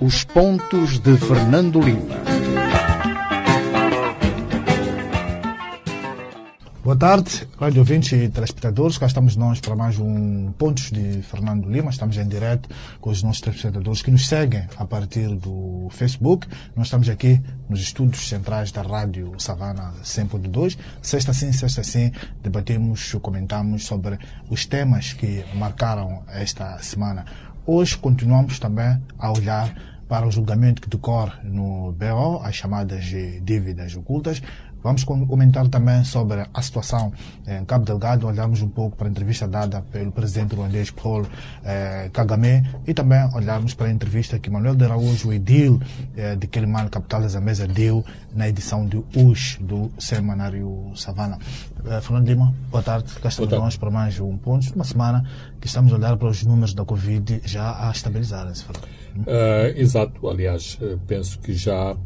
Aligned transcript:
Os 0.00 0.24
pontos 0.24 0.98
de 0.98 1.14
Fernando 1.18 1.78
Lima. 1.80 2.16
Boa 6.82 6.96
tarde, 6.96 7.46
rádio 7.58 7.80
ouvintes 7.80 8.12
e 8.12 8.28
telespectadores. 8.28 8.96
Cá 8.96 9.06
estamos 9.06 9.34
nós 9.34 9.60
para 9.60 9.74
mais 9.74 9.98
um 9.98 10.52
Pontos 10.52 10.90
de 10.92 11.20
Fernando 11.20 11.68
Lima. 11.68 11.90
Estamos 11.90 12.16
em 12.16 12.26
direto 12.26 12.68
com 13.00 13.10
os 13.10 13.24
nossos 13.24 13.40
telespectadores 13.40 14.02
que 14.02 14.10
nos 14.10 14.26
seguem 14.26 14.66
a 14.76 14.84
partir 14.86 15.28
do 15.34 15.88
Facebook. 15.90 16.46
Nós 16.76 16.86
estamos 16.86 17.08
aqui 17.08 17.42
nos 17.68 17.80
estúdios 17.80 18.28
centrais 18.28 18.70
da 18.70 18.82
Rádio 18.82 19.34
Savana 19.36 19.92
100.2. 20.02 20.78
Sexta 21.02 21.34
sim, 21.34 21.52
sexta 21.52 21.82
sim, 21.82 22.12
debatemos, 22.40 23.12
comentamos 23.20 23.84
sobre 23.84 24.16
os 24.48 24.64
temas 24.64 25.12
que 25.12 25.44
marcaram 25.56 26.22
esta 26.28 26.78
semana. 26.78 27.26
Hoje 27.68 27.98
continuamos 27.98 28.60
também 28.60 29.02
a 29.18 29.32
olhar 29.32 29.74
para 30.08 30.24
o 30.24 30.30
julgamento 30.30 30.80
que 30.80 30.88
decorre 30.88 31.42
no 31.42 31.90
BO, 31.90 32.40
as 32.44 32.54
chamadas 32.54 33.04
dívidas 33.42 33.96
ocultas. 33.96 34.40
Vamos 34.82 35.04
comentar 35.04 35.66
também 35.68 36.04
sobre 36.04 36.46
a 36.52 36.62
situação 36.62 37.12
em 37.46 37.64
Cabo 37.64 37.84
Delgado, 37.84 38.26
olharmos 38.26 38.62
um 38.62 38.68
pouco 38.68 38.96
para 38.96 39.08
a 39.08 39.10
entrevista 39.10 39.48
dada 39.48 39.82
pelo 39.82 40.12
presidente 40.12 40.54
ruandês 40.54 40.90
Paul 40.90 41.26
eh, 41.64 42.08
Kagame 42.12 42.62
e 42.86 42.94
também 42.94 43.18
olharmos 43.34 43.74
para 43.74 43.88
a 43.88 43.90
entrevista 43.90 44.38
que 44.38 44.48
Manuel 44.48 44.76
de 44.76 44.84
Araújo, 44.84 45.28
o 45.28 45.32
edil 45.32 45.80
eh, 46.16 46.36
de 46.36 46.46
Quelimane, 46.46 46.88
capital 46.88 47.22
da 47.22 47.28
Zambésia, 47.28 47.66
deu 47.66 48.04
na 48.34 48.48
edição 48.48 48.86
de 48.86 48.98
US 49.16 49.58
do 49.60 49.90
semanário 49.98 50.92
Savana. 50.94 51.38
Eh, 51.84 52.00
Fernando 52.00 52.28
Lima, 52.28 52.54
boa 52.70 52.82
tarde. 52.82 53.12
Cá 53.20 53.28
estamos 53.28 53.50
nós 53.50 53.76
para 53.76 53.90
mais 53.90 54.20
um 54.20 54.36
ponto. 54.36 54.72
Uma 54.74 54.84
semana 54.84 55.24
que 55.60 55.66
estamos 55.66 55.92
a 55.92 55.96
olhar 55.96 56.16
para 56.16 56.28
os 56.28 56.44
números 56.44 56.74
da 56.74 56.84
Covid 56.84 57.42
já 57.44 57.88
a 57.88 57.90
estabilizarem-se. 57.90 58.64
Uh, 58.64 59.72
exato. 59.74 60.28
Aliás, 60.28 60.78
penso 61.06 61.38
que 61.38 61.54
já 61.54 61.96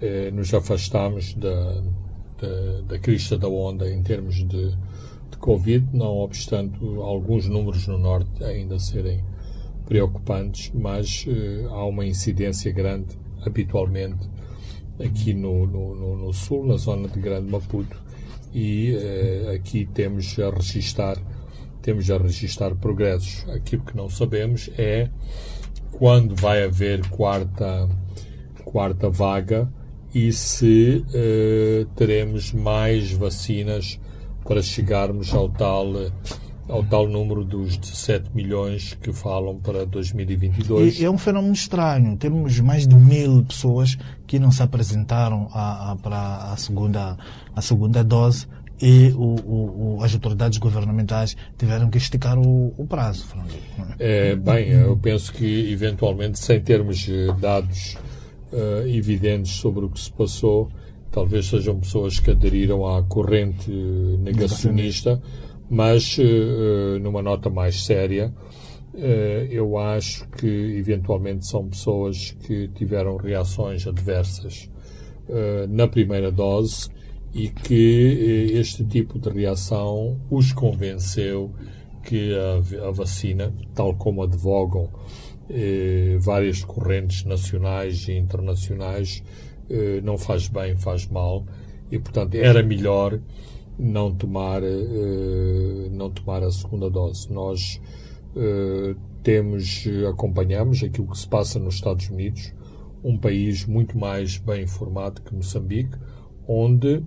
eh, 0.00 0.30
nos 0.32 0.54
afastamos 0.54 1.34
da 1.34 1.82
da, 2.40 2.80
da 2.82 2.98
crista 2.98 3.36
da 3.36 3.48
onda 3.48 3.88
em 3.90 4.02
termos 4.02 4.36
de, 4.36 4.70
de 4.70 5.36
Covid, 5.38 5.86
não 5.92 6.18
obstante 6.18 6.78
alguns 6.98 7.46
números 7.46 7.86
no 7.86 7.98
Norte 7.98 8.42
ainda 8.42 8.78
serem 8.78 9.22
preocupantes, 9.84 10.70
mas 10.74 11.26
uh, 11.26 11.68
há 11.68 11.86
uma 11.86 12.06
incidência 12.06 12.72
grande 12.72 13.18
habitualmente 13.44 14.28
aqui 14.98 15.34
no, 15.34 15.66
no, 15.66 16.16
no, 16.16 16.32
Sul, 16.32 16.66
na 16.66 16.76
zona 16.76 17.08
de 17.08 17.18
Grande 17.18 17.50
Maputo, 17.50 17.96
e 18.52 18.94
uh, 18.94 19.50
aqui 19.54 19.86
temos 19.86 20.38
a 20.38 20.50
registrar 20.50 21.16
temos 21.82 22.10
a 22.10 22.18
registrar 22.18 22.74
progressos. 22.74 23.48
Aquilo 23.48 23.82
que 23.82 23.96
não 23.96 24.10
sabemos 24.10 24.68
é 24.76 25.08
quando 25.92 26.36
vai 26.36 26.62
haver 26.62 27.08
quarta 27.08 27.88
quarta 28.64 29.08
vaga 29.08 29.72
e 30.14 30.32
se 30.32 31.04
uh, 31.08 31.84
teremos 31.94 32.52
mais 32.52 33.12
vacinas 33.12 33.98
para 34.44 34.62
chegarmos 34.62 35.32
ao 35.32 35.48
tal, 35.48 35.92
ao 36.68 36.82
tal 36.84 37.06
número 37.06 37.44
dos 37.44 37.76
17 37.76 38.30
milhões 38.34 38.94
que 39.00 39.12
falam 39.12 39.58
para 39.58 39.86
2022. 39.86 41.00
E 41.00 41.04
é 41.04 41.10
um 41.10 41.18
fenómeno 41.18 41.52
estranho. 41.52 42.16
Temos 42.16 42.58
mais 42.60 42.86
de 42.86 42.96
mil 42.96 43.44
pessoas 43.44 43.96
que 44.26 44.38
não 44.38 44.50
se 44.50 44.62
apresentaram 44.62 45.48
a, 45.52 45.92
a, 45.92 45.96
para 45.96 46.52
a 46.52 46.56
segunda, 46.56 47.16
a 47.54 47.62
segunda 47.62 48.02
dose 48.02 48.46
e 48.82 49.12
o, 49.14 49.98
o, 49.98 50.02
as 50.02 50.14
autoridades 50.14 50.58
governamentais 50.58 51.36
tiveram 51.58 51.90
que 51.90 51.98
esticar 51.98 52.38
o, 52.38 52.74
o 52.76 52.86
prazo. 52.86 53.26
É, 53.98 54.34
bem, 54.34 54.68
eu 54.70 54.96
penso 54.96 55.32
que 55.32 55.70
eventualmente, 55.70 56.38
sem 56.38 56.60
termos 56.60 57.06
eh, 57.08 57.28
dados 57.38 57.96
uh, 58.52 58.86
evidentes 58.86 59.52
sobre 59.52 59.84
o 59.84 59.88
que 59.88 60.00
se 60.00 60.12
passou. 60.12 60.68
Talvez 61.10 61.46
sejam 61.46 61.78
pessoas 61.80 62.20
que 62.20 62.30
aderiram 62.30 62.86
à 62.86 63.02
corrente 63.02 63.70
negacionista, 64.20 65.20
mas 65.68 66.18
uh, 66.18 66.98
numa 67.00 67.22
nota 67.22 67.50
mais 67.50 67.84
séria, 67.84 68.32
uh, 68.94 68.98
eu 69.50 69.76
acho 69.78 70.28
que 70.30 70.46
eventualmente 70.46 71.46
são 71.46 71.68
pessoas 71.68 72.36
que 72.46 72.68
tiveram 72.68 73.16
reações 73.16 73.86
adversas 73.86 74.68
na 75.68 75.86
primeira 75.86 76.32
dose 76.32 76.88
e 77.32 77.48
que 77.48 78.50
este 78.52 78.84
tipo 78.84 79.16
de 79.16 79.30
reação 79.30 80.18
os 80.28 80.52
convenceu 80.52 81.52
que 82.02 82.34
a, 82.34 82.88
a 82.88 82.90
vacina, 82.90 83.52
tal 83.72 83.94
como 83.94 84.24
advogam 84.24 84.88
eh, 85.50 86.16
várias 86.20 86.64
correntes 86.64 87.24
nacionais 87.24 88.06
e 88.08 88.12
internacionais, 88.12 89.22
eh, 89.68 90.00
não 90.02 90.16
faz 90.16 90.48
bem, 90.48 90.76
faz 90.76 91.06
mal, 91.06 91.44
e 91.90 91.98
portanto 91.98 92.34
era 92.34 92.62
melhor 92.62 93.20
não 93.78 94.14
tomar, 94.14 94.62
eh, 94.62 95.88
não 95.90 96.10
tomar 96.10 96.42
a 96.42 96.50
segunda 96.50 96.88
dose. 96.88 97.32
Nós 97.32 97.80
eh, 98.36 98.94
temos, 99.22 99.84
acompanhamos 100.08 100.82
aquilo 100.82 101.08
que 101.08 101.18
se 101.18 101.28
passa 101.28 101.58
nos 101.58 101.74
Estados 101.74 102.08
Unidos, 102.08 102.52
um 103.02 103.16
país 103.16 103.66
muito 103.66 103.98
mais 103.98 104.38
bem 104.38 104.62
informado 104.64 105.22
que 105.22 105.34
Moçambique, 105.34 105.96
onde 106.46 107.02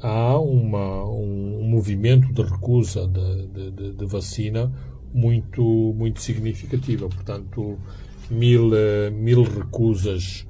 há 0.00 0.38
uma, 0.38 1.04
um, 1.04 1.60
um 1.60 1.68
movimento 1.68 2.32
de 2.32 2.42
recusa 2.42 3.06
de, 3.06 3.70
de, 3.70 3.92
de 3.92 4.06
vacina 4.06 4.72
muito, 5.14 5.62
muito 5.96 6.20
significativa. 6.20 7.08
Portanto, 7.08 7.78
mil, 8.28 8.68
uh, 8.68 9.12
mil 9.12 9.44
recusas 9.44 10.44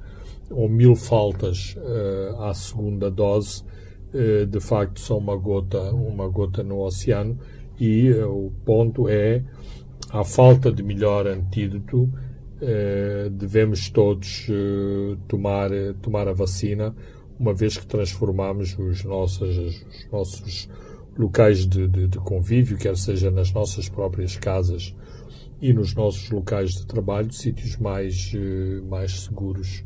ou 0.49 0.67
mil 0.67 0.95
faltas 0.95 1.75
uh, 1.77 2.41
à 2.43 2.53
segunda 2.53 3.11
dose, 3.11 3.63
uh, 4.13 4.45
de 4.47 4.59
facto, 4.59 4.99
são 4.99 5.19
uma 5.19 5.35
gota, 5.37 5.79
uma 5.93 6.27
gota 6.27 6.63
no 6.63 6.79
oceano. 6.79 7.37
E 7.79 8.09
o 8.11 8.51
ponto 8.65 9.07
é 9.07 9.43
a 10.09 10.23
falta 10.23 10.71
de 10.71 10.81
melhor 10.81 11.27
antídoto. 11.27 12.09
devemos 13.37 13.89
todos 13.89 14.47
tomar, 15.27 15.69
tomar 16.01 16.29
a 16.29 16.33
vacina, 16.33 16.95
uma 17.37 17.53
vez 17.53 17.77
que 17.77 17.85
transformamos 17.85 18.79
os 18.79 19.03
nossos, 19.03 19.57
os 19.57 20.07
nossos 20.09 20.69
locais 21.17 21.65
de, 21.65 21.87
de, 21.87 22.07
de, 22.07 22.17
convívio, 22.19 22.77
quer 22.77 22.97
seja 22.97 23.31
nas 23.31 23.51
nossas 23.51 23.87
próprias 23.89 24.35
casas 24.35 24.93
e 25.61 25.73
nos 25.73 25.93
nossos 25.93 26.29
locais 26.29 26.71
de 26.71 26.85
trabalho, 26.85 27.31
sítios 27.31 27.77
mais, 27.77 28.33
eh, 28.35 28.81
mais 28.87 29.23
seguros 29.23 29.83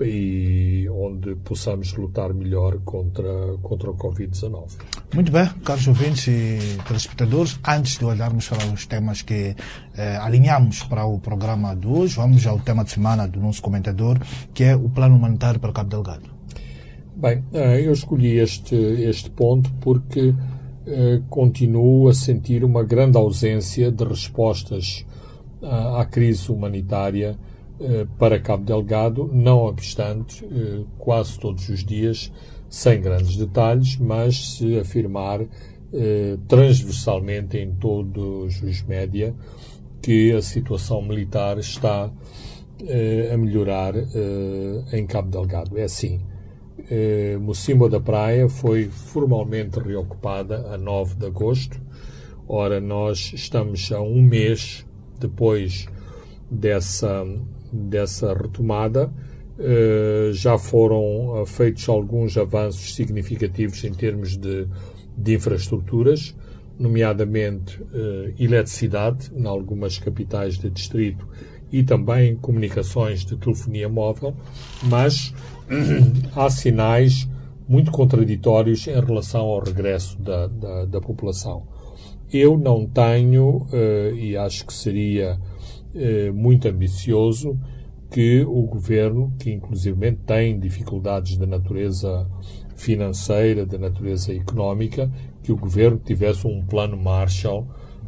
e 0.00 0.86
onde 0.90 1.34
possamos 1.36 1.94
lutar 1.94 2.34
melhor 2.34 2.78
contra, 2.80 3.56
contra 3.62 3.90
o 3.90 3.96
Covid-19. 3.96 4.72
Muito 5.14 5.32
bem, 5.32 5.48
caros 5.64 5.86
ouvintes 5.88 6.26
e 6.26 6.58
telespectadores, 6.86 7.58
antes 7.66 7.98
de 7.98 8.04
olharmos 8.04 8.48
para 8.48 8.66
os 8.66 8.86
temas 8.86 9.22
que 9.22 9.56
eh, 9.96 10.16
alinhamos 10.16 10.82
para 10.82 11.06
o 11.06 11.18
programa 11.18 11.74
de 11.74 11.86
hoje, 11.86 12.16
vamos 12.16 12.46
ao 12.46 12.58
tema 12.60 12.84
de 12.84 12.90
semana 12.90 13.26
do 13.26 13.40
nosso 13.40 13.62
comentador, 13.62 14.18
que 14.52 14.64
é 14.64 14.76
o 14.76 14.88
Plano 14.90 15.16
Humanitário 15.16 15.60
para 15.60 15.72
Cabo 15.72 15.88
Delgado. 15.88 16.35
Bem, 17.18 17.42
eh, 17.54 17.80
eu 17.80 17.94
escolhi 17.94 18.36
este, 18.36 18.74
este 18.74 19.30
ponto 19.30 19.72
porque 19.80 20.34
eh, 20.86 21.22
continuo 21.30 22.08
a 22.08 22.12
sentir 22.12 22.62
uma 22.62 22.84
grande 22.84 23.16
ausência 23.16 23.90
de 23.90 24.04
respostas 24.04 25.06
à, 25.62 26.02
à 26.02 26.04
crise 26.04 26.52
humanitária 26.52 27.38
eh, 27.80 28.06
para 28.18 28.38
Cabo 28.38 28.64
Delgado, 28.64 29.30
não 29.32 29.60
obstante, 29.60 30.46
quase 30.98 31.40
todos 31.40 31.66
os 31.70 31.82
dias, 31.82 32.30
sem 32.68 33.00
grandes 33.00 33.38
detalhes, 33.38 33.96
mas 33.96 34.56
se 34.56 34.78
afirmar 34.78 35.40
transversalmente 36.46 37.56
em 37.56 37.72
todos 37.76 38.60
os 38.60 38.82
média 38.82 39.34
que 40.02 40.32
a 40.32 40.42
situação 40.42 41.00
militar 41.00 41.56
está 41.56 42.10
a 43.32 43.36
melhorar 43.38 43.94
em 44.92 45.06
Cabo 45.06 45.30
Delgado. 45.30 45.78
É 45.78 45.84
assim 45.84 46.20
eh, 46.90 47.38
da 47.90 48.00
Praia 48.00 48.48
foi 48.48 48.88
formalmente 48.88 49.78
reocupada 49.78 50.68
a 50.72 50.78
9 50.78 51.16
de 51.16 51.26
agosto. 51.26 51.80
Ora, 52.48 52.80
nós 52.80 53.32
estamos 53.34 53.90
a 53.90 54.00
um 54.00 54.22
mês 54.22 54.86
depois 55.18 55.86
dessa, 56.50 57.26
dessa 57.72 58.32
retomada. 58.34 59.12
Eh, 59.58 60.30
já 60.32 60.58
foram 60.58 61.40
eh, 61.40 61.46
feitos 61.46 61.88
alguns 61.88 62.36
avanços 62.36 62.94
significativos 62.94 63.82
em 63.84 63.92
termos 63.92 64.36
de, 64.36 64.68
de 65.16 65.34
infraestruturas, 65.34 66.36
nomeadamente 66.78 67.82
eh, 67.94 68.34
eletricidade, 68.38 69.30
em 69.34 69.46
algumas 69.46 69.98
capitais 69.98 70.58
de 70.58 70.68
distrito, 70.68 71.26
e 71.72 71.82
também 71.82 72.36
comunicações 72.36 73.24
de 73.24 73.36
telefonia 73.36 73.88
móvel, 73.88 74.34
mas 74.84 75.34
há 76.34 76.50
sinais 76.50 77.28
muito 77.68 77.90
contraditórios 77.90 78.86
em 78.86 79.00
relação 79.00 79.46
ao 79.46 79.60
regresso 79.60 80.20
da, 80.20 80.46
da, 80.46 80.84
da 80.84 81.00
população. 81.00 81.66
Eu 82.32 82.58
não 82.58 82.86
tenho, 82.86 83.66
uh, 83.72 84.14
e 84.16 84.36
acho 84.36 84.66
que 84.66 84.72
seria 84.72 85.38
uh, 85.94 86.32
muito 86.32 86.68
ambicioso, 86.68 87.58
que 88.10 88.44
o 88.44 88.62
governo, 88.62 89.32
que 89.38 89.50
inclusive 89.50 90.12
tem 90.24 90.58
dificuldades 90.58 91.36
de 91.36 91.46
natureza 91.46 92.26
financeira, 92.76 93.66
de 93.66 93.78
natureza 93.78 94.32
económica, 94.32 95.10
que 95.42 95.52
o 95.52 95.56
governo 95.56 95.98
tivesse 95.98 96.46
um 96.46 96.64
plano 96.64 96.96
Marshall 96.96 97.66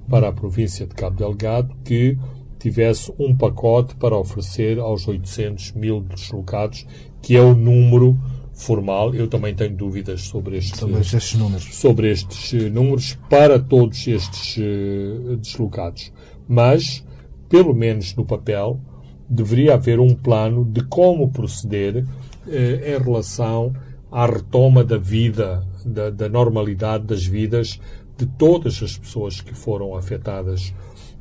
para 0.09 0.29
a 0.29 0.33
província 0.33 0.87
de 0.87 0.95
Cabo 0.95 1.17
Delgado 1.17 1.75
que 1.85 2.17
tivesse 2.59 3.13
um 3.19 3.37
pacote 3.37 3.95
para 3.97 4.17
oferecer 4.17 4.79
aos 4.79 5.07
800 5.07 5.73
mil 5.73 6.01
deslocados, 6.01 6.87
que 7.23 7.37
é 7.37 7.41
o 7.41 7.55
número 7.55 8.19
formal. 8.59 9.15
Eu 9.15 9.29
também 9.29 9.55
tenho 9.55 9.75
dúvidas 9.75 10.23
sobre 10.23 10.59
estes, 10.59 10.79
sobre 10.79 11.01
estes 11.01 11.35
números. 11.35 11.75
Sobre 11.75 12.11
estes 12.11 12.55
eh, 12.55 12.69
números 12.69 13.17
para 13.31 13.59
todos 13.59 14.07
estes 14.07 14.57
uh, 14.57 15.37
deslocados. 15.37 16.13
Mas, 16.47 17.05
pelo 17.49 17.73
menos 17.73 18.15
no 18.17 18.25
papel, 18.25 18.81
deveria 19.29 19.75
haver 19.75 20.01
um 20.01 20.15
plano 20.15 20.65
de 20.65 20.83
como 20.85 21.31
proceder 21.31 22.05
uh, 22.05 22.51
em 22.51 23.03
relação 23.03 23.73
à 24.11 24.27
retoma 24.27 24.83
da 24.83 24.99
vida, 24.99 25.65
da, 25.85 26.11
da 26.11 26.29
normalidade 26.29 27.05
das 27.05 27.25
vidas 27.25 27.81
de 28.17 28.27
todas 28.27 28.83
as 28.83 28.99
pessoas 28.99 29.41
que 29.41 29.55
foram 29.55 29.95
afetadas 29.95 30.75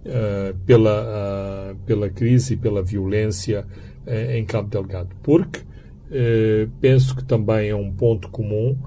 uh, 0.05 0.57
pela, 0.65 1.03
uh, 1.03 1.75
pela 1.85 2.09
crise 2.09 2.55
e 2.55 2.57
pela 2.57 2.81
violência 2.81 3.65
em 4.33 4.45
Cabo 4.45 4.69
Delgado. 4.69 5.09
Porque 5.21 5.59
penso 6.79 7.15
que 7.15 7.23
também 7.23 7.69
é 7.69 7.75
um 7.75 7.91
ponto 7.91 8.29
comum 8.29 8.77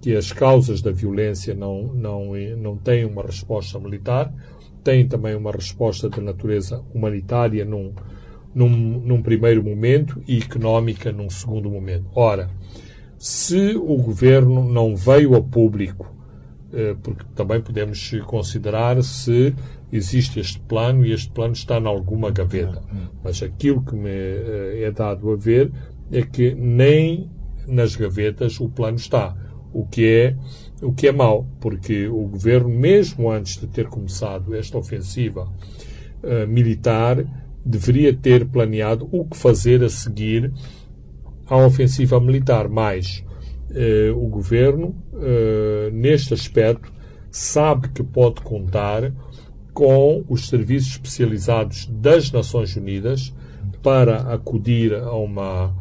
que 0.00 0.14
as 0.14 0.32
causas 0.32 0.80
da 0.82 0.92
violência 0.92 1.54
não, 1.54 1.82
não, 1.94 2.32
não 2.58 2.76
têm 2.76 3.04
uma 3.04 3.22
resposta 3.22 3.78
militar, 3.78 4.32
têm 4.84 5.08
também 5.08 5.34
uma 5.34 5.50
resposta 5.50 6.08
de 6.08 6.20
natureza 6.20 6.82
humanitária 6.94 7.64
num, 7.64 7.92
num, 8.54 8.68
num 8.68 9.22
primeiro 9.22 9.64
momento 9.64 10.22
e 10.28 10.38
económica 10.38 11.10
num 11.10 11.28
segundo 11.28 11.68
momento. 11.68 12.06
Ora, 12.14 12.48
se 13.18 13.74
o 13.76 13.96
governo 13.96 14.62
não 14.62 14.94
veio 14.94 15.34
a 15.34 15.42
público 15.42 16.16
eh, 16.72 16.96
porque 17.02 17.24
também 17.34 17.60
podemos 17.60 18.10
considerar 18.26 19.02
se 19.02 19.54
existe 19.90 20.40
este 20.40 20.60
plano 20.60 21.06
e 21.06 21.12
este 21.12 21.30
plano 21.30 21.54
está 21.54 21.78
em 21.78 21.86
alguma 21.86 22.30
gaveta. 22.30 22.82
Mas 23.24 23.42
aquilo 23.42 23.82
que 23.82 23.94
me 23.94 24.10
eh, 24.10 24.82
é 24.82 24.90
dado 24.90 25.30
a 25.30 25.36
ver 25.36 25.72
é 26.10 26.22
que 26.22 26.54
nem 26.54 27.30
nas 27.66 27.96
gavetas 27.96 28.60
o 28.60 28.68
plano 28.68 28.96
está, 28.96 29.36
o 29.72 29.86
que 29.86 30.06
é 30.06 30.36
o 30.82 30.92
que 30.92 31.08
é 31.08 31.12
mau, 31.12 31.46
porque 31.58 32.06
o 32.06 32.28
governo, 32.28 32.68
mesmo 32.68 33.30
antes 33.30 33.58
de 33.58 33.66
ter 33.66 33.86
começado 33.88 34.54
esta 34.54 34.76
ofensiva 34.76 35.50
uh, 36.22 36.46
militar, 36.46 37.24
deveria 37.64 38.14
ter 38.14 38.46
planeado 38.46 39.08
o 39.10 39.24
que 39.24 39.36
fazer 39.36 39.82
a 39.82 39.88
seguir 39.88 40.52
à 41.46 41.56
ofensiva 41.56 42.20
militar. 42.20 42.68
Mais, 42.68 43.24
eh, 43.70 44.12
o 44.14 44.28
governo, 44.28 44.94
eh, 45.14 45.90
neste 45.92 46.32
aspecto, 46.32 46.92
sabe 47.30 47.88
que 47.88 48.02
pode 48.02 48.40
contar 48.40 49.12
com 49.74 50.24
os 50.28 50.48
serviços 50.48 50.92
especializados 50.92 51.86
das 51.86 52.30
Nações 52.30 52.74
Unidas 52.76 53.34
para 53.82 54.32
acudir 54.32 54.94
a, 54.94 55.12
uma, 55.12 55.76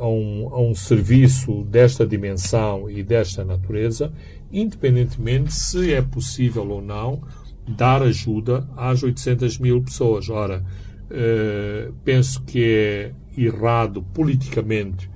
a, 0.00 0.08
um, 0.08 0.48
a 0.50 0.60
um 0.60 0.74
serviço 0.74 1.62
desta 1.64 2.06
dimensão 2.06 2.90
e 2.90 3.02
desta 3.02 3.44
natureza, 3.44 4.12
independentemente 4.50 5.52
se 5.54 5.92
é 5.92 6.00
possível 6.00 6.68
ou 6.68 6.82
não 6.82 7.22
dar 7.68 8.02
ajuda 8.02 8.66
às 8.76 9.02
800 9.02 9.58
mil 9.58 9.82
pessoas. 9.82 10.28
Ora, 10.28 10.64
eh, 11.10 11.90
penso 12.04 12.42
que 12.42 12.64
é 12.64 13.12
errado 13.36 14.02
politicamente 14.14 15.10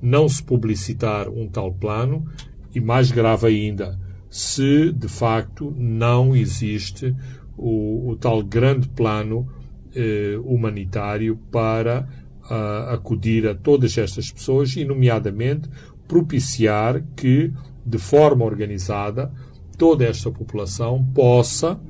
não 0.00 0.28
se 0.28 0.42
publicitar 0.42 1.28
um 1.28 1.46
tal 1.46 1.72
plano 1.72 2.26
e, 2.74 2.80
mais 2.80 3.12
grave 3.12 3.46
ainda, 3.46 3.98
se 4.30 4.90
de 4.92 5.08
facto 5.08 5.74
não 5.76 6.34
existe 6.34 7.14
o, 7.56 8.10
o 8.10 8.16
tal 8.16 8.42
grande 8.42 8.88
plano 8.88 9.46
eh, 9.94 10.38
humanitário 10.42 11.36
para 11.50 12.08
uh, 12.44 12.90
acudir 12.92 13.46
a 13.48 13.54
todas 13.54 13.96
estas 13.98 14.30
pessoas 14.30 14.76
e, 14.76 14.84
nomeadamente, 14.84 15.68
propiciar 16.06 17.02
que, 17.16 17.52
de 17.84 17.98
forma 17.98 18.44
organizada, 18.44 19.32
toda 19.78 20.04
esta 20.04 20.30
população 20.30 21.04
possa 21.14 21.80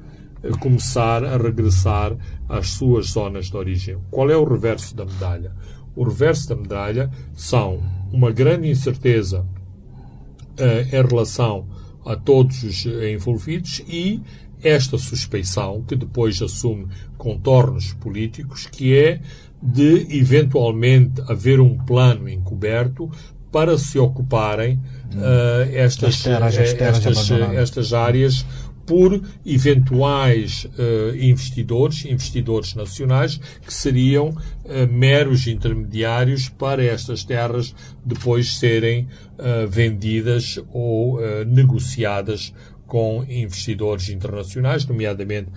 eh, 0.42 0.50
começar 0.60 1.24
a 1.24 1.36
regressar 1.36 2.16
às 2.48 2.68
suas 2.68 3.06
zonas 3.06 3.46
de 3.46 3.56
origem. 3.56 3.98
Qual 4.10 4.30
é 4.30 4.36
o 4.36 4.44
reverso 4.44 4.94
da 4.94 5.04
medalha? 5.04 5.52
O 5.96 6.04
reverso 6.04 6.48
da 6.48 6.56
medalha 6.56 7.10
são 7.34 7.82
uma 8.12 8.30
grande 8.30 8.68
incerteza 8.68 9.40
uh, 9.40 10.96
em 10.96 11.06
relação 11.08 11.66
a 12.04 12.16
todos 12.16 12.62
os 12.62 12.86
envolvidos 12.86 13.82
e 13.88 14.22
esta 14.62 14.98
suspeição, 14.98 15.82
que 15.82 15.96
depois 15.96 16.40
assume 16.42 16.88
contornos 17.16 17.92
políticos, 17.94 18.66
que 18.66 18.96
é 18.96 19.20
de 19.62 20.06
eventualmente 20.18 21.22
haver 21.28 21.60
um 21.60 21.76
plano 21.76 22.28
encoberto 22.28 23.10
para 23.52 23.76
se 23.76 23.98
ocuparem 23.98 24.76
uh, 24.76 25.70
estas, 25.72 26.22
terras, 26.22 26.54
terras 26.54 27.06
estas, 27.06 27.30
estas 27.30 27.92
áreas 27.92 28.46
por 28.90 29.22
eventuais 29.46 30.64
uh, 30.64 31.14
investidores, 31.14 32.04
investidores 32.04 32.74
nacionais, 32.74 33.38
que 33.64 33.72
seriam 33.72 34.30
uh, 34.30 34.92
meros 34.92 35.46
intermediários 35.46 36.48
para 36.48 36.82
estas 36.82 37.22
terras 37.22 37.72
depois 38.04 38.58
serem 38.58 39.06
uh, 39.38 39.68
vendidas 39.68 40.58
ou 40.72 41.20
negociadas 41.46 42.52
com 42.84 43.24
investidores 43.28 44.08
internacionais, 44.08 44.84
nomeadamente 44.84 45.50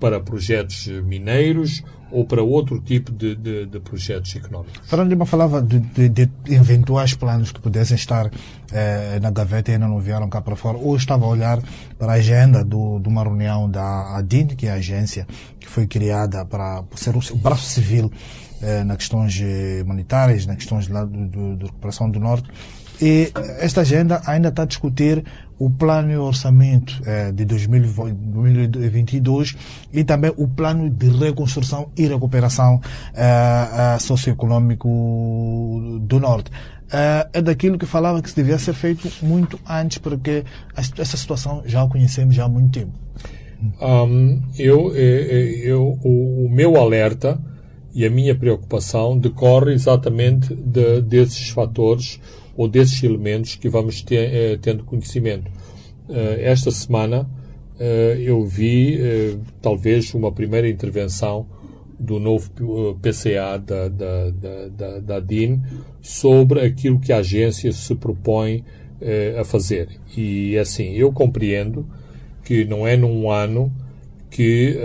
para 0.00 0.18
projetos 0.18 0.86
mineiros 1.04 1.82
ou 2.10 2.24
para 2.24 2.42
outro 2.42 2.80
tipo 2.80 3.12
de, 3.12 3.36
de, 3.36 3.66
de 3.66 3.80
projetos 3.80 4.34
económicos. 4.34 4.80
Fernando 4.88 5.10
Lima 5.10 5.24
falava 5.24 5.62
de, 5.62 5.78
de, 5.78 6.08
de, 6.08 6.30
eventuais 6.48 7.14
planos 7.14 7.52
que 7.52 7.60
pudessem 7.60 7.94
estar 7.94 8.30
eh, 8.72 9.18
na 9.20 9.30
gaveta 9.30 9.70
e 9.70 9.74
ainda 9.74 9.86
não 9.86 10.00
vieram 10.00 10.28
cá 10.28 10.40
para 10.40 10.56
fora. 10.56 10.76
Ou 10.76 10.96
estava 10.96 11.24
a 11.24 11.28
olhar 11.28 11.62
para 11.98 12.12
a 12.12 12.16
agenda 12.16 12.64
do, 12.64 12.98
de 12.98 13.08
uma 13.08 13.22
reunião 13.22 13.70
da 13.70 14.16
ADIN, 14.16 14.48
que 14.48 14.66
é 14.66 14.72
a 14.72 14.74
agência 14.74 15.26
que 15.58 15.68
foi 15.68 15.86
criada 15.86 16.44
para 16.44 16.82
ser 16.96 17.14
o 17.16 17.36
braço 17.36 17.66
civil 17.66 18.10
eh, 18.60 18.82
nas 18.82 18.96
questões 18.96 19.40
humanitárias, 19.82 20.46
nas 20.46 20.56
questões 20.56 20.86
de 20.86 21.64
recuperação 21.64 22.10
do 22.10 22.18
Norte. 22.18 22.50
E 23.00 23.32
esta 23.58 23.80
agenda 23.80 24.20
ainda 24.26 24.48
está 24.48 24.64
a 24.64 24.66
discutir 24.66 25.24
o 25.58 25.70
plano 25.70 26.10
e 26.10 26.16
orçamento 26.16 27.00
eh, 27.04 27.32
de 27.32 27.44
2022 27.44 29.56
e 29.92 30.04
também 30.04 30.32
o 30.36 30.48
plano 30.48 30.88
de 30.88 31.08
reconstrução 31.08 31.90
e 31.96 32.06
recuperação 32.06 32.80
eh, 33.14 33.96
socioeconômico 34.00 34.88
do 36.02 36.18
Norte. 36.18 36.50
Eh, 36.92 37.28
é 37.34 37.42
daquilo 37.42 37.78
que 37.78 37.86
falava 37.86 38.20
que 38.20 38.28
se 38.28 38.36
devia 38.36 38.58
ser 38.58 38.74
feito 38.74 39.10
muito 39.22 39.58
antes, 39.68 39.98
porque 39.98 40.44
essa 40.74 41.16
situação 41.16 41.62
já 41.64 41.82
a 41.82 41.88
conhecemos 41.88 42.34
já 42.34 42.44
há 42.44 42.48
muito 42.48 42.80
tempo. 42.80 42.92
Um, 43.82 44.42
eu, 44.58 44.94
eu, 44.94 45.98
o, 46.02 46.46
o, 46.46 46.50
meu 46.50 46.78
alerta 46.78 47.38
e 47.94 48.06
a 48.06 48.10
minha 48.10 48.34
preocupação 48.34 49.18
decorre 49.18 49.74
exatamente 49.74 50.54
de, 50.54 51.02
desses 51.02 51.50
fatores 51.50 52.18
ou 52.60 52.68
desses 52.68 53.02
elementos 53.02 53.56
que 53.56 53.70
vamos 53.70 54.02
ter, 54.02 54.34
eh, 54.34 54.58
tendo 54.60 54.84
conhecimento. 54.84 55.50
Eh, 56.10 56.40
esta 56.42 56.70
semana 56.70 57.26
eh, 57.78 58.18
eu 58.22 58.44
vi 58.44 59.00
talvez 59.62 60.12
uma 60.12 60.30
primeira 60.30 60.68
intervenção 60.68 61.46
do 61.98 62.20
novo 62.20 62.50
PCA 63.00 63.56
da, 63.58 63.88
da, 63.88 64.30
da, 64.76 64.98
da, 65.00 65.20
DIN 65.20 65.62
sobre 66.02 66.60
aquilo 66.60 67.00
que 67.00 67.14
a 67.14 67.18
agência 67.18 67.72
se 67.72 67.94
propõe 67.94 68.62
a 69.38 69.44
fazer. 69.44 69.88
E 70.14 70.58
assim, 70.58 70.92
eu 70.92 71.10
compreendo 71.12 71.86
que 72.44 72.66
não 72.66 72.86
é 72.86 72.94
num 72.94 73.30
ano 73.30 73.72
que 74.30 74.78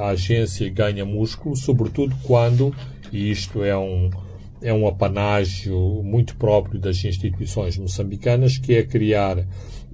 a 0.00 0.08
agência 0.08 0.68
ganha 0.70 1.04
músculo, 1.04 1.56
sobretudo 1.56 2.16
quando, 2.22 2.74
e 3.12 3.30
isto 3.30 3.62
é 3.62 3.76
um, 3.76 4.10
é 4.62 4.72
um 4.72 4.86
apanágio 4.86 6.02
muito 6.02 6.36
próprio 6.36 6.80
das 6.80 7.04
instituições 7.04 7.76
moçambicanas, 7.76 8.58
que 8.58 8.74
é 8.74 8.82
criar 8.82 9.46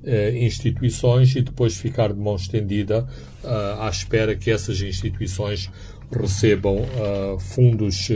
eh, 0.04 0.32
instituições 0.36 1.36
e 1.36 1.42
depois 1.42 1.76
ficar 1.76 2.12
de 2.12 2.18
mão 2.18 2.34
estendida 2.34 3.06
uh, 3.44 3.82
à 3.82 3.88
espera 3.88 4.34
que 4.34 4.50
essas 4.50 4.80
instituições 4.80 5.70
recebam 6.10 6.78
uh, 6.78 7.38
fundos, 7.38 8.08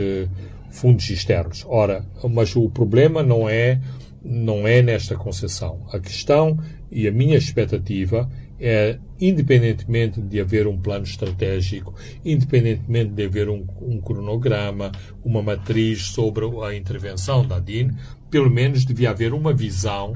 fundos 0.69 1.09
externos. 1.09 1.65
Ora, 1.65 2.05
mas 2.29 2.55
o 2.57 2.69
problema 2.69 3.23
não 3.23 3.47
é, 3.47 3.79
não 4.21 4.67
é 4.67 4.81
nesta 4.81 5.15
concessão. 5.15 5.87
A 5.93 5.99
questão 5.99 6.59
e 6.91 7.07
a 7.07 7.11
minha 7.11 7.37
expectativa 7.37 8.29
é 8.59 8.99
independentemente 9.19 10.21
de 10.21 10.39
haver 10.39 10.67
um 10.67 10.77
plano 10.77 11.03
estratégico, 11.03 11.93
independentemente 12.23 13.11
de 13.11 13.25
haver 13.25 13.49
um, 13.49 13.65
um 13.81 13.99
cronograma, 13.99 14.91
uma 15.23 15.41
matriz 15.41 16.07
sobre 16.07 16.45
a 16.63 16.75
intervenção 16.75 17.45
da 17.45 17.59
DIN, 17.59 17.91
pelo 18.29 18.49
menos 18.49 18.85
devia 18.85 19.11
haver 19.11 19.33
uma 19.33 19.53
visão, 19.53 20.15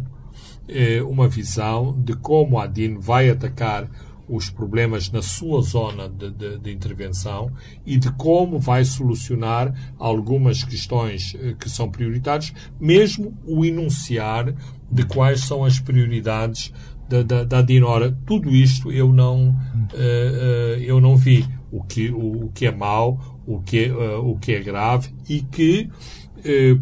eh, 0.67 1.01
uma 1.01 1.27
visão 1.27 1.93
de 1.97 2.13
como 2.13 2.59
a 2.59 2.67
DIN 2.67 2.99
vai 2.99 3.29
atacar 3.29 3.89
os 4.31 4.49
problemas 4.49 5.11
na 5.11 5.21
sua 5.21 5.61
zona 5.61 6.07
de, 6.07 6.31
de, 6.31 6.57
de, 6.57 6.71
intervenção 6.71 7.51
e 7.85 7.97
de 7.97 8.09
como 8.13 8.59
vai 8.59 8.85
solucionar 8.85 9.73
algumas 9.99 10.63
questões 10.63 11.35
eh, 11.35 11.53
que 11.59 11.69
são 11.69 11.91
prioritárias, 11.91 12.53
mesmo 12.79 13.37
o 13.45 13.65
enunciar 13.65 14.53
de 14.89 15.05
quais 15.05 15.41
são 15.41 15.65
as 15.65 15.79
prioridades 15.79 16.73
da, 17.11 17.23
da, 17.23 17.43
da 17.43 17.61
Dinora. 17.61 18.17
Tudo 18.25 18.55
isto 18.55 18.89
eu 18.91 19.11
não, 19.11 19.49
uh, 19.49 20.79
eu 20.79 21.01
não 21.01 21.17
vi. 21.17 21.45
O 21.69 21.83
que, 21.83 22.09
o, 22.09 22.45
o 22.45 22.51
que 22.53 22.65
é 22.65 22.71
mau, 22.71 23.41
o 23.45 23.61
que, 23.61 23.89
uh, 23.89 24.19
o 24.25 24.37
que 24.37 24.53
é 24.53 24.59
grave 24.59 25.09
e 25.27 25.41
que 25.41 25.89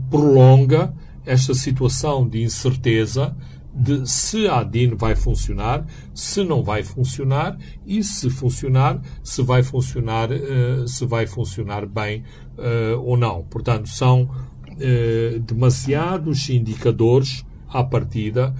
prolonga 0.09 0.93
esta 1.25 1.53
situação 1.53 2.25
de 2.25 2.41
incerteza 2.41 3.35
de 3.75 4.09
se 4.09 4.47
a 4.47 4.63
DIN 4.63 4.95
vai 4.95 5.17
funcionar, 5.17 5.85
se 6.13 6.45
não 6.45 6.63
vai 6.63 6.81
funcionar 6.81 7.57
e 7.85 8.01
se 8.01 8.29
funcionar, 8.29 9.01
se 9.21 9.43
vai 9.43 9.61
funcionar, 9.61 10.29
se 10.87 11.05
vai 11.05 11.27
funcionar 11.27 11.85
bem 11.85 12.23
ou 13.03 13.17
não. 13.17 13.43
Portanto, 13.43 13.89
são 13.89 14.29
demasiados 15.45 16.49
indicadores 16.49 17.45
à 17.67 17.83
partida 17.83 18.55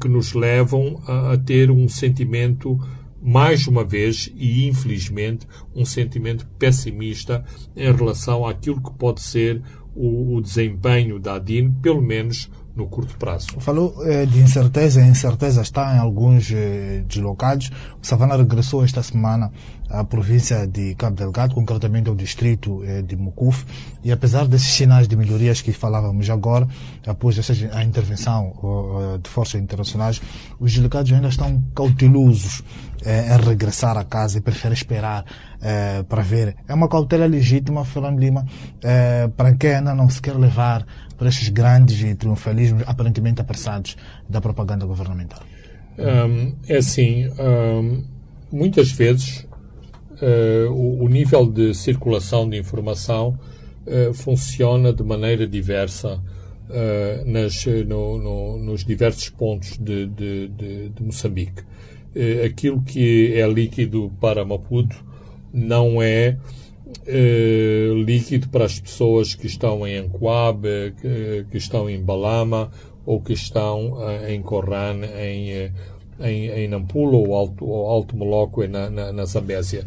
que 0.00 0.08
nos 0.08 0.32
levam 0.32 1.02
a, 1.06 1.32
a 1.32 1.38
ter 1.38 1.70
um 1.70 1.88
sentimento 1.88 2.78
mais 3.22 3.66
uma 3.66 3.84
vez 3.84 4.32
e 4.34 4.66
infelizmente 4.66 5.46
um 5.74 5.84
sentimento 5.84 6.46
pessimista 6.58 7.44
em 7.76 7.92
relação 7.92 8.46
àquilo 8.46 8.82
que 8.82 8.92
pode 8.94 9.20
ser 9.20 9.62
o, 9.94 10.36
o 10.36 10.40
desempenho 10.40 11.18
da 11.18 11.34
ADIN, 11.34 11.72
pelo 11.82 12.00
menos 12.00 12.50
no 12.74 12.86
curto 12.86 13.16
prazo. 13.16 13.48
Falou 13.58 13.94
eh, 14.06 14.26
de 14.26 14.40
incerteza, 14.40 15.00
a 15.00 15.06
incerteza 15.06 15.62
está 15.62 15.94
em 15.94 15.98
alguns 15.98 16.50
eh, 16.52 17.02
deslocados. 17.06 17.70
O 18.02 18.06
Savana 18.06 18.36
regressou 18.36 18.84
esta 18.84 19.02
semana 19.02 19.50
à 19.88 20.04
província 20.04 20.66
de 20.66 20.94
Cabo 20.94 21.16
Delgado, 21.16 21.54
concretamente 21.54 22.08
ao 22.08 22.14
distrito 22.14 22.82
eh, 22.84 23.02
de 23.02 23.16
Mukuf, 23.16 23.64
e 24.04 24.12
apesar 24.12 24.46
desses 24.46 24.68
sinais 24.68 25.08
de 25.08 25.16
melhorias 25.16 25.60
que 25.60 25.72
falávamos 25.72 26.30
agora, 26.30 26.68
após 27.06 27.38
a 27.72 27.82
intervenção 27.82 28.52
de 29.22 29.28
forças 29.28 29.60
internacionais, 29.60 30.20
os 30.58 30.74
delegados 30.74 31.12
ainda 31.12 31.28
estão 31.28 31.62
cautelosos 31.74 32.62
em 33.04 33.46
regressar 33.46 33.96
a 33.96 34.04
casa 34.04 34.38
e 34.38 34.40
preferem 34.40 34.74
esperar 34.74 35.24
para 36.08 36.22
ver. 36.22 36.56
É 36.68 36.74
uma 36.74 36.88
cautela 36.88 37.26
legítima, 37.26 37.84
Fernando 37.84 38.18
Lima, 38.18 38.46
para 39.36 39.54
quem 39.54 39.76
ainda 39.76 39.94
não 39.94 40.08
se 40.08 40.20
quer 40.20 40.36
levar 40.36 40.86
para 41.20 41.28
estes 41.28 41.50
grandes 41.50 42.16
triunfalismos 42.16 42.82
aparentemente 42.86 43.42
apressados 43.42 43.94
da 44.26 44.40
propaganda 44.40 44.86
governamental? 44.86 45.40
Um, 45.98 46.54
é 46.66 46.78
assim, 46.78 47.28
um, 47.38 48.02
muitas 48.50 48.90
vezes 48.90 49.46
uh, 50.12 50.72
o, 50.72 51.04
o, 51.04 51.08
nível 51.10 51.46
de 51.46 51.74
circulação 51.74 52.48
de 52.48 52.56
informação 52.56 53.38
uh, 53.86 54.14
funciona 54.14 54.94
de 54.94 55.02
maneira 55.02 55.46
diversa 55.46 56.14
uh, 56.14 57.30
nas, 57.30 57.66
no, 57.66 58.16
no, 58.16 58.56
nos 58.56 58.82
diversos 58.82 59.28
pontos 59.28 59.76
de, 59.76 60.06
de, 60.06 60.48
de, 60.48 60.88
de 60.88 61.02
Moçambique. 61.02 61.62
aquilo 62.46 62.80
que 62.80 63.34
é 63.38 63.46
líquido 63.46 64.10
para 64.18 64.42
Maputo 64.42 64.96
não 65.52 66.00
é 66.00 66.38
eh, 67.06 67.92
líquido 68.04 68.48
para 68.48 68.64
as 68.64 68.78
pessoas 68.78 69.34
que 69.34 69.46
estão 69.46 69.86
em 69.86 69.96
Anquab, 69.96 70.64
que, 71.00 71.46
que 71.50 71.56
estão 71.56 71.88
em 71.88 72.02
Balama 72.02 72.70
ou 73.06 73.20
que 73.20 73.32
estão 73.32 73.94
uh, 73.94 74.28
em 74.28 74.42
Corran, 74.42 75.00
em, 75.18 75.50
eh, 75.50 75.72
em, 76.20 76.48
em 76.50 76.68
Nampula 76.68 77.16
ou 77.16 77.34
Alto, 77.34 77.64
ou 77.64 77.86
Alto 77.86 78.16
Moloco 78.16 78.66
na, 78.66 78.90
na, 78.90 79.12
na 79.12 79.24
Zambésia. 79.24 79.84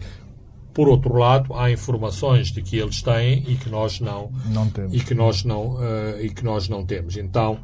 Por 0.73 0.89
outro 0.89 1.15
lado, 1.15 1.53
há 1.53 1.71
informações 1.71 2.51
de 2.51 2.61
que 2.61 2.77
eles 2.77 3.01
têm 3.01 3.43
e 3.47 3.55
que 3.55 3.69
nós 3.69 3.99
não, 3.99 4.31
não 4.47 4.67
temos. 4.69 4.93
e 4.93 4.99
que 4.99 5.13
nós 5.13 5.43
não 5.43 5.75
uh, 5.75 6.19
e 6.19 6.29
que 6.29 6.43
nós 6.43 6.67
não 6.67 6.83
temos. 6.85 7.15
Então 7.15 7.59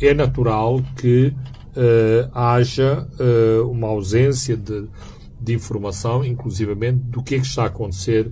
é 0.00 0.14
natural 0.14 0.80
que 0.96 1.34
haja 2.32 3.06
uma 3.70 3.88
ausência 3.88 4.56
de 4.56 4.88
de 5.40 5.54
informação, 5.54 6.24
inclusivamente, 6.24 6.98
do 7.04 7.22
que 7.22 7.36
é 7.36 7.38
que 7.38 7.46
está 7.46 7.64
a 7.64 7.66
acontecer 7.66 8.30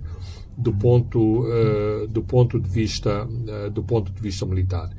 do 0.59 0.73
ponto, 0.73 1.45
uh, 1.45 2.07
do 2.07 2.21
ponto, 2.21 2.59
de, 2.59 2.69
vista, 2.69 3.25
uh, 3.25 3.69
do 3.71 3.81
ponto 3.81 4.11
de 4.11 4.21
vista 4.21 4.45
militar. 4.45 4.89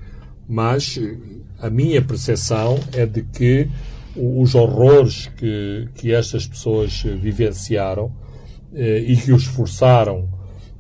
Mas 0.48 0.98
eh, 1.00 1.16
a 1.60 1.70
minha 1.70 2.02
percepção 2.02 2.76
é 2.92 3.06
de 3.06 3.22
que 3.22 3.68
os 4.16 4.56
horrores 4.56 5.28
que, 5.36 5.88
que 5.94 6.12
estas 6.12 6.44
pessoas 6.44 7.02
vivenciaram 7.02 8.06
uh, 8.06 8.76
e 8.76 9.16
que 9.16 9.32
os 9.32 9.44
forçaram 9.44 10.28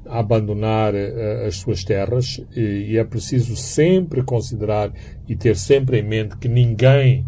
a 0.06 0.18
abandonar 0.18 0.92
as 1.46 1.58
suas 1.58 1.84
terras, 1.84 2.44
e 2.56 2.98
é 2.98 3.04
preciso 3.04 3.54
sempre 3.54 4.24
considerar 4.24 4.90
e 5.28 5.36
ter 5.36 5.56
sempre 5.56 6.00
em 6.00 6.02
mente 6.02 6.36
que 6.36 6.48
ninguém 6.48 7.24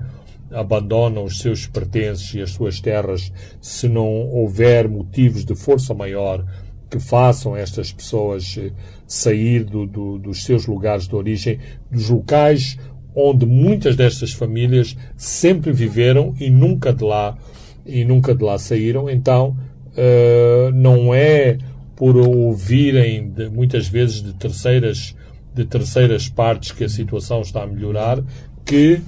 abandonam 0.52 1.25
os 1.25 1.38
seus 1.38 1.66
pertences 1.66 2.35
e 2.35 2.40
as 2.40 2.50
suas 2.50 2.80
terras 2.80 3.32
se 3.61 3.88
não 3.88 4.06
houver 4.06 4.88
motivos 4.88 5.44
de 5.44 5.54
força 5.54 5.94
maior 5.94 6.44
que 6.90 7.00
façam 7.00 7.56
estas 7.56 7.90
pessoas 7.90 8.56
eh, 8.59 8.71
sair 9.06 9.64
do, 9.64 9.87
do, 9.87 10.18
dos 10.18 10.44
seus 10.44 10.66
lugares 10.66 11.09
de 11.09 11.14
origem, 11.14 11.59
dos 11.90 12.11
locais 12.11 12.76
onde 13.14 13.47
muitas 13.47 13.97
destas 13.97 14.32
famílias 14.32 14.97
sempre 15.16 15.73
viveram 15.73 16.35
e 16.38 16.50
nunca 16.50 16.92
de 16.92 17.04
lá 17.04 17.37
e 17.85 18.04
nunca 18.04 18.35
de 18.35 18.42
lá 18.42 18.59
saíram. 18.59 19.09
Então 19.09 19.56
uh, 19.97 20.71
não 20.73 21.14
é 21.14 21.59
por 21.97 22.16
ouvirem 22.16 23.30
de, 23.30 23.49
muitas 23.49 23.88
vezes 23.88 24.23
de 24.23 24.32
terceiras 24.35 25.14
de 25.54 25.66
terceiras 25.66 26.30
partes 26.30 26.73
que 26.73 26.85
a 26.85 26.88
situação 26.88 27.42
está 27.42 27.62
a 27.62 27.66
melhorar 27.66 28.23
que 28.64 29.02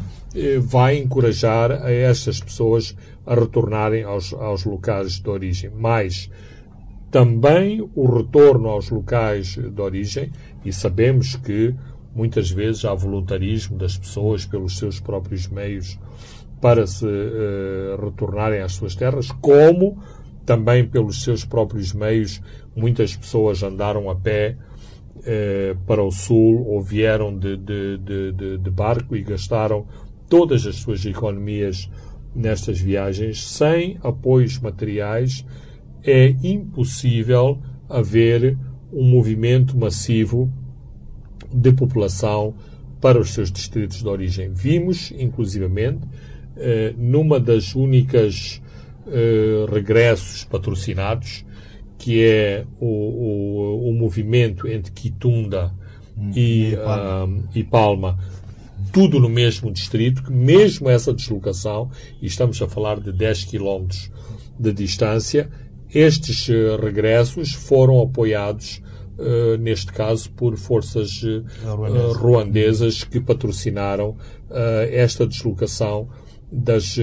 vai 0.61 0.99
encorajar 0.99 1.71
a 1.71 1.91
estas 1.91 2.41
pessoas 2.41 2.97
a 3.25 3.35
retornarem 3.35 4.05
aos, 4.05 4.33
aos 4.33 4.65
locais 4.65 5.21
de 5.21 5.31
origem. 5.31 5.71
Mas 5.71 6.31
também 7.11 7.89
o 7.95 8.07
retorno 8.07 8.69
aos 8.69 8.91
locais 8.91 9.57
de 9.57 9.81
origem, 9.81 10.33
e 10.65 10.73
sabemos 10.73 11.37
que 11.37 11.73
muitas 12.15 12.51
vezes 12.51 12.85
há 12.85 12.93
voluntarismo 12.93 13.79
das 13.79 13.97
pessoas 13.97 14.45
pelos 14.45 14.79
seus 14.79 14.99
próprios 14.99 15.47
meios 15.49 15.99
para 16.61 16.87
se 16.87 17.07
uh, 17.07 18.05
retornarem 18.05 18.63
às 18.63 18.73
suas 18.73 18.97
terras, 18.97 19.31
como 19.41 19.97
também 20.47 20.87
pelos 20.87 21.23
seus 21.23 21.45
próprios 21.45 21.93
meios 21.93 22.41
muitas 22.75 23.17
pessoas 23.17 23.63
andaram 23.63 24.11
a 24.11 24.17
pé 24.17 24.57
uh, 25.17 25.79
para 25.87 26.03
o 26.03 26.11
sul 26.11 26.67
ou 26.67 26.83
vieram 26.83 27.37
de, 27.37 27.57
de, 27.57 27.99
de, 27.99 28.59
de 28.59 28.71
barco 28.71 29.15
e 29.15 29.23
gastaram 29.23 29.87
todas 30.29 30.67
as 30.67 30.77
suas 30.77 31.05
economias 31.05 31.91
nestas 32.35 32.81
viagens, 32.81 33.43
sem 33.47 33.99
apoios 34.03 34.59
materiais, 34.59 35.45
é 36.03 36.29
impossível 36.43 37.59
haver 37.89 38.57
um 38.93 39.05
movimento 39.05 39.77
massivo 39.77 40.53
de 41.53 41.73
população 41.73 42.55
para 43.01 43.21
os 43.21 43.33
seus 43.33 43.51
distritos 43.51 44.03
de 44.03 44.09
origem. 44.09 44.51
Vimos, 44.53 45.13
inclusivamente, 45.13 46.07
eh, 46.57 46.95
numa 46.97 47.39
das 47.39 47.75
únicas 47.75 48.63
eh, 49.07 49.67
regressos 49.71 50.45
patrocinados, 50.45 51.45
que 51.99 52.25
é 52.25 52.65
o, 52.81 52.87
o, 52.87 53.91
o 53.91 53.93
movimento 53.93 54.67
entre 54.69 54.93
Quitunda 54.93 55.73
hum, 56.17 56.31
e, 56.35 56.73
e, 56.73 56.77
Palma. 56.77 57.25
Uh, 57.25 57.49
e 57.55 57.65
Palma, 57.65 58.19
tudo 58.95 59.19
no 59.19 59.29
mesmo 59.29 59.73
distrito, 59.73 60.23
que 60.23 60.33
mesmo 60.33 60.89
essa 60.89 61.13
deslocação, 61.13 61.91
e 62.23 62.27
estamos 62.27 62.63
a 62.63 62.69
falar 62.69 63.01
de 63.01 63.11
10 63.11 63.47
km 63.47 63.89
de 64.59 64.73
distância, 64.73 65.51
estes 65.93 66.49
uh, 66.49 66.81
regressos 66.81 67.53
foram 67.55 68.01
apoiados, 68.01 68.81
uh, 69.19 69.59
neste 69.59 69.93
caso, 69.93 70.31
por 70.31 70.57
forças 70.57 71.11
uh, 71.25 72.13
ruandesas 72.13 73.03
que 73.03 73.21
patrocinaram 73.21 74.17
esta 74.93 75.27
deslocação 75.27 76.09
das, 76.53 76.97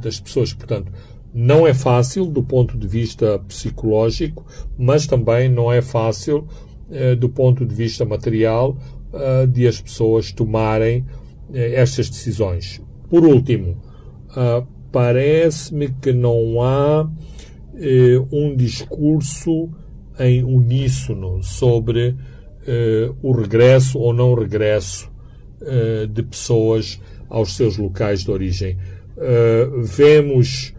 das 0.00 0.18
pessoas. 0.18 0.54
Portanto, 0.54 0.90
não 1.34 1.66
é 1.66 1.74
fácil 1.74 2.24
do 2.24 2.42
ponto 2.42 2.78
de 2.78 2.86
vista 2.86 3.38
psicológico, 3.40 4.46
mas 4.78 5.06
também 5.06 5.50
não 5.50 5.70
é 5.70 5.82
fácil 5.82 6.48
do 7.18 7.28
ponto 7.28 7.66
de 7.66 7.74
vista 7.74 8.06
material, 8.06 8.78
uh, 9.12 9.46
de 9.46 9.66
as 9.66 9.80
pessoas 9.80 10.32
tomarem 10.32 11.00
uh, 11.00 11.54
estas 11.54 12.08
decisões. 12.08 12.80
Por 13.08 13.24
último, 13.24 13.76
uh, 14.30 14.66
parece-me 14.90 15.88
que 15.88 16.12
não 16.12 16.62
há 16.62 17.08
um 18.30 18.54
discurso 18.54 19.70
em 20.20 20.44
uníssono 20.44 21.42
sobre 21.42 22.14
o 23.22 23.32
regresso 23.32 23.98
ou 23.98 24.12
não 24.12 24.34
regresso 24.34 25.10
de 26.12 26.22
pessoas 26.22 27.00
aos 27.30 27.56
seus 27.56 27.78
locais 27.78 28.22
de 28.22 28.30
origem. 28.30 28.76
vemos, 29.82 30.74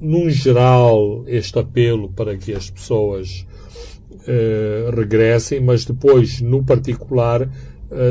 num 0.00 0.28
geral, 0.28 1.22
este 1.28 1.60
apelo 1.60 2.10
para 2.10 2.36
que 2.36 2.52
as 2.52 2.68
pessoas 2.68 3.46
regressem, 4.94 5.60
mas 5.60 5.84
depois, 5.84 6.40
no 6.40 6.62
particular, 6.62 7.48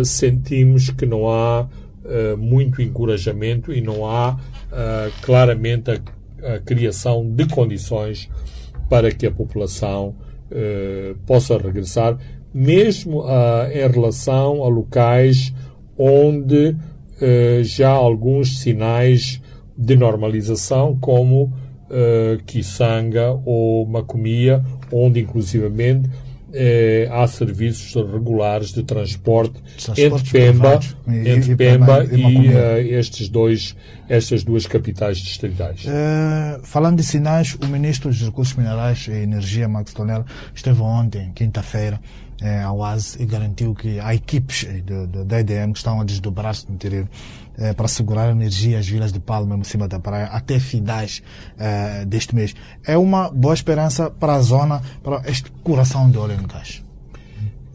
sentimos 0.04 0.90
que 0.90 1.06
não 1.06 1.30
há 1.30 1.68
uh, 2.10 2.38
muito 2.38 2.82
encorajamento 2.82 3.72
e 3.72 3.82
não 3.82 4.06
há 4.06 4.34
uh, 4.34 5.22
claramente 5.22 5.92
a, 5.92 6.56
a, 6.56 6.60
criação 6.60 7.28
de 7.30 7.46
condições 7.48 8.30
para 8.90 9.12
que 9.12 9.26
a 9.28 9.32
população 9.32 10.16
uh, 10.52 11.16
possa 11.26 11.58
regressar, 11.58 12.18
mesmo 12.54 13.24
em 13.72 13.88
relação 13.92 14.64
a 14.64 14.68
locais 14.68 15.54
onde 15.96 16.76
já 17.62 17.92
há 17.92 17.94
alguns 17.94 18.60
sinais 18.60 19.40
de 19.78 19.96
normalização, 19.96 20.98
como 21.00 21.44
uh, 21.90 22.44
Kisanga 22.46 23.40
ou 23.46 23.86
Macomia, 23.86 24.64
onde 24.92 25.20
inclusivamente 25.20 26.10
eh, 26.54 27.08
há 27.12 27.28
serviços 27.28 27.94
regulares 28.12 28.72
de 28.72 28.84
transporte 28.84 29.62
entre 29.98 30.24
Pemba, 30.32 30.80
e, 31.08 31.30
entre 31.30 31.56
Pemba 31.56 32.06
e, 32.06 32.16
e, 32.16 32.48
e 32.48 32.50
uh, 32.50 33.00
estes 33.00 33.30
dois, 33.30 33.76
estas 34.08 34.44
duas 34.44 34.66
capitais 34.66 35.20
distritais. 35.20 35.86
Uh, 35.86 36.60
falando 36.64 36.98
de 36.98 37.04
sinais, 37.04 37.56
o 37.62 37.68
ministro 37.68 38.10
dos 38.10 38.22
Recursos 38.22 38.56
Minerais 38.56 39.08
e 39.08 39.12
Energia, 39.12 39.68
Max 39.68 39.94
Tonel, 39.94 40.26
esteve 40.56 40.82
ontem, 40.82 41.32
quinta-feira, 41.36 42.00
eh, 42.42 42.62
ao 42.62 42.82
AS 42.84 43.18
e 43.20 43.26
garantiu 43.26 43.76
que 43.76 44.00
há 44.00 44.16
equipes 44.16 44.66
da 45.26 45.40
EDM 45.40 45.74
que 45.74 45.80
estão 45.80 46.00
a 46.00 46.06
desdobrar-se 46.06 46.68
no 46.70 46.76
interior 46.76 47.06
eh, 47.60 47.74
para 47.74 47.88
segurar 47.88 48.30
a 48.30 48.32
energia 48.32 48.80
às 48.80 48.88
vilas 48.88 49.12
de 49.12 49.20
Palma, 49.20 49.56
em 49.56 49.64
cima 49.64 49.88
da 49.88 50.00
praia, 50.00 50.26
até 50.28 50.60
finais 50.60 51.22
eh, 51.58 52.06
deste 52.06 52.34
mês. 52.34 52.56
É 52.86 52.98
uma 52.98 53.30
boa 53.30 53.54
esperança 53.54 54.10
para 54.10 54.36
a 54.36 54.42
zona, 54.42 54.82
para 55.04 55.22
este 55.30 55.52
coração 55.64 56.10
de 56.10 56.18
óleo 56.18 56.40
e 56.42 56.48
gás. 56.48 56.84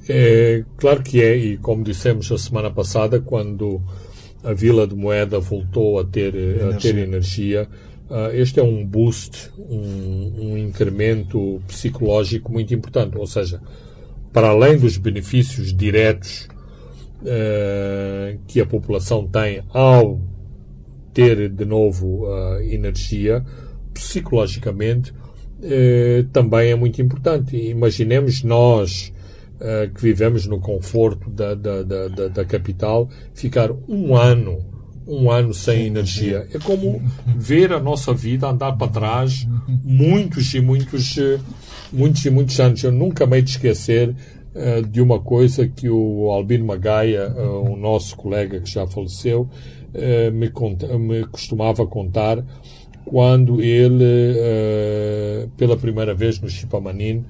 É, 0.09 0.64
claro 0.76 1.03
que 1.03 1.23
é, 1.23 1.37
e 1.37 1.57
como 1.59 1.85
dissemos 1.85 2.31
a 2.33 2.38
semana 2.38 2.71
passada, 2.71 3.21
quando 3.21 3.81
a 4.43 4.53
Vila 4.53 4.87
de 4.87 4.95
Moeda 4.95 5.38
voltou 5.38 5.99
a 5.99 6.05
ter 6.05 6.35
energia, 6.35 6.69
a 6.69 6.76
ter 6.79 6.99
energia 6.99 7.69
uh, 8.11 8.35
este 8.35 8.61
é 8.61 8.62
um 8.62 8.85
boost, 8.85 9.50
um, 9.59 10.53
um 10.53 10.59
incremento 10.59 11.61
psicológico 11.67 12.53
muito 12.53 12.75
importante. 12.75 13.17
Ou 13.17 13.26
seja, 13.26 13.61
para 14.33 14.49
além 14.49 14.79
dos 14.79 14.97
benefícios 14.97 15.75
diretos 15.75 16.49
uh, 17.25 18.38
que 18.47 18.61
a 18.61 18.66
população 18.66 19.26
tem 19.26 19.62
ao 19.71 20.21
ter 21.12 21.49
de 21.49 21.64
novo 21.64 22.26
uh, 22.26 22.61
energia, 22.61 23.45
psicologicamente 23.93 25.12
uh, 25.12 26.25
também 26.33 26.71
é 26.71 26.75
muito 26.75 27.00
importante. 27.00 27.57
Imaginemos 27.57 28.43
nós 28.43 29.12
que 29.95 30.02
vivemos 30.02 30.47
no 30.47 30.61
conforto 30.61 31.31
da, 31.31 31.54
da, 31.54 31.83
da, 31.83 32.28
da, 32.28 32.45
capital 32.45 33.09
ficar 33.33 33.71
um 33.88 34.14
ano 34.14 34.59
um 35.07 35.31
ano 35.31 35.54
sem 35.54 35.87
energia. 35.87 36.47
É 36.52 36.59
como 36.59 37.00
ver 37.25 37.73
a 37.73 37.81
nossa 37.81 38.12
vida 38.12 38.49
andar 38.49 38.73
para 38.73 38.90
trás 38.90 39.47
muitos 39.83 40.52
e 40.52 40.61
muitos, 40.61 41.16
muitos 41.90 42.26
e 42.26 42.31
muitos 42.31 42.61
anos. 42.61 42.83
Eu 42.83 42.93
nunca 42.93 43.26
me 43.26 43.40
esquecer 43.40 44.14
de 44.91 45.01
uma 45.01 45.19
coisa 45.21 45.67
que 45.67 45.89
o 45.91 46.31
Albino 46.31 46.65
Magaia, 46.65 47.29
o 47.35 47.77
nosso 47.77 48.17
colega 48.17 48.61
que 48.61 48.71
já 48.71 48.87
faleceu, 48.87 49.49
uh, 49.93 50.33
me, 50.33 50.49
conta, 50.49 50.97
me 50.97 51.27
costumava 51.27 51.85
contar 51.87 52.45
quando 53.05 53.61
ele, 53.61 55.49
pela 55.59 55.77
primeira 55.77 56.14
vez 56.14 56.40
no 56.40 56.49
Chipamanin, 56.49 57.25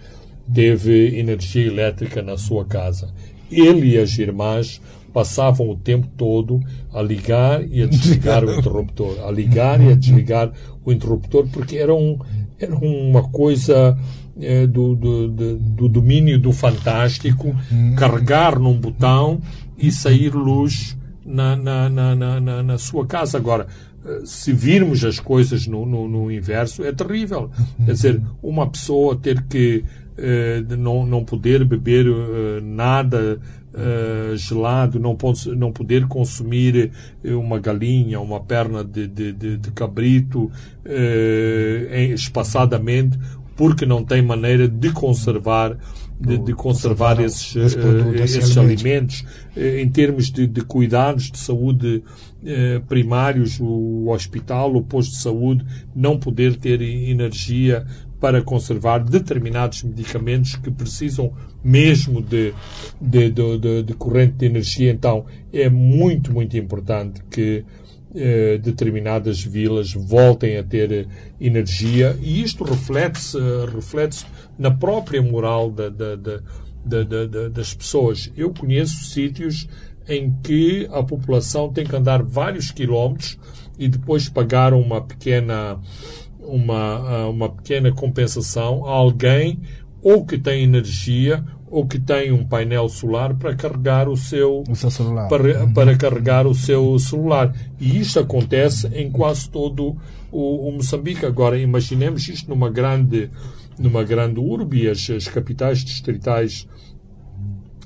teve 0.53 1.19
energia 1.19 1.67
elétrica 1.67 2.23
na 2.23 2.37
sua 2.37 2.65
casa. 2.65 3.13
Ele 3.51 3.95
e 3.95 3.99
as 3.99 4.17
irmãs 4.19 4.81
passavam 5.13 5.71
o 5.71 5.77
tempo 5.77 6.09
todo 6.17 6.61
a 6.93 7.01
ligar 7.01 7.65
e 7.67 7.83
a 7.83 7.87
desligar 7.87 8.45
o 8.45 8.53
interruptor, 8.59 9.25
a 9.25 9.31
ligar 9.31 9.81
e 9.81 9.93
a 9.93 9.95
desligar 9.95 10.53
o 10.85 10.93
interruptor, 10.93 11.47
porque 11.53 11.77
era, 11.77 11.95
um, 11.95 12.19
era 12.59 12.75
uma 12.75 13.23
coisa 13.23 13.97
do, 14.69 14.95
do, 14.97 15.29
do, 15.29 15.57
do, 15.57 15.89
domínio 15.89 16.39
do 16.39 16.53
fantástico, 16.53 17.55
hum. 17.73 17.95
carregar 17.95 18.59
num 18.59 18.77
botão 18.77 19.41
e 19.79 19.93
sair 19.93 20.35
luz 20.35 20.97
na, 21.25 21.57
na, 21.57 21.89
na, 21.89 22.41
na, 22.41 22.63
na 22.63 22.79
sua 22.79 23.07
casa. 23.07 23.39
Agora, 23.39 23.67
eh, 24.05 24.23
se 24.25 24.53
virmos 24.53 25.05
as 25.05 25.19
coisas 25.19 25.67
no, 25.67 25.87
no, 25.87 26.07
no 26.07 26.31
inverso, 26.31 26.85
é 26.85 26.93
terrível. 26.93 27.51
Quer 27.85 27.93
dizer, 27.93 28.23
uma 28.43 28.69
pessoa 28.69 29.17
ter 29.17 29.43
que 29.43 29.85
eh, 30.17 30.63
não, 30.79 31.07
não 31.07 31.25
poder 31.25 31.65
beber 31.65 32.07
eh, 32.07 32.61
nada 32.63 33.41
Uh, 33.75 34.37
gelado, 34.37 35.01
não, 35.01 35.19
não 35.57 35.73
poder 35.73 36.07
consumir 36.07 36.93
uma 37.25 37.59
galinha, 37.59 38.21
uma 38.21 38.39
perna 38.39 38.85
de, 38.85 39.09
de, 39.09 39.33
de, 39.33 39.57
de 39.57 39.71
cabrito 39.73 40.49
espaçadamente, 42.15 43.19
porque 43.57 43.87
não 43.87 44.05
tem 44.05 44.23
maneira 44.23 44.69
de 44.69 44.91
conservar 44.91 45.77
de, 46.19 46.39
de 46.39 46.53
conservar 46.55 47.21
esses, 47.21 47.55
uh, 47.75 48.15
esses 48.23 48.57
alimentos 48.57 49.25
uh, 49.57 49.61
em 49.61 49.89
termos 49.91 50.31
de, 50.31 50.47
de, 50.47 50.63
cuidados 50.63 51.31
de 51.31 51.39
saúde 51.39 52.03
uh, 52.43 52.81
primários, 52.87 53.59
o 53.61 54.09
hospital, 54.09 54.75
o 54.75 54.83
posto 54.83 55.11
de 55.11 55.19
saúde, 55.19 55.65
não 55.95 56.19
poder 56.19 56.57
ter 56.57 56.81
energia 56.81 57.85
para 58.21 58.41
conservar 58.43 58.99
determinados 59.01 59.83
medicamentos 59.83 60.57
que 60.57 60.71
precisam 60.71 61.33
mesmo 61.63 62.23
de, 62.23 62.55
de, 63.01 63.31
de, 63.31 63.83
de 63.83 63.95
corrente 63.95 64.35
de 64.37 64.47
energia. 64.47 64.91
Então, 64.91 65.27
é 65.53 65.69
muito, 65.69 66.33
muito 66.33 66.57
importante 66.57 67.23
que 67.31 67.65
eh, 68.15 68.59
determinadas 68.59 69.43
vilas 69.43 69.93
voltem 69.93 70.57
a 70.57 70.63
ter 70.63 71.09
energia 71.41 72.17
e 72.23 72.43
isto 72.43 72.63
reflete-se 72.63 73.39
reflete 73.75 74.25
na 74.59 74.71
própria 74.71 75.21
moral 75.21 75.71
da, 75.71 75.89
da, 75.89 76.15
da, 76.15 77.49
das 77.49 77.75
pessoas. 77.75 78.31
Eu 78.37 78.53
conheço 78.53 79.05
sítios 79.05 79.69
em 80.09 80.33
que 80.43 80.89
a 80.93 81.03
população 81.03 81.73
tem 81.73 81.85
que 81.85 81.97
andar 81.97 82.23
vários 82.23 82.71
quilómetros 82.71 83.39
e 83.79 83.89
depois 83.89 84.29
pagar 84.29 84.73
uma 84.75 85.01
pequena 85.01 85.81
uma, 86.39 86.97
ah, 87.09 87.29
uma 87.29 87.49
pequena 87.49 87.91
compensação 87.91 88.87
a 88.87 88.91
alguém 88.91 89.61
ou 90.03 90.25
que 90.25 90.39
tem 90.39 90.63
energia 90.63 91.43
ou 91.75 91.85
que 91.85 91.99
tem 91.99 92.31
um 92.31 92.45
painel 92.45 92.89
solar 92.89 93.35
para 93.35 93.53
carregar 93.53 94.09
o 94.09 94.17
seu, 94.17 94.63
o 94.69 94.77
seu 94.77 94.93
celular. 94.93 95.29
Para, 95.29 95.67
para 95.75 95.97
carregar 95.97 96.47
o 96.47 96.55
seu 96.55 96.97
celular. 97.01 97.53
E 97.81 97.99
isto 97.99 98.21
acontece 98.21 98.87
em 98.95 99.11
quase 99.11 99.51
todo 99.51 99.97
o, 100.31 100.69
o 100.69 100.73
Moçambique. 100.73 101.27
Agora, 101.27 101.59
imaginemos 101.59 102.29
isto 102.29 102.49
numa 102.49 102.71
grande, 102.71 103.29
numa 103.77 104.05
grande 104.05 104.39
urbe, 104.39 104.89
as, 104.89 105.11
as 105.11 105.27
capitais 105.27 105.85
distritais 105.85 106.69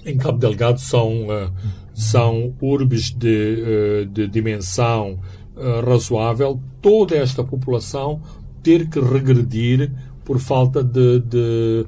em 0.05 0.19
Cabo 0.19 0.37
Delgado 0.37 0.79
são, 0.79 1.29
uh, 1.29 1.51
são 1.95 2.55
urbes 2.61 3.11
de, 3.11 4.03
uh, 4.03 4.07
de 4.07 4.29
dimensão 4.29 5.19
uh, 5.57 5.89
razoável. 5.89 6.61
Toda 6.83 7.17
esta 7.17 7.43
população 7.43 8.21
ter 8.63 8.87
que 8.91 9.01
regredir 9.01 9.91
por 10.27 10.39
falta 10.39 10.85
de, 10.85 11.21
de 11.21 11.87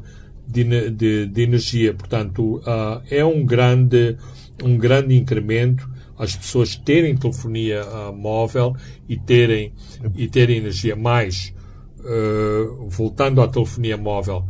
de, 0.50 0.90
de, 0.90 1.26
de 1.26 1.42
energia. 1.42 1.94
Portanto, 1.94 2.56
uh, 2.56 3.02
é 3.10 3.24
um 3.24 3.44
grande, 3.44 4.16
um 4.62 4.76
grande 4.76 5.16
incremento 5.16 5.88
as 6.18 6.36
pessoas 6.36 6.76
terem 6.76 7.16
telefonia 7.16 7.82
uh, 7.82 8.12
móvel 8.14 8.76
e 9.08 9.16
terem, 9.16 9.72
e 10.14 10.28
terem 10.28 10.58
energia. 10.58 10.94
Mais, 10.94 11.54
uh, 12.00 12.88
voltando 12.88 13.40
à 13.40 13.48
telefonia 13.48 13.96
móvel, 13.96 14.44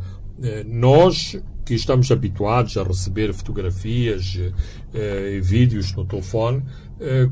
nós 0.66 1.38
que 1.66 1.74
estamos 1.74 2.10
habituados 2.10 2.78
a 2.78 2.82
receber 2.82 3.30
fotografias 3.34 4.38
e 4.94 5.38
vídeos 5.42 5.94
no 5.94 6.06
telefone, 6.06 6.62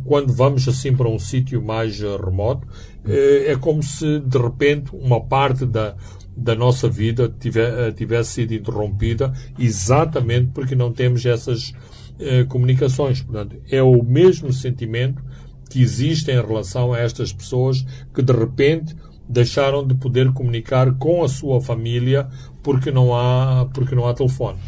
quando 0.05 0.31
vamos 0.31 0.69
assim 0.69 0.95
para 0.95 1.09
um 1.09 1.19
sítio 1.19 1.63
mais 1.63 2.01
remoto, 2.01 2.69
é 3.07 3.57
como 3.59 3.83
se 3.83 4.21
de 4.21 4.37
repente 4.37 4.91
uma 4.93 5.23
parte 5.23 5.65
da, 5.65 5.97
da 6.39 6.55
nossa 6.55 6.89
vida 6.89 7.35
eh, 7.45 7.93
tivesse 7.93 8.31
sido 8.31 8.55
interrompida 8.55 9.33
exatamente 9.59 10.51
porque 10.55 10.77
não 10.77 10.93
temos 10.93 11.27
essas 11.27 11.75
eh, 12.21 12.45
comunicações. 12.45 13.21
Portanto, 13.21 13.57
é 13.69 13.83
o 13.83 14.03
mesmo 14.03 14.53
sentimento 14.53 15.23
que 15.69 15.83
existem 15.83 16.37
em 16.37 16.47
relação 16.47 16.93
a 16.93 16.99
estas 16.99 17.33
pessoas 17.33 17.85
que 18.15 18.23
de 18.23 18.33
repente 18.33 18.95
deixaram 19.29 19.87
de 19.87 19.95
poder 19.95 20.33
comunicar 20.33 20.95
com 20.95 21.23
a 21.23 21.29
sua 21.29 21.61
família 21.61 22.29
porque 22.63 22.91
não 22.91 23.15
há, 23.15 23.69
porque 23.75 23.95
não 23.95 24.07
há 24.07 24.15
telefone. 24.15 24.59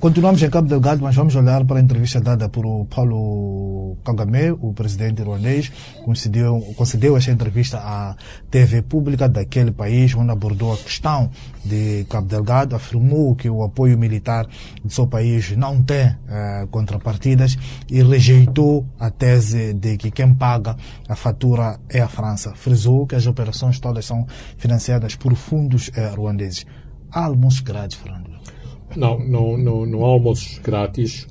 Continuamos 0.00 0.40
em 0.40 0.48
Cabo 0.48 0.68
Delgado, 0.68 1.02
mas 1.02 1.16
vamos 1.16 1.34
olhar 1.34 1.64
para 1.64 1.78
a 1.78 1.82
entrevista 1.82 2.20
dada 2.20 2.48
por 2.48 2.86
Paulo 2.86 3.96
Kagame, 4.04 4.52
o 4.52 4.72
presidente 4.72 5.22
ruandês, 5.22 5.72
concedeu, 6.04 6.60
concedeu 6.76 7.16
esta 7.16 7.32
entrevista 7.32 7.78
à 7.78 8.14
TV 8.48 8.80
pública 8.80 9.28
daquele 9.28 9.72
país, 9.72 10.14
onde 10.14 10.30
abordou 10.30 10.72
a 10.72 10.76
questão 10.76 11.28
de 11.64 12.06
Cabo 12.08 12.28
Delgado, 12.28 12.76
afirmou 12.76 13.34
que 13.34 13.50
o 13.50 13.64
apoio 13.64 13.98
militar 13.98 14.46
do 14.84 14.92
seu 14.92 15.08
país 15.08 15.56
não 15.56 15.82
tem 15.82 16.14
eh, 16.28 16.68
contrapartidas 16.70 17.58
e 17.90 18.00
rejeitou 18.00 18.86
a 19.00 19.10
tese 19.10 19.72
de 19.72 19.96
que 19.96 20.12
quem 20.12 20.32
paga 20.32 20.76
a 21.08 21.16
fatura 21.16 21.80
é 21.88 22.00
a 22.00 22.08
França. 22.08 22.54
Frisou 22.54 23.04
que 23.04 23.16
as 23.16 23.26
operações 23.26 23.80
todas 23.80 24.04
são 24.04 24.28
financiadas 24.58 25.16
por 25.16 25.34
fundos 25.34 25.90
eh, 25.96 26.06
ruandeses. 26.06 26.64
Há 27.10 27.28
grátis, 27.64 27.96
Fernando? 27.96 28.37
Não, 28.96 29.18
não, 29.18 29.56
não, 29.56 29.86
não 29.86 30.04
há 30.04 30.08
almoços 30.08 30.58
grátis 30.58 31.26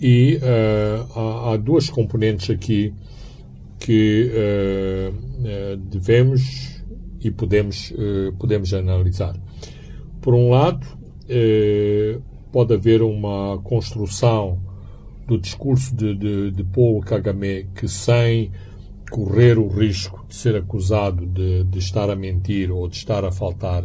e 0.00 0.36
uh, 0.36 1.18
há, 1.18 1.52
há, 1.52 1.56
duas 1.56 1.90
componentes 1.90 2.50
aqui 2.50 2.94
que 3.78 4.30
uh, 4.32 5.14
uh, 5.14 5.76
devemos 5.76 6.82
e 7.20 7.30
podemos, 7.32 7.92
podemos 8.38 8.72
analisar. 8.72 9.34
Por 10.20 10.34
um 10.34 10.50
lado, 10.50 10.86
pode 12.52 12.74
haver 12.74 13.02
uma 13.02 13.58
construção 13.64 14.62
do 15.26 15.36
discurso 15.36 15.96
de, 15.96 16.14
de, 16.14 16.50
de 16.52 16.62
Paulo 16.62 17.00
Kagame 17.00 17.64
que 17.74 17.88
sem 17.88 18.52
correr 19.10 19.58
o 19.58 19.66
risco 19.66 20.17
de 20.28 20.34
ser 20.34 20.56
acusado 20.56 21.24
de, 21.26 21.64
de, 21.64 21.78
estar 21.78 22.10
a 22.10 22.14
mentir 22.14 22.70
ou 22.70 22.86
de 22.86 22.96
estar 22.96 23.24
a 23.24 23.32
faltar 23.32 23.82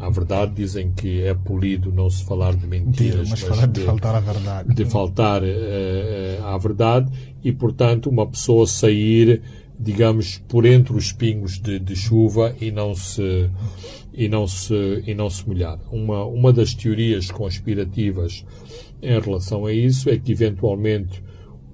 à 0.00 0.10
verdade, 0.10 0.52
dizem 0.54 0.90
que 0.90 1.22
é 1.22 1.32
polido 1.34 1.92
não 1.92 2.10
se 2.10 2.24
falar 2.24 2.56
de 2.56 2.66
mentiras, 2.66 3.28
mas, 3.28 3.30
mas 3.30 3.40
falar 3.40 3.66
de, 3.66 3.80
de, 3.80 3.86
faltar 3.86 4.14
à 4.16 4.20
verdade. 4.20 4.74
De 4.74 4.84
faltar 4.84 5.42
uh, 5.42 6.44
à 6.44 6.58
verdade 6.58 7.12
e, 7.44 7.52
portanto, 7.52 8.10
uma 8.10 8.26
pessoa 8.26 8.66
sair, 8.66 9.40
digamos, 9.78 10.38
por 10.48 10.66
entre 10.66 10.96
os 10.96 11.12
pingos 11.12 11.60
de, 11.60 11.78
de 11.78 11.94
chuva 11.94 12.54
e 12.60 12.72
não 12.72 12.94
se 12.94 13.48
e 14.12 14.28
não 14.28 14.48
se 14.48 15.04
e 15.06 15.14
não 15.14 15.30
se 15.30 15.46
molhar. 15.46 15.78
Uma 15.92 16.24
uma 16.24 16.52
das 16.52 16.74
teorias 16.74 17.30
conspirativas 17.30 18.44
em 19.00 19.20
relação 19.20 19.64
a 19.64 19.72
isso 19.72 20.10
é 20.10 20.18
que 20.18 20.32
eventualmente 20.32 21.22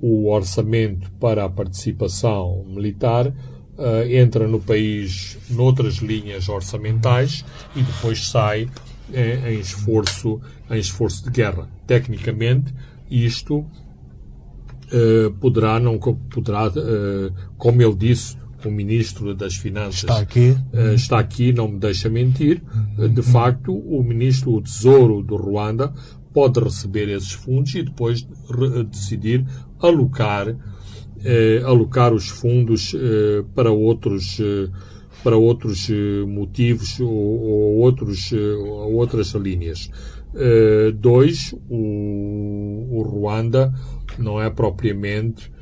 o 0.02 0.28
orçamento 0.30 1.10
para 1.12 1.46
a 1.46 1.48
participação 1.48 2.62
militar 2.68 3.32
uh, 3.78 4.08
entra 4.08 4.46
no 4.46 4.60
país 4.60 5.38
noutras 5.50 5.96
linhas 5.96 6.48
orçamentais 6.48 7.44
e 7.74 7.82
depois 7.82 8.28
sai 8.28 8.68
em, 9.12 9.54
em, 9.54 9.60
esforço, 9.60 10.40
em 10.70 10.78
esforço 10.78 11.24
de 11.24 11.30
guerra. 11.30 11.68
Tecnicamente, 11.86 12.72
isto 13.10 13.58
uh, 13.58 15.30
poderá, 15.40 15.78
não 15.78 15.98
poderá, 15.98 16.68
uh, 16.68 17.32
como 17.56 17.82
ele 17.82 17.94
disse, 17.94 18.36
o 18.64 18.70
Ministro 18.70 19.34
das 19.34 19.56
Finanças 19.56 20.04
está 20.04 20.18
aqui, 20.18 20.56
está 20.94 21.18
aqui 21.18 21.52
não 21.52 21.68
me 21.68 21.78
deixa 21.78 22.08
mentir. 22.08 22.62
De 23.12 23.20
facto, 23.20 23.76
o 23.76 24.02
Ministro 24.02 24.52
do 24.52 24.62
Tesouro 24.62 25.22
do 25.22 25.36
Ruanda 25.36 25.92
pode 26.34 26.58
receber 26.58 27.08
esses 27.08 27.32
fundos 27.32 27.74
e 27.76 27.82
depois 27.82 28.26
decidir 28.90 29.46
alocar, 29.78 30.54
eh, 31.24 31.62
alocar 31.64 32.12
os 32.12 32.28
fundos 32.28 32.92
eh, 32.94 33.44
para 33.54 33.70
outros, 33.70 34.38
eh, 34.40 34.68
para 35.22 35.36
outros 35.38 35.88
eh, 35.88 36.24
motivos 36.26 36.98
ou, 37.00 37.08
ou 37.08 37.76
outros, 37.78 38.32
eh, 38.32 38.36
ou 38.36 38.94
outras 38.94 39.28
linhas. 39.34 39.88
Eh, 40.34 40.92
dois, 40.92 41.54
o, 41.70 42.88
o 42.90 43.02
Ruanda 43.02 43.72
não 44.18 44.40
é 44.40 44.50
propriamente 44.50 45.54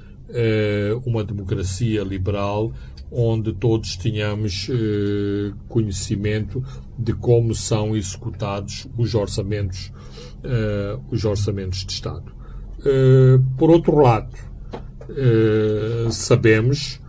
uma 1.04 1.22
democracia 1.22 2.02
liberal 2.02 2.72
onde 3.12 3.52
todos 3.52 3.96
tenhamos 3.96 4.68
conhecimento 5.68 6.64
de 6.98 7.12
como 7.12 7.54
são 7.54 7.94
executados 7.94 8.86
os 8.96 9.14
orçamentos, 9.14 9.92
os 11.10 11.24
orçamentos 11.24 11.84
de 11.84 11.92
Estado. 11.92 12.32
Eh, 12.84 13.38
por 13.56 13.70
outro 13.70 13.96
lado, 13.98 14.32
uh, 15.08 16.10
sabemos 16.10 17.00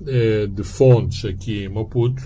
uh, 0.00 0.48
de 0.48 0.64
fontes 0.64 1.24
aqui 1.24 1.64
em 1.64 1.68
Maputo 1.68 2.22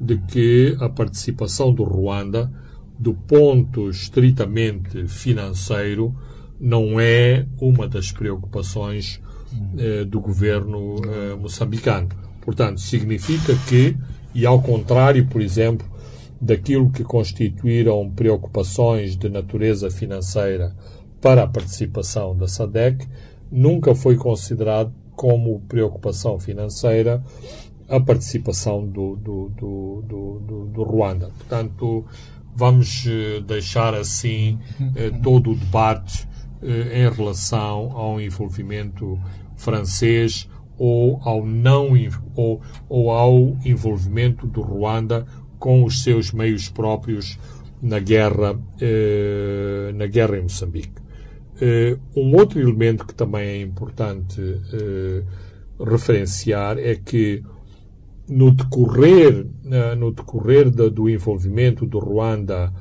de 0.00 0.16
que 0.16 0.76
a 0.80 0.88
participação 0.88 1.72
do 1.72 1.82
Ruanda, 1.82 2.50
do 2.98 3.12
ponto 3.12 3.90
estritamente 3.90 5.06
financeiro, 5.06 6.14
não 6.58 6.98
é 6.98 7.46
uma 7.60 7.86
das 7.86 8.10
preocupações 8.10 9.20
do 10.08 10.20
governo 10.20 10.96
moçambicano. 11.38 12.08
Portanto, 12.40 12.80
significa 12.80 13.54
que, 13.68 13.96
e 14.34 14.46
ao 14.46 14.60
contrário, 14.60 15.26
por 15.26 15.40
exemplo, 15.40 15.86
daquilo 16.40 16.90
que 16.90 17.04
constituíram 17.04 18.10
preocupações 18.10 19.16
de 19.16 19.28
natureza 19.28 19.90
financeira 19.90 20.74
para 21.20 21.42
a 21.42 21.46
participação 21.46 22.34
da 22.34 22.48
SADEC, 22.48 23.06
nunca 23.50 23.94
foi 23.94 24.16
considerado 24.16 24.92
como 25.14 25.60
preocupação 25.68 26.38
financeira 26.38 27.22
a 27.88 28.00
participação 28.00 28.86
do, 28.86 29.16
do, 29.16 29.48
do, 29.50 30.04
do, 30.06 30.66
do 30.66 30.82
Ruanda. 30.82 31.30
Portanto, 31.36 32.06
vamos 32.54 33.04
eh, 33.06 33.40
deixar 33.40 33.94
assim 33.94 34.58
eh, 34.94 35.10
todo 35.22 35.50
o 35.50 35.54
debate 35.56 36.26
eh, 36.62 37.04
em 37.04 37.10
relação 37.10 37.90
ao 37.92 38.20
envolvimento 38.20 39.18
francês 39.56 40.48
ou 40.80 41.20
ao 41.22 41.44
não 41.44 41.92
ou, 42.34 42.62
ou 42.88 43.10
ao 43.10 43.58
envolvimento 43.66 44.46
do 44.46 44.62
Ruanda 44.62 45.26
com 45.58 45.84
os 45.84 46.02
seus 46.02 46.32
meios 46.32 46.70
próprios 46.70 47.38
na 47.82 47.98
guerra 47.98 48.58
na 49.94 50.06
guerra 50.06 50.38
em 50.38 50.42
Moçambique. 50.42 51.00
Uh, 51.56 52.00
um 52.18 52.34
outro 52.34 52.58
elemento 52.58 53.06
que 53.06 53.14
também 53.14 53.46
é 53.46 53.60
importante 53.60 54.40
uh, 54.40 55.84
referenciar 55.84 56.78
é 56.78 56.94
que 56.94 57.42
no 58.26 58.50
decorrer, 58.50 59.44
no 59.98 60.12
decorrer 60.12 60.70
do 60.70 61.10
envolvimento 61.10 61.84
do 61.84 61.98
Ruanda 61.98 62.72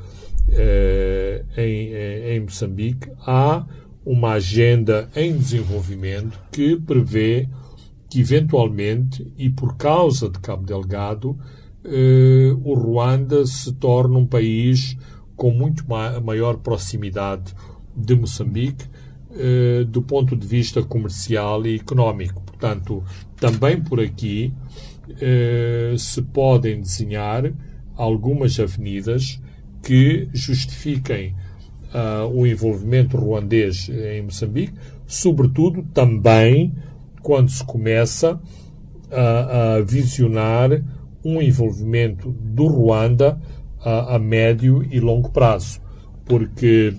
em, 1.58 1.92
em 2.36 2.40
Moçambique, 2.42 3.10
há 3.26 3.66
uma 4.06 4.34
agenda 4.34 5.10
em 5.16 5.36
desenvolvimento 5.36 6.40
que 6.52 6.76
prevê 6.76 7.50
que, 8.10 8.20
eventualmente, 8.20 9.32
e 9.38 9.50
por 9.50 9.78
causa 9.78 10.30
de 10.30 10.40
Cabo 10.40 10.66
Delgado, 10.66 11.38
o 12.64 12.74
Ruanda 12.74 13.46
se 13.46 13.72
torne 13.74 14.18
um 14.18 14.26
país 14.26 14.98
com 15.36 15.52
muito 15.52 15.88
ma 15.88 16.20
maior 16.20 16.58
proximidade 16.58 17.54
de 17.96 18.16
Moçambique 18.16 18.86
eh, 19.32 19.86
do 19.88 20.02
ponto 20.02 20.36
de 20.36 20.48
vista 20.48 20.82
comercial 20.82 21.66
e 21.66 21.76
económico. 21.76 22.42
Portanto, 22.42 23.04
também 23.38 23.80
por 23.80 24.00
aqui 24.00 24.52
eh, 25.22 25.94
se 25.98 26.22
podem 26.22 26.82
desenhar 26.82 27.54
algumas 27.96 28.60
avenidas 28.60 29.40
que 29.84 30.28
justifiquem 30.34 31.36
uh, 31.94 32.28
o 32.34 32.46
envolvimento 32.46 33.18
ruandês 33.18 33.90
em 33.90 34.22
Moçambique, 34.24 34.74
sobretudo 35.08 35.84
também 35.94 36.74
quando 37.22 37.50
se 37.50 37.64
começa 37.64 38.40
a, 39.12 39.76
a 39.76 39.82
visionar 39.82 40.70
um 41.24 41.42
envolvimento 41.42 42.32
do 42.32 42.68
Ruanda 42.68 43.40
a, 43.84 44.16
a 44.16 44.20
médio 44.20 44.86
e 44.92 45.00
longo 45.00 45.30
prazo, 45.30 45.82
porque 46.26 46.94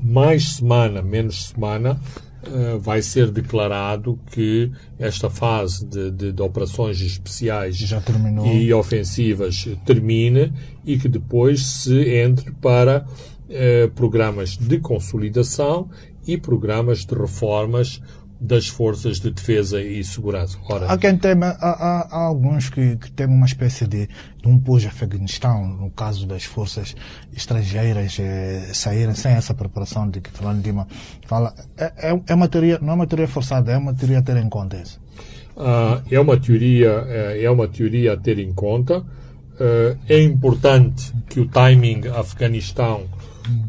mais 0.00 0.56
semana, 0.56 1.02
menos 1.02 1.48
semana, 1.48 2.00
uh, 2.46 2.78
vai 2.78 3.02
ser 3.02 3.30
declarado 3.30 4.18
que 4.30 4.70
esta 4.98 5.28
fase 5.28 5.84
de, 5.84 6.10
de, 6.10 6.32
de 6.32 6.42
operações 6.42 7.00
especiais 7.00 7.76
e 8.52 8.72
ofensivas 8.72 9.68
termine 9.84 10.52
e 10.84 10.98
que 10.98 11.08
depois 11.08 11.64
se 11.64 12.16
entre 12.16 12.50
para 12.52 13.04
uh, 13.04 13.90
programas 13.90 14.56
de 14.56 14.78
consolidação 14.78 15.88
e 16.26 16.36
programas 16.36 17.04
de 17.04 17.14
reformas 17.14 18.02
das 18.40 18.68
forças 18.68 19.18
de 19.18 19.30
defesa 19.30 19.82
e 19.82 20.02
segurança. 20.04 20.56
Ora, 20.68 20.86
há 20.86 20.96
quem 20.96 21.16
tema, 21.16 21.56
há, 21.60 21.70
há, 21.70 22.08
há 22.10 22.24
alguns 22.24 22.70
que, 22.70 22.96
que 22.96 23.10
temem 23.10 23.36
uma 23.36 23.46
espécie 23.46 23.86
de, 23.86 24.06
de 24.06 24.48
um 24.48 24.58
pós-Afeganistão, 24.58 25.66
no 25.66 25.90
caso 25.90 26.26
das 26.26 26.44
forças 26.44 26.94
estrangeiras 27.36 28.16
eh, 28.20 28.70
saírem 28.72 29.14
sem 29.14 29.32
essa 29.32 29.54
preparação 29.54 30.08
de 30.08 30.20
que 30.20 30.30
Fernando 30.30 30.64
Lima 30.64 30.86
fala. 31.26 31.52
É, 31.76 32.10
é, 32.10 32.20
é 32.28 32.34
uma 32.34 32.48
teoria, 32.48 32.78
não 32.80 32.90
é 32.90 32.94
uma 32.94 33.06
teoria 33.06 33.28
forçada, 33.28 33.72
é 33.72 33.76
uma 33.76 33.92
teoria 33.92 34.18
a 34.18 34.22
ter 34.22 34.36
em 34.36 34.48
conta 34.48 34.76
isso. 34.76 35.00
Uh, 35.56 36.00
é 36.08 36.20
uma 36.20 36.38
teoria 36.38 37.02
uh, 37.02 37.42
é 37.42 37.50
uma 37.50 37.66
teoria 37.66 38.12
a 38.12 38.16
ter 38.16 38.38
em 38.38 38.52
conta. 38.52 38.98
Uh, 39.00 39.98
é 40.08 40.22
importante 40.22 41.12
que 41.28 41.40
o 41.40 41.48
timing 41.48 42.06
Afeganistão 42.06 43.08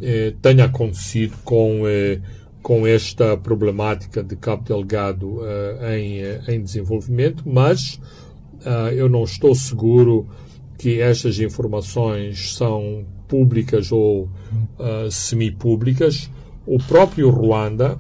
eh, 0.02 0.34
tenha 0.42 0.66
acontecido 0.66 1.36
com 1.44 1.88
eh, 1.88 2.20
com 2.62 2.86
esta 2.86 3.38
problemática 3.38 4.24
de 4.24 4.36
Cabo 4.36 4.64
Delgado 4.64 5.40
em, 5.96 6.22
em 6.54 6.62
desenvolvimento, 6.62 7.44
mas 7.48 8.00
eu 8.96 9.08
não 9.08 9.24
estou 9.24 9.56
seguro 9.56 10.28
que 10.78 11.00
estas 11.00 11.40
informações 11.40 12.54
são 12.56 13.06
públicas 13.28 13.92
ou 13.92 14.30
semipúblicas. 15.10 16.30
O 16.66 16.78
próprio 16.78 17.30
Ruanda, 17.30 17.98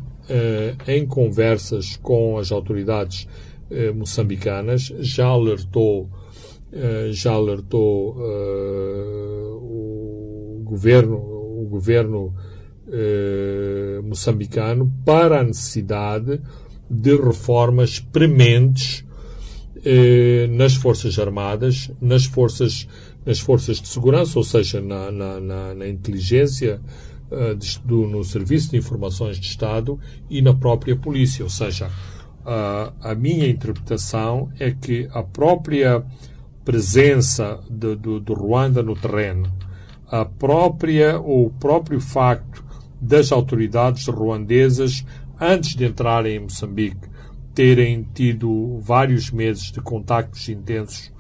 em 0.86 1.06
conversas 1.06 1.96
com 1.96 2.38
as 2.38 2.52
autoridades 2.52 3.28
eh, 3.72 3.92
moçambicanas, 3.92 4.92
já 4.98 5.28
alertou, 5.28 6.10
eh, 6.74 7.10
já 7.12 7.34
alertou 7.34 8.16
eh, 8.20 9.44
o 9.62 10.62
governo, 10.64 11.18
o 11.18 11.68
governo 11.70 12.34
eh, 12.92 14.02
moçambicano 14.04 14.92
para 15.06 15.42
a 15.42 15.44
necessidade 15.44 16.42
de 16.90 17.16
reformas 17.16 18.00
prementes 18.00 19.06
eh, 19.86 20.48
nas 20.52 20.76
forças 20.76 21.18
armadas, 21.20 21.92
nas 22.02 22.26
forças 22.26 22.88
nas 23.26 23.40
forças 23.40 23.82
de 23.82 23.88
segurança, 23.88 24.40
ou 24.40 24.44
seja, 24.44 24.82
na, 24.82 25.12
na, 25.12 25.40
na, 25.40 25.76
na 25.76 25.88
inteligência 25.88 26.82
uh, 27.30 27.56
de, 27.56 27.80
do, 27.80 28.08
no 28.08 28.24
serviço 28.24 28.72
de 28.72 28.78
informações 28.78 29.38
de 29.38 29.46
Estado 29.46 30.00
e 30.30 30.42
na 30.42 30.54
própria 30.54 30.96
polícia, 30.96 31.44
ou 31.44 31.50
seja, 31.50 31.92
a, 32.46 32.92
a 33.02 33.16
minha 33.16 33.48
interpretação 33.48 34.50
é 34.60 34.72
que 34.72 35.08
a 35.12 35.22
própria 35.22 36.04
presença 36.64 37.60
de, 37.70 37.96
do, 37.96 38.20
do 38.20 38.34
Ruanda 38.34 38.82
no 38.82 38.96
terreno, 38.96 39.52
a 40.08 40.26
própria, 40.26 41.20
o 41.20 41.52
próprio 41.60 42.00
facto 42.00 42.64
das 43.02 43.32
autoridades 43.32 44.08
ruandesas, 44.08 45.06
antes 45.40 45.76
de 45.76 45.86
entrarem 45.86 46.36
em 46.36 46.40
Moçambique, 46.40 47.08
terem 47.54 48.08
tido 48.14 48.80
vários 48.82 49.32
meses 49.32 49.72
de 49.72 49.82
contactos 49.82 50.48
intensos 50.50 51.12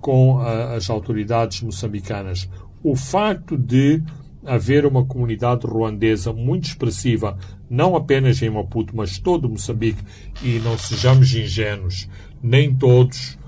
com 0.00 0.38
a, 0.38 0.74
as 0.74 0.90
autoridades 0.90 1.62
moçambicanas. 1.62 2.48
O 2.82 2.96
facto 2.96 3.56
de 3.56 4.02
haver 4.44 4.84
uma 4.84 5.04
comunidade 5.04 5.66
ruandesa 5.66 6.32
muito 6.32 6.64
expressiva, 6.64 7.38
não 7.70 7.94
apenas 7.94 8.42
em 8.42 8.50
Maputo, 8.50 8.94
mas 8.96 9.18
todo 9.18 9.48
Moçambique, 9.48 10.02
e 10.42 10.58
não 10.58 10.76
sejamos 10.76 11.32
ingênuos, 11.34 12.08
nem 12.42 12.74
todos 12.74 13.38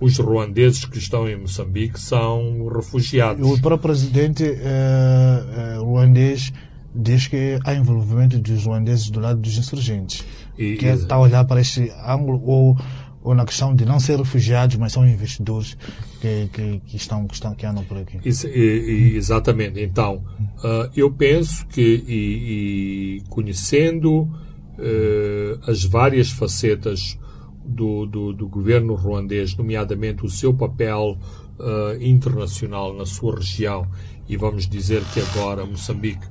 os 0.00 0.18
ruandeses 0.18 0.84
que 0.84 0.98
estão 0.98 1.28
em 1.28 1.36
Moçambique 1.36 1.98
são 1.98 2.68
refugiados. 2.68 3.46
O 3.46 3.60
próprio 3.60 3.90
presidente 3.90 4.44
eh, 4.44 4.56
eh, 4.62 5.78
ruandês 5.78 6.52
diz 6.94 7.26
que 7.26 7.58
há 7.64 7.74
envolvimento 7.74 8.38
dos 8.38 8.64
ruandeses 8.64 9.10
do 9.10 9.20
lado 9.20 9.40
dos 9.40 9.56
insurgentes. 9.56 10.24
E, 10.56 10.76
que 10.76 10.86
está 10.86 11.16
a 11.16 11.20
olhar 11.20 11.44
para 11.44 11.60
este 11.60 11.92
ângulo 12.06 12.40
ou 12.44 12.76
ou 13.24 13.34
na 13.34 13.46
questão 13.46 13.74
de 13.74 13.86
não 13.86 13.98
ser 13.98 14.18
refugiados, 14.18 14.76
mas 14.76 14.92
são 14.92 15.08
investidores 15.08 15.78
que, 16.20 16.50
que, 16.52 16.80
que 16.80 16.96
estão, 16.96 17.26
que, 17.26 17.32
estão, 17.32 17.54
que 17.54 17.64
andam 17.64 17.82
por 17.82 17.96
aqui. 17.96 18.20
Isso, 18.22 18.46
e, 18.46 19.16
exatamente. 19.16 19.80
Então, 19.80 20.22
uh, 20.58 20.90
eu 20.94 21.10
penso 21.10 21.66
que, 21.68 22.04
e, 22.06 23.16
e 23.16 23.22
conhecendo 23.30 24.24
uh, 24.24 25.58
as 25.66 25.84
várias 25.84 26.30
facetas 26.30 27.18
do, 27.64 28.04
do, 28.04 28.34
do, 28.34 28.46
governo 28.46 28.94
ruandês, 28.94 29.56
nomeadamente 29.56 30.22
o 30.22 30.28
seu 30.28 30.52
papel 30.52 31.18
uh, 31.58 32.02
internacional 32.02 32.94
na 32.94 33.06
sua 33.06 33.36
região, 33.36 33.88
e 34.28 34.36
vamos 34.36 34.68
dizer 34.68 35.02
que 35.14 35.20
agora 35.20 35.64
Moçambique 35.64 36.26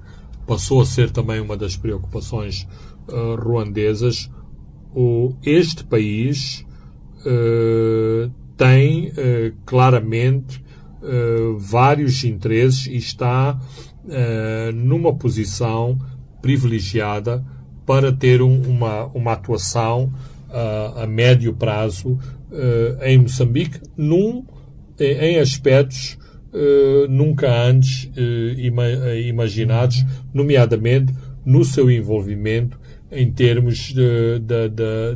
passou 0.46 0.82
a 0.82 0.86
ser 0.86 1.12
também 1.12 1.40
uma 1.40 1.58
das 1.58 1.76
preocupações 1.76 2.68
ruandesas, 3.38 4.30
o, 4.96 5.34
este 5.44 5.84
país 5.84 6.66
uh, 7.26 8.32
tem 8.56 9.08
uh, 9.08 9.56
claramente 9.66 10.64
uh, 11.02 11.58
vários 11.58 12.24
interesses 12.24 12.86
e 12.88 12.96
está 12.96 13.60
numa 14.76 15.16
posição 15.16 15.98
privilegiada 16.42 17.42
para 17.86 18.12
ter 18.12 18.42
um, 18.42 18.62
uma, 18.64 19.06
uma 19.14 19.32
atuação 19.32 20.12
a 20.98 21.08
médio 21.08 21.54
prazo 21.54 22.20
em 23.02 23.18
Moçambique, 23.18 23.80
num, 23.96 24.46
em 25.00 25.40
aspectos 25.40 26.18
nunca 27.10 27.52
antes 27.66 28.12
ima 28.58 28.88
imaginados, 29.26 30.06
nomeadamente 30.34 31.14
no 31.46 31.66
seu 31.66 31.90
envolvimento 31.90 32.80
em 33.12 33.32
termos 33.32 33.94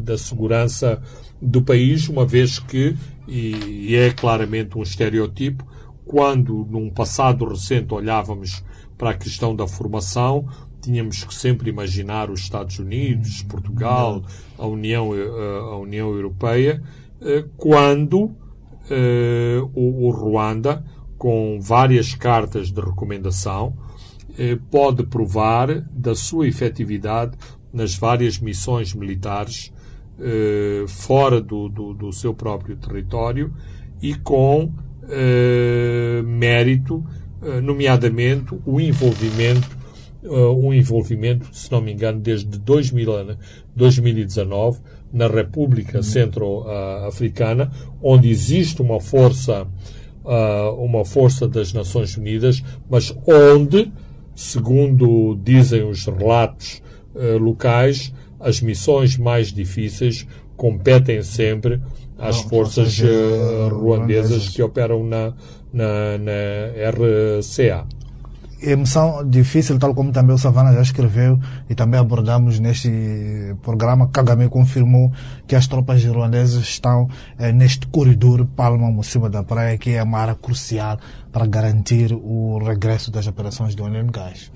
da 0.03 0.17
segurança 0.17 1.01
do 1.41 1.61
país, 1.61 2.09
uma 2.09 2.25
vez 2.25 2.59
que, 2.59 2.95
e 3.27 3.95
é 3.95 4.11
claramente 4.11 4.77
um 4.77 4.83
estereotipo, 4.83 5.65
quando 6.05 6.65
num 6.69 6.89
passado 6.89 7.45
recente 7.45 7.93
olhávamos 7.93 8.63
para 8.97 9.11
a 9.11 9.13
questão 9.13 9.55
da 9.55 9.67
formação, 9.67 10.47
tínhamos 10.81 11.23
que 11.23 11.35
sempre 11.35 11.69
imaginar 11.69 12.31
os 12.31 12.39
Estados 12.39 12.79
Unidos, 12.79 13.43
Portugal, 13.43 14.23
a 14.57 14.65
União, 14.65 15.13
eh, 15.13 15.59
a 15.71 15.75
União 15.75 16.09
Europeia, 16.13 16.81
eh, 17.21 17.45
quando 17.57 18.31
eh, 18.89 19.59
o 19.75 20.09
Ruanda, 20.09 20.83
com 21.17 21.59
várias 21.61 22.13
cartas 22.13 22.71
de 22.71 22.81
recomendação, 22.81 23.75
pode 24.69 25.03
provar 25.03 25.81
da 25.91 26.13
sua 26.13 26.47
efetividade 26.47 27.35
nas 27.73 27.95
várias 27.95 28.37
missões 28.39 28.93
militares 28.93 29.71
eh, 30.19 30.85
fora 30.87 31.39
do, 31.39 31.69
do, 31.69 31.93
do, 31.93 32.11
seu 32.11 32.33
próprio 32.33 32.75
território 32.75 33.53
e 34.01 34.15
com 34.15 34.73
eh, 35.07 36.23
mérito, 36.25 37.05
eh, 37.39 37.61
nomeadamente 37.61 38.57
o 38.65 38.81
envolvimento, 38.81 39.77
um 40.23 40.73
envolvimento, 40.73 41.47
se 41.55 41.71
não 41.71 41.79
me 41.79 41.93
engano, 41.93 42.19
desde 42.19 42.57
2000, 42.57 43.37
2019 43.75 44.79
na 45.13 45.27
República 45.27 46.01
Centro-Africana, 46.01 47.71
onde 48.01 48.27
existe 48.27 48.81
uma 48.81 48.99
força, 48.99 49.67
uma 50.77 51.05
força 51.05 51.47
das 51.47 51.71
Nações 51.73 52.17
Unidas, 52.17 52.63
mas 52.89 53.15
onde, 53.25 53.91
segundo 54.35 55.39
dizem 55.41 55.83
os 55.83 56.05
relatos 56.05 56.81
locais, 57.39 58.13
as 58.39 58.61
missões 58.61 59.17
mais 59.17 59.51
difíceis 59.51 60.27
competem 60.55 61.21
sempre 61.23 61.79
às 62.17 62.41
Não, 62.41 62.49
forças 62.49 62.99
uh, 62.99 63.69
ruandesas 63.69 64.49
que 64.49 64.61
operam 64.61 65.03
na, 65.03 65.33
na, 65.71 66.17
na 66.17 66.31
RCA. 66.89 67.87
É 68.61 68.75
missão 68.75 69.27
difícil, 69.27 69.77
tal 69.77 69.93
como 69.93 70.11
também 70.11 70.35
o 70.35 70.37
Savana 70.37 70.73
já 70.73 70.81
escreveu 70.81 71.39
e 71.69 71.75
também 71.75 71.99
abordamos 71.99 72.59
neste 72.59 72.89
programa. 73.61 74.07
Kagame 74.07 74.49
confirmou 74.49 75.11
que 75.45 75.55
as 75.55 75.67
tropas 75.67 76.03
ruandesas 76.03 76.63
estão 76.63 77.07
eh, 77.37 77.51
neste 77.51 77.85
corredor 77.87 78.47
Palma-Mocima 78.55 79.29
da 79.29 79.43
Praia, 79.43 79.77
que 79.77 79.91
é 79.91 80.01
uma 80.01 80.17
área 80.17 80.35
crucial 80.35 80.97
para 81.31 81.45
garantir 81.45 82.13
o 82.13 82.57
regresso 82.57 83.11
das 83.11 83.27
operações 83.27 83.75
do 83.75 83.83
União 83.83 84.07
Gás. 84.07 84.51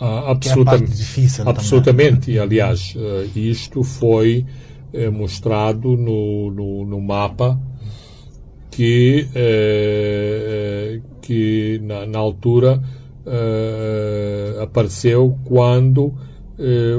Uh, 0.00 0.30
absolutamente, 0.30 0.92
é 0.92 0.94
difícil 0.96 1.48
absolutamente. 1.48 2.30
E, 2.30 2.38
aliás, 2.38 2.96
uh, 2.96 3.38
isto 3.38 3.84
foi 3.84 4.44
uh, 4.92 5.12
mostrado 5.12 5.96
no, 5.96 6.50
no, 6.50 6.84
no, 6.84 7.00
mapa 7.00 7.56
que, 8.72 9.28
eh, 9.36 11.00
que 11.22 11.80
na, 11.84 12.06
na 12.06 12.18
altura 12.18 12.82
apareceu 14.62 15.38
quando 15.44 16.14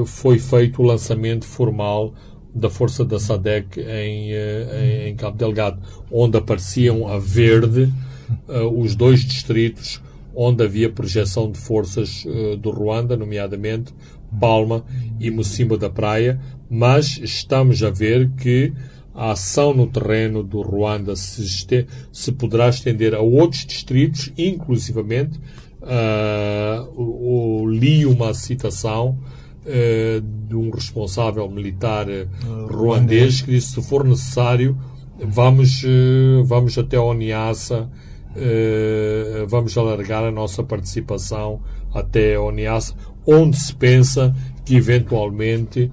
foi 0.06 0.38
feito 0.38 0.82
o 0.82 0.84
lançamento 0.84 1.46
formal 1.46 2.12
da 2.54 2.68
força 2.68 3.04
da 3.04 3.18
SADEC 3.18 3.80
em, 3.80 4.32
em, 4.32 5.08
em 5.08 5.14
Cabo 5.14 5.36
Delgado, 5.36 5.80
onde 6.10 6.36
apareciam 6.36 7.06
a 7.08 7.18
verde 7.18 7.92
os 8.74 8.94
dois 8.94 9.20
distritos 9.20 10.00
onde 10.36 10.62
havia 10.62 10.90
projeção 10.90 11.50
de 11.50 11.58
forças 11.58 12.24
uh, 12.26 12.56
do 12.58 12.70
Ruanda, 12.70 13.16
nomeadamente 13.16 13.94
Palma 14.38 14.84
e 15.18 15.30
Mocimbo 15.30 15.78
da 15.78 15.88
Praia, 15.88 16.38
mas 16.68 17.16
estamos 17.16 17.82
a 17.82 17.88
ver 17.88 18.30
que 18.32 18.70
a 19.14 19.30
ação 19.30 19.72
no 19.72 19.86
terreno 19.86 20.42
do 20.42 20.60
Ruanda 20.60 21.16
se, 21.16 21.42
este, 21.42 21.86
se 22.12 22.32
poderá 22.32 22.68
estender 22.68 23.14
a 23.14 23.20
outros 23.20 23.64
distritos, 23.64 24.30
inclusivamente 24.36 25.40
uh, 25.86 27.68
li 27.68 28.04
uma 28.06 28.34
citação 28.34 29.18
uh, 29.66 30.20
de 30.20 30.56
um 30.56 30.70
responsável 30.70 31.48
militar 31.48 32.06
uh, 32.08 32.66
ruandês. 32.66 33.40
que 33.40 33.52
disse 33.52 33.72
se 33.72 33.82
for 33.82 34.04
necessário 34.04 34.76
vamos, 35.18 35.82
uh, 35.84 36.44
vamos 36.44 36.76
até 36.78 36.96
a 36.96 37.02
Oniassa, 37.02 37.88
vamos 39.48 39.78
alargar 39.78 40.22
a 40.24 40.30
nossa 40.30 40.62
participação 40.62 41.62
até 41.94 42.34
a 42.34 42.42
Oniassa, 42.42 42.94
onde 43.26 43.56
se 43.56 43.74
pensa 43.74 44.34
que 44.62 44.76
eventualmente 44.76 45.90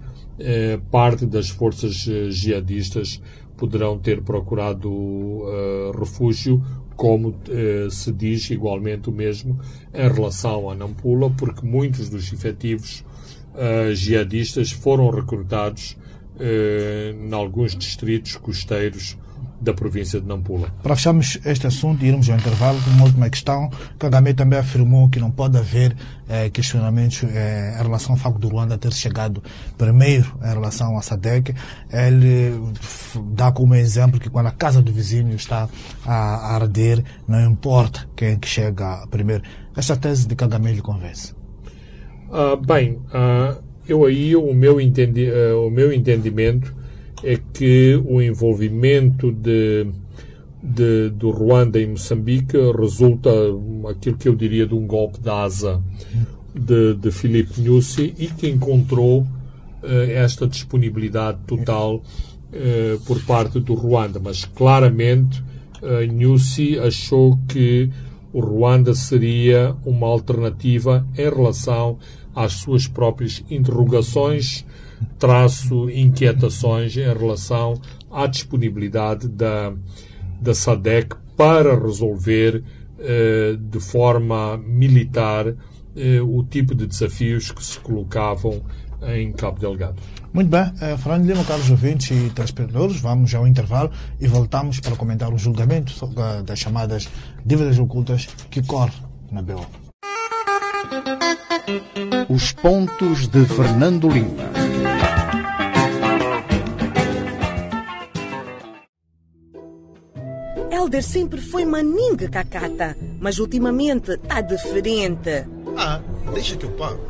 parte 0.92 1.26
das 1.26 1.48
forças 1.50 1.94
jihadistas 2.32 3.22
poderão 3.56 3.98
ter 3.98 4.22
procurado 4.22 5.44
refúgio 5.98 6.62
como 6.96 7.36
eh, 7.50 7.88
se 7.90 8.12
diz 8.12 8.50
igualmente 8.50 9.10
o 9.10 9.12
mesmo 9.12 9.60
em 9.94 10.12
relação 10.12 10.70
a 10.70 10.76
Nampula, 10.76 11.30
porque 11.32 11.66
muitos 11.66 12.10
dos 12.10 12.32
efetivos 12.32 13.04
uh, 13.54 13.94
jihadistas 13.94 14.72
foram 14.72 15.10
recrutados 15.10 15.98
uh, 16.36 17.26
em 17.26 17.34
alguns 17.34 17.76
distritos 17.76 18.36
costeiros 18.38 19.18
da 19.64 19.74
província 19.74 20.20
de 20.20 20.28
Nampula. 20.28 20.74
Para 20.84 20.96
fecharmos 20.96 21.40
este 21.46 21.68
assunto 21.68 22.04
e 22.04 22.10
irmos 22.10 22.30
ao 22.30 22.36
intervalo, 22.36 22.78
uma 22.88 23.06
última 23.06 23.30
questão, 23.30 23.70
Kagame 23.98 24.34
também 24.34 24.60
afirmou 24.60 25.10
que 25.10 25.20
não 25.20 25.32
pode 25.32 25.58
haver 25.58 25.96
eh, 26.28 26.50
questionamentos 26.50 27.24
eh, 27.24 27.78
em 27.80 27.84
relação 27.84 28.14
ao 28.14 28.18
facto 28.18 28.40
do 28.40 28.50
Ruanda 28.50 28.78
ter 28.78 28.94
chegado 28.94 29.42
primeiro 29.78 30.38
em 30.44 30.54
relação 30.54 30.98
à 30.98 31.02
SADEC. 31.02 31.56
Ele 31.92 32.54
dá 33.32 33.52
como 33.52 33.74
exemplo 33.76 34.20
que 34.20 34.30
quando 34.30 34.48
a 34.48 34.52
casa 34.52 34.82
do 34.82 34.92
vizinho 34.92 35.36
está 35.36 35.70
a 36.06 36.56
arder, 36.56 37.04
não 37.28 37.44
importa 37.50 38.08
quem 38.16 38.38
que 38.38 38.48
chega 38.48 39.08
primeiro. 39.10 39.44
Esta 39.76 39.96
tese 39.96 40.28
de 40.28 40.36
Kagame 40.36 40.74
lhe 40.74 40.82
convence? 40.82 41.34
Uh, 42.30 42.58
bem, 42.58 43.00
uh, 43.14 43.62
eu 43.88 44.06
aí 44.06 44.36
o 44.36 44.54
meu, 44.54 44.82
entendi, 44.82 45.30
uh, 45.30 45.68
o 45.68 45.70
meu 45.70 45.94
entendimento 45.94 46.83
é 47.24 47.40
que 47.54 48.02
o 48.06 48.22
envolvimento 48.22 49.32
de, 49.32 49.88
de, 50.62 51.10
do 51.10 51.32
Ruanda 51.32 51.80
em 51.80 51.88
Moçambique 51.88 52.58
resulta 52.78 53.30
aquilo 53.90 54.18
que 54.18 54.28
eu 54.28 54.36
diria 54.36 54.68
de 54.68 54.76
um 54.76 54.86
golpe 54.86 55.20
de 55.20 55.30
asa 55.30 55.82
de, 56.54 56.96
de 56.96 57.12
Filipe 57.12 57.62
Nyusi 57.62 58.14
e 58.18 58.28
que 58.28 58.50
encontrou 58.50 59.26
esta 59.84 60.48
disponibilidade 60.48 61.40
total 61.46 62.02
por 63.06 63.22
parte 63.24 63.60
do 63.60 63.74
Ruanda, 63.74 64.20
mas 64.20 64.46
claramente 64.46 65.44
uh, 65.82 66.06
Nyusi 66.06 66.80
achou 66.80 67.38
que 67.48 67.90
o 68.32 68.40
Ruanda 68.40 68.96
seria 68.96 69.76
uma 69.86 70.08
alternativa 70.08 71.06
em 71.16 71.30
relação 71.30 72.00
às 72.36 72.54
suas 72.54 72.88
próprias 72.88 73.44
interrogações, 73.50 74.66
traço 75.18 75.90
inquietações 75.90 76.96
em 76.98 77.02
relação 77.02 77.80
à 78.12 78.28
disponibilidade 78.28 79.28
da, 79.28 79.74
da 80.42 80.54
SADEC 80.54 81.16
para 81.36 81.80
resolver 81.80 82.64
eh, 83.00 83.58
de 83.60 83.80
forma 83.80 84.58
militar 84.58 85.48
eh, 85.96 86.22
o 86.22 86.44
tipo 86.44 86.76
de 86.76 86.86
desafios 86.88 87.52
que 87.52 87.64
se 87.64 87.80
colocavam 87.80 88.62
em 89.08 89.32
Cabo 89.34 89.60
Delgado. 89.60 90.02
Muito 90.34 90.50
bem, 90.50 90.64
uh, 90.64 90.98
Fernando 90.98 91.26
Lima, 91.26 91.44
caros 91.44 91.70
ouvintes 91.70 92.12
e 92.12 92.30
telespectadores, 92.32 93.00
vamos 93.00 93.34
ao 93.36 93.46
intervalo 93.48 93.92
e 94.20 94.28
voltamos 94.28 94.80
para 94.80 94.96
comentar 94.96 95.32
o 95.34 95.38
julgamento 95.38 95.94
das 96.46 96.60
chamadas 96.60 97.10
dívidas 97.46 97.78
ocultas 97.78 98.28
que 98.50 98.62
corre 98.64 98.94
na 99.32 99.42
BO. 99.42 99.83
Os 102.30 102.52
pontos 102.52 103.28
de 103.28 103.46
Fernando 103.46 104.10
Lima. 104.10 104.52
Helder 110.72 111.04
sempre 111.04 111.42
foi 111.42 111.66
maninga 111.66 112.30
cacata, 112.30 112.98
mas 113.20 113.40
ultimamente 113.40 114.12
está 114.12 114.42
diferente. 114.42 115.46
Ah, 115.78 116.02
deixa 116.34 116.56
que 116.56 116.66
eu 116.66 116.72
pago. 116.72 117.02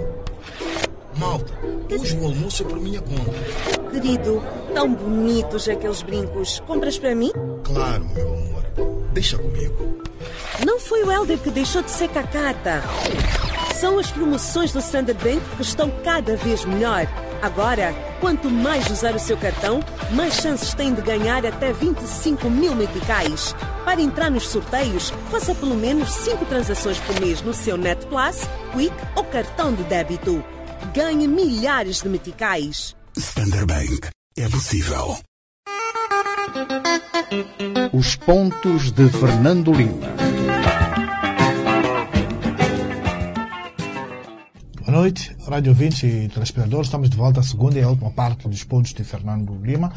Malta, 1.18 1.54
hoje 1.92 2.18
o 2.18 2.26
almoço 2.26 2.64
é 2.64 2.66
por 2.66 2.80
minha 2.80 3.02
conta. 3.02 3.92
Querido, 3.92 4.44
tão 4.74 4.94
bonitos 4.94 5.70
aqueles 5.70 6.02
brincos. 6.02 6.60
Compras 6.68 6.98
para 6.98 7.16
mim? 7.16 7.32
Claro, 7.64 8.06
meu 8.16 8.28
amor. 8.28 8.64
Deixa 9.14 9.38
comigo. 9.38 10.02
Não 10.66 10.80
foi 10.80 11.04
o 11.04 11.12
Helder 11.12 11.38
que 11.38 11.52
deixou 11.52 11.82
de 11.82 11.92
ser 11.92 12.10
cacata. 12.10 12.84
São 13.84 14.00
as 14.00 14.10
promoções 14.10 14.72
do 14.72 14.80
Standard 14.80 15.22
Bank 15.22 15.42
que 15.58 15.62
estão 15.62 15.92
cada 16.06 16.38
vez 16.38 16.64
melhor. 16.64 17.06
Agora, 17.42 17.94
quanto 18.22 18.50
mais 18.50 18.90
usar 18.90 19.14
o 19.14 19.20
seu 19.20 19.36
cartão, 19.36 19.82
mais 20.12 20.36
chances 20.36 20.74
tem 20.74 20.94
de 20.94 21.02
ganhar 21.02 21.46
até 21.46 21.74
25 21.74 22.50
mil 22.50 22.74
meticais. 22.76 23.54
Para 23.84 24.00
entrar 24.00 24.32
nos 24.32 24.48
sorteios, 24.48 25.12
faça 25.30 25.54
pelo 25.54 25.76
menos 25.76 26.10
5 26.14 26.46
transações 26.46 26.98
por 27.00 27.20
mês 27.20 27.42
no 27.42 27.54
seu 27.54 27.76
Net 27.76 28.06
Plus, 28.06 28.48
Quick 28.72 28.96
ou 29.18 29.26
cartão 29.26 29.74
de 29.74 29.84
débito. 29.84 30.42
Ganhe 30.94 31.28
milhares 31.28 32.02
de 32.02 32.08
meticais. 32.08 32.96
Standard 33.18 33.66
Bank. 33.66 34.08
É 34.38 34.48
possível. 34.48 35.18
Os 37.92 38.16
pontos 38.16 38.94
de 38.94 39.10
Fernando 39.10 39.74
Lima. 39.74 40.33
Boa 44.94 45.02
noite, 45.06 45.36
Rádio 45.48 45.74
20 45.74 46.06
e 46.06 46.30
telespectadores. 46.30 46.86
Estamos 46.86 47.10
de 47.10 47.18
volta 47.18 47.40
à 47.40 47.44
segunda 47.44 47.80
e 47.80 47.84
última 47.84 48.12
parte 48.12 48.48
dos 48.48 48.64
pontos 48.64 48.94
de 48.94 49.04
Fernando 49.04 49.60
Lima. 49.60 49.92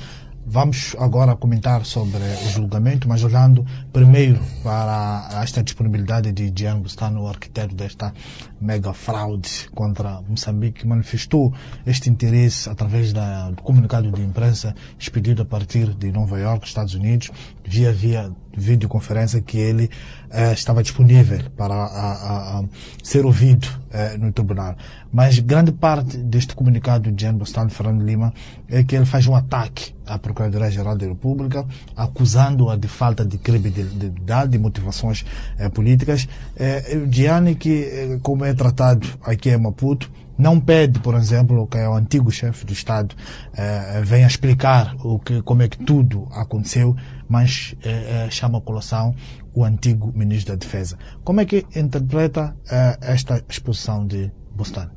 Vamos 0.49 0.97
agora 0.99 1.37
comentar 1.37 1.85
sobre 1.85 2.23
o 2.47 2.49
julgamento, 2.51 3.07
mas 3.07 3.23
olhando 3.23 3.67
primeiro 3.93 4.41
para 4.63 5.29
esta 5.43 5.63
disponibilidade 5.63 6.33
de 6.33 6.51
Jean 6.55 6.79
Bustano, 6.79 7.25
o 7.25 7.29
arquiteto 7.29 7.75
desta 7.75 8.15
mega 8.59 8.95
fraude 8.95 9.69
contra 9.75 10.23
Moçambique, 10.23 10.81
que 10.81 10.87
manifestou 10.87 11.53
este 11.85 12.09
interesse 12.09 12.71
através 12.71 13.13
da, 13.13 13.51
do 13.51 13.61
comunicado 13.61 14.11
de 14.11 14.23
imprensa 14.23 14.75
expedido 14.99 15.43
a 15.43 15.45
partir 15.45 15.93
de 15.93 16.11
Nova 16.11 16.39
York, 16.39 16.67
Estados 16.67 16.95
Unidos, 16.95 17.31
via 17.67 17.93
via 17.93 18.33
videoconferência 18.57 19.41
que 19.43 19.59
ele 19.59 19.91
eh, 20.31 20.53
estava 20.53 20.83
disponível 20.83 21.41
para 21.57 21.75
a, 21.75 21.85
a, 21.85 22.59
a 22.61 22.65
ser 23.03 23.27
ouvido 23.27 23.69
eh, 23.91 24.17
no 24.17 24.33
tribunal. 24.33 24.77
Mas 25.13 25.39
grande 25.39 25.73
parte 25.73 26.17
deste 26.17 26.55
comunicado 26.55 27.13
de 27.13 27.23
Jean 27.23 27.39
Fernando 27.69 28.03
Lima 28.03 28.33
é 28.69 28.83
que 28.83 28.97
ele 28.97 29.05
faz 29.05 29.27
um 29.27 29.35
ataque 29.35 29.95
à 30.07 30.19
Procuradoria-Geral 30.19 30.97
da 30.97 31.07
República, 31.07 31.67
acusando-a 31.95 32.77
de 32.77 32.89
falta 32.89 33.25
de 33.25 33.37
credibilidade 33.37 34.57
e 34.57 34.59
motivações 34.59 35.25
eh, 35.59 35.69
políticas. 35.69 36.27
Eh, 36.57 37.07
Gianni, 37.11 37.57
que 37.57 37.83
eh, 37.83 38.19
como 38.23 38.45
é 38.45 38.55
tratado 38.55 39.07
aqui 39.23 39.51
em 39.51 39.59
Maputo, 39.59 40.11
não 40.39 40.61
pede, 40.61 41.01
por 41.01 41.15
exemplo, 41.15 41.67
que 41.67 41.79
o 41.79 41.95
antigo 41.95 42.31
chefe 42.31 42.67
do 42.67 42.73
Estado 42.73 43.15
eh, 43.57 44.03
venha 44.05 44.27
explicar 44.27 44.95
o 45.03 45.19
que, 45.19 45.41
como 45.43 45.63
é 45.63 45.69
que 45.69 45.79
tudo 45.79 46.29
aconteceu, 46.33 46.95
mas 47.29 47.75
eh, 47.85 48.29
chama 48.31 48.59
a 48.59 48.61
colação 48.61 49.15
o 49.55 49.65
antigo 49.65 50.13
ministro 50.15 50.55
da 50.55 50.59
Defesa. 50.59 50.99
Como 51.25 51.41
é 51.41 51.45
que 51.45 51.65
interpreta 51.75 52.55
esta 53.01 53.43
exposição 53.49 54.07
de 54.07 54.31
Bustano? 54.55 54.91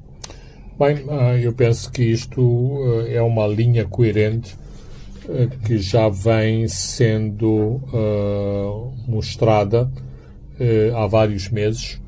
Bem, 0.78 1.06
eu 1.42 1.54
penso 1.54 1.92
que 1.92 2.04
isto 2.04 2.78
é 3.08 3.22
uma 3.22 3.48
linha 3.48 3.86
coerente 3.86 4.58
que 5.65 5.78
já 5.78 6.10
vem 6.10 6.68
sendo 6.68 7.82
uh, 7.94 8.94
mostrada 9.08 9.84
uh, 9.84 10.98
há 10.98 11.08
vários 11.08 11.50
meses, 11.50 12.02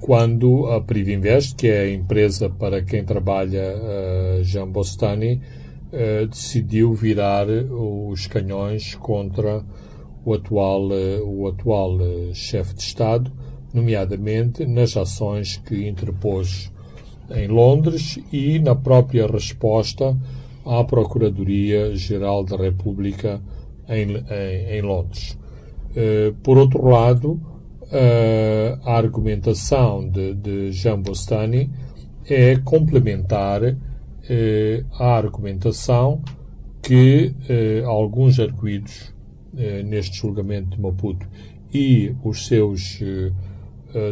quando 0.00 0.66
a 0.66 0.80
Privinvest, 0.80 1.54
que 1.54 1.68
é 1.68 1.80
a 1.82 1.92
empresa 1.92 2.48
para 2.48 2.82
quem 2.82 3.04
trabalha 3.04 3.74
uh, 3.76 4.44
Jean 4.44 4.68
Bostani, 4.68 5.40
uh, 5.92 6.26
decidiu 6.26 6.92
virar 6.92 7.46
os 7.48 8.26
canhões 8.26 8.94
contra 8.94 9.64
o 10.24 10.34
atual, 10.34 10.88
o 11.24 11.48
atual 11.48 11.98
chefe 12.34 12.74
de 12.74 12.82
Estado, 12.82 13.32
nomeadamente 13.72 14.66
nas 14.66 14.96
ações 14.96 15.56
que 15.56 15.88
interpôs 15.88 16.70
em 17.30 17.46
Londres 17.48 18.18
e 18.32 18.58
na 18.58 18.74
própria 18.74 19.26
resposta 19.26 20.16
à 20.66 20.84
Procuradoria-Geral 20.84 22.44
da 22.44 22.56
República 22.56 23.40
em, 23.88 24.16
em, 24.16 24.78
em 24.78 24.82
Londres. 24.82 25.38
Por 26.42 26.58
outro 26.58 26.86
lado, 26.86 27.40
a 28.84 28.96
argumentação 28.96 30.08
de, 30.08 30.34
de 30.34 30.72
Jean 30.72 31.00
Bostani 31.00 31.70
é 32.28 32.56
complementar 32.56 33.62
uh, 34.28 35.02
à 35.02 35.16
argumentação 35.16 36.22
que 36.82 37.34
alguns 37.84 38.38
arguídos 38.38 39.12
neste 39.84 40.16
julgamento 40.16 40.70
de 40.70 40.80
Maputo 40.80 41.28
e 41.74 42.14
os 42.24 42.46
seus 42.46 42.98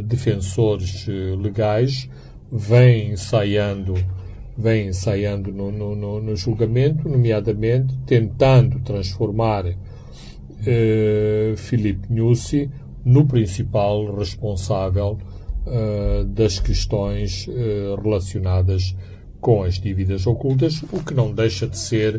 defensores 0.05 1.07
legais 1.41 2.11
vêm 2.51 3.13
ensaiando 3.13 3.95
vem 4.59 4.89
ensaiando 4.89 5.53
no, 5.53 5.71
no, 5.71 6.21
no, 6.21 6.37
julgamento, 6.37 7.09
nomeadamente 7.09 7.97
tentando 8.07 8.81
transformar 8.81 9.67
eh, 10.65 11.55
Filipe 11.57 12.11
Nussi 12.11 12.71
no 13.05 13.27
principal 13.27 14.15
responsável 14.17 15.19
eh, 15.67 16.25
das 16.27 16.59
questões 16.59 17.47
eh, 17.49 17.95
relacionadas 18.03 18.97
com 19.47 19.63
as 19.63 19.79
dívidas 19.79 20.27
ocultas, 20.27 20.83
o 20.91 21.05
que 21.05 21.15
não 21.15 21.33
deixa 21.33 21.69
de 21.69 21.79
ser 21.79 22.17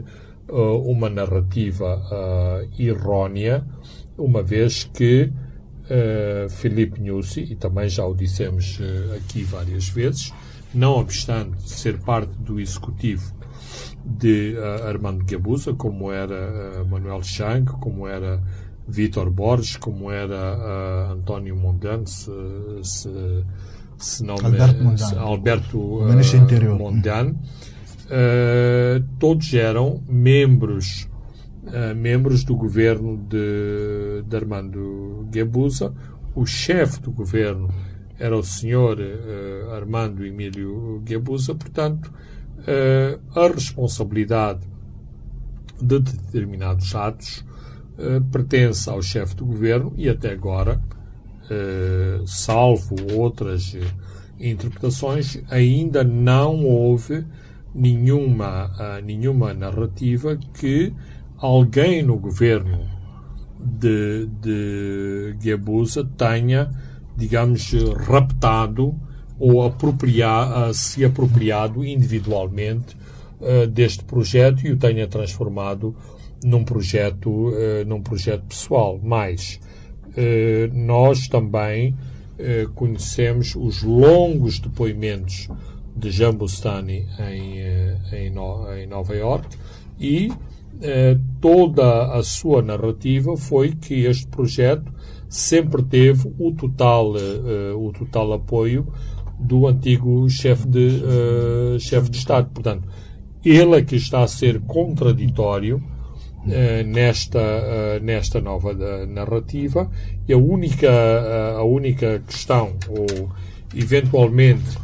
eh, 0.48 0.54
uma 0.86 1.10
narrativa 1.10 2.02
eh, 2.10 2.84
errónea, 2.84 3.68
uma 4.18 4.42
vez 4.42 4.86
que 4.86 5.24
uh, 5.26 6.50
Filipe 6.50 7.02
Nussi, 7.02 7.42
e 7.42 7.56
também 7.58 7.90
já 7.90 8.06
o 8.06 8.16
dissemos 8.16 8.80
uh, 8.80 9.18
aqui 9.18 9.44
várias 9.44 9.90
vezes, 9.90 10.34
não 10.74 10.94
obstante 10.94 11.70
ser 11.70 12.00
parte 12.00 12.32
do 12.40 12.62
executivo 12.62 13.36
de 14.06 14.56
uh, 14.58 14.88
Armando 14.88 15.26
Gabusa, 15.26 15.74
como 15.74 16.10
era 16.10 16.82
Manuel 16.86 17.24
Chang, 17.24 17.70
como 17.74 18.08
era 18.08 18.42
Vítor 18.88 19.30
Borges, 19.30 19.76
como 19.76 20.10
era 20.10 21.12
António 21.12 21.58
Mondlane, 21.58 22.08
se, 22.08 22.32
se, 22.84 23.10
se 23.98 24.24
não 24.24 24.36
Alberto 24.36 24.78
me, 24.78 24.84
Mondlane, 24.84 25.18
Alberto 25.18 26.00
Interior. 26.36 26.78
Mondlane, 26.78 27.36
todos 29.20 29.54
eram 29.54 30.02
membros 30.08 31.08
Uh, 31.68 31.94
membros 31.94 32.46
do 32.46 32.56
governo 32.56 33.18
de, 33.18 34.24
de 34.26 34.36
Armando 34.38 35.28
Guebuza. 35.30 35.94
O 36.34 36.46
chefe 36.46 37.02
do 37.02 37.12
governo 37.12 37.68
era 38.18 38.38
o 38.38 38.42
senhor 38.42 38.98
uh, 38.98 39.72
Armando 39.74 40.26
Emílio 40.26 41.02
Guebuza, 41.04 41.54
portanto, 41.56 42.10
uh, 42.60 43.20
a 43.38 43.50
responsabilidade 43.50 44.62
de 45.82 46.00
determinados 46.00 46.96
atos 46.96 47.46
pertence 48.32 48.90
ao 48.90 49.02
chefe 49.02 49.36
do 49.36 49.46
governo 49.46 49.92
e 49.98 50.08
até 50.08 50.32
agora, 50.32 50.80
salvo 52.26 52.96
outras 53.14 53.76
interpretações, 54.40 55.42
ainda 55.50 56.04
não 56.04 56.66
houve 56.66 57.26
nenhuma, 57.74 58.72
nenhuma 59.04 59.54
narrativa 59.54 60.38
que 60.54 60.94
alguém 61.38 62.04
no 62.04 62.18
governo 62.18 62.86
de, 63.60 64.28
de 64.42 65.36
Guebuza 65.40 66.04
tenha, 66.18 66.70
digamos, 67.16 67.74
raptado 68.08 68.96
ou 69.40 69.64
apropriar, 69.64 70.74
se 70.74 71.06
apropriado 71.06 71.86
individualmente 71.86 72.96
uh, 73.40 73.68
deste 73.68 74.04
projeto 74.04 74.66
e 74.66 74.72
o 74.72 74.78
tenha 74.78 75.08
transformado 75.08 75.96
num 76.44 76.64
projeto, 76.64 77.30
uh, 77.30 77.86
num 77.86 78.02
projeto 78.02 78.44
pessoal. 78.48 79.00
Mas 79.02 79.60
nós 80.74 81.28
também 81.28 81.96
conhecemos 82.76 83.56
os 83.56 83.84
longos 83.84 84.60
depoimentos 84.60 85.48
de 85.96 86.12
Jambustani 86.12 87.06
em, 87.20 87.60
em, 88.16 88.30
no, 88.30 88.72
em 88.74 88.86
Nova 88.88 89.16
York 89.16 89.58
e 90.00 90.32
eh, 90.80 91.18
toda 91.42 92.14
a 92.14 92.22
sua 92.22 92.62
narrativa 92.62 93.36
foi 93.36 93.72
que 93.72 94.06
este 94.06 94.28
projeto 94.28 94.94
sempre 95.28 95.82
teve 95.82 96.32
o 96.38 96.52
total, 96.52 97.16
eh, 97.18 97.74
o 97.76 97.92
total 97.92 98.34
apoio 98.34 98.88
do 99.40 99.68
antigo 99.68 100.30
chefe 100.30 100.68
de, 100.68 101.02
uh, 101.04 102.10
de 102.10 102.18
Estado. 102.18 102.50
Portanto, 102.52 102.88
ele 103.44 103.76
é 103.76 103.82
que 103.82 103.96
está 103.96 104.22
a 104.24 104.28
ser 104.28 104.60
contraditório 104.62 105.82
nesta, 106.86 107.40
uh, 107.40 108.04
nesta 108.04 108.42
nova 108.42 108.74
narrativa. 109.06 109.90
E 110.28 110.34
a 110.34 110.38
única, 110.38 110.90
a 111.58 111.64
única 111.64 112.22
questão, 112.26 112.78
ou 112.88 113.30
eventualmente 113.76 114.78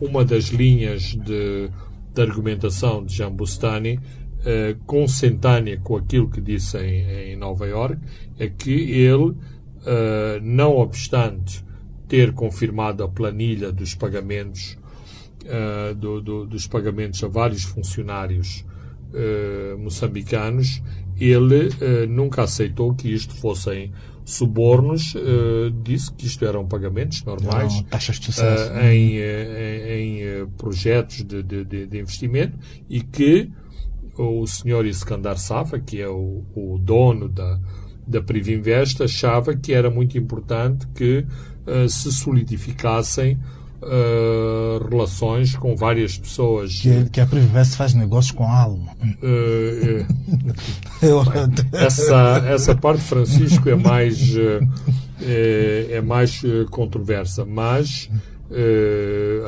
uma 0.00 0.24
das 0.24 0.46
linhas 0.46 1.14
de, 1.14 1.70
de 2.12 2.22
argumentação 2.22 3.04
de 3.04 3.14
Jean 3.14 3.30
Bustani 3.30 4.00
consentânea 4.86 5.78
com 5.78 5.96
aquilo 5.96 6.30
que 6.30 6.40
disse 6.40 6.78
em, 6.78 7.32
em 7.32 7.36
Nova 7.36 7.66
York, 7.66 7.98
é 8.38 8.48
que 8.48 8.70
ele, 8.70 9.34
não 10.42 10.76
obstante 10.78 11.62
ter 12.08 12.32
confirmado 12.32 13.04
a 13.04 13.08
planilha 13.08 13.70
dos 13.70 13.94
pagamentos 13.94 14.78
do, 15.98 16.20
do, 16.20 16.46
dos 16.46 16.66
pagamentos 16.66 17.22
a 17.22 17.28
vários 17.28 17.62
funcionários 17.64 18.64
moçambicanos, 19.78 20.82
ele 21.18 21.68
nunca 22.08 22.42
aceitou 22.42 22.94
que 22.94 23.12
isto 23.12 23.34
fossem 23.34 23.92
subornos, 24.24 25.14
disse 25.82 26.12
que 26.12 26.26
isto 26.26 26.44
eram 26.44 26.66
pagamentos 26.66 27.24
normais 27.24 27.74
Não, 27.74 27.82
taxas 27.84 28.20
de 28.20 28.26
sucesso. 28.26 28.72
em, 28.78 29.16
em, 29.16 30.22
em, 30.22 30.46
projetos 30.56 31.24
de, 31.24 31.42
de, 31.42 31.86
de 31.86 31.98
investimento 31.98 32.56
e 32.88 33.00
que 33.00 33.50
o 34.16 34.46
senhor 34.46 34.86
Iskandar 34.86 35.38
Safa, 35.38 35.78
que 35.78 36.00
é 36.00 36.08
o, 36.08 36.44
o 36.54 36.78
dono 36.78 37.28
da, 37.28 37.58
da 38.06 38.22
Privinvest, 38.22 39.02
achava 39.02 39.56
que 39.56 39.72
era 39.72 39.90
muito 39.90 40.18
importante 40.18 40.86
que 40.94 41.24
uh, 41.66 41.88
se 41.88 42.12
solidificassem 42.12 43.38
uh, 43.82 44.88
relações 44.88 45.56
com 45.56 45.74
várias 45.76 46.16
pessoas. 46.18 46.80
Que, 46.80 47.08
que 47.10 47.20
a 47.20 47.26
Privinvest 47.26 47.76
faz 47.76 47.94
negócios 47.94 48.32
com 48.32 48.44
a 48.44 48.62
alma. 48.62 48.92
Uh, 49.22 50.06
essa, 51.72 52.44
essa 52.46 52.74
parte, 52.74 53.02
Francisco, 53.02 53.68
é 53.68 53.74
mais, 53.74 54.36
é, 55.22 55.88
é, 55.92 56.00
mais 56.00 56.42
controversa, 56.70 57.44
mas 57.44 58.10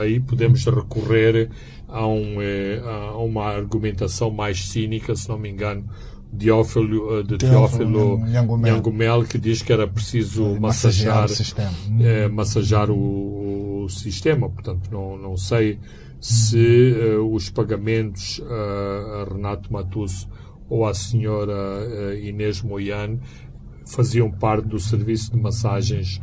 aí 0.00 0.20
podemos 0.20 0.64
recorrer 0.64 1.50
há, 1.88 2.06
um, 2.06 2.40
é, 2.40 2.80
há 2.84 3.16
uma 3.18 3.46
argumentação 3.46 4.30
mais 4.30 4.68
cínica, 4.68 5.14
se 5.14 5.28
não 5.28 5.38
me 5.38 5.50
engano, 5.50 5.84
Diófilo, 6.32 7.20
eh, 7.20 7.22
de 7.24 7.36
Teófilo 7.36 8.18
Nhangumel, 8.18 9.24
que 9.24 9.36
diz 9.36 9.60
que 9.60 9.70
era 9.70 9.86
preciso 9.86 10.58
massagear, 10.58 11.22
massagear, 11.22 11.24
o, 11.24 11.28
sistema. 11.28 11.72
É, 12.00 12.28
massagear 12.28 12.90
o, 12.90 12.96
sistema. 13.88 14.48
Portanto, 14.48 14.88
não, 14.90 15.16
não 15.16 15.36
sei 15.36 15.78
se 16.20 16.92
uh, 16.92 17.34
os 17.34 17.50
pagamentos 17.50 18.38
uh, 18.38 19.22
a 19.22 19.32
Renato 19.32 19.72
Matusso 19.72 20.28
ou 20.68 20.86
à 20.86 20.94
senhora 20.94 21.52
uh, 21.52 22.14
Inês 22.16 22.62
Moiane 22.62 23.20
faziam 23.84 24.30
parte 24.30 24.68
do 24.68 24.78
serviço 24.78 25.32
de 25.32 25.38
massagens 25.38 26.20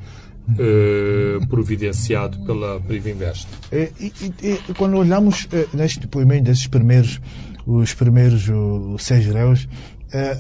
eh, 0.58 1.38
providenciado 1.48 2.40
pela 2.40 2.80
Privinvest. 2.80 3.48
E, 3.72 3.92
e, 4.00 4.14
e, 4.42 4.74
quando 4.76 4.98
olhamos 4.98 5.48
eh, 5.52 5.68
neste 5.74 6.00
depoimento 6.00 6.46
desses 6.46 6.66
primeiros, 6.66 7.22
os 7.68 7.94
primeiros 7.94 8.50
os 8.50 9.04
seis 9.04 9.28
réus, 9.28 9.68
eh, 10.12 10.38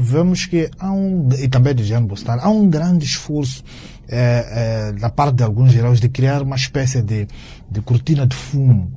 vemos 0.00 0.46
que 0.46 0.70
há 0.78 0.92
um, 0.92 1.28
e 1.38 1.48
também 1.48 1.74
de 1.74 1.84
Jean 1.84 2.04
Bostan, 2.04 2.38
há 2.40 2.48
um 2.48 2.68
grande 2.68 3.04
esforço 3.04 3.64
da 5.00 5.08
parte 5.08 5.36
de 5.36 5.42
alguns 5.42 5.72
réus 5.72 5.98
de 5.98 6.06
criar 6.06 6.42
uma 6.42 6.56
espécie 6.56 7.00
de, 7.00 7.26
de 7.70 7.80
cortina 7.80 8.26
de 8.26 8.36
fumo 8.36 8.92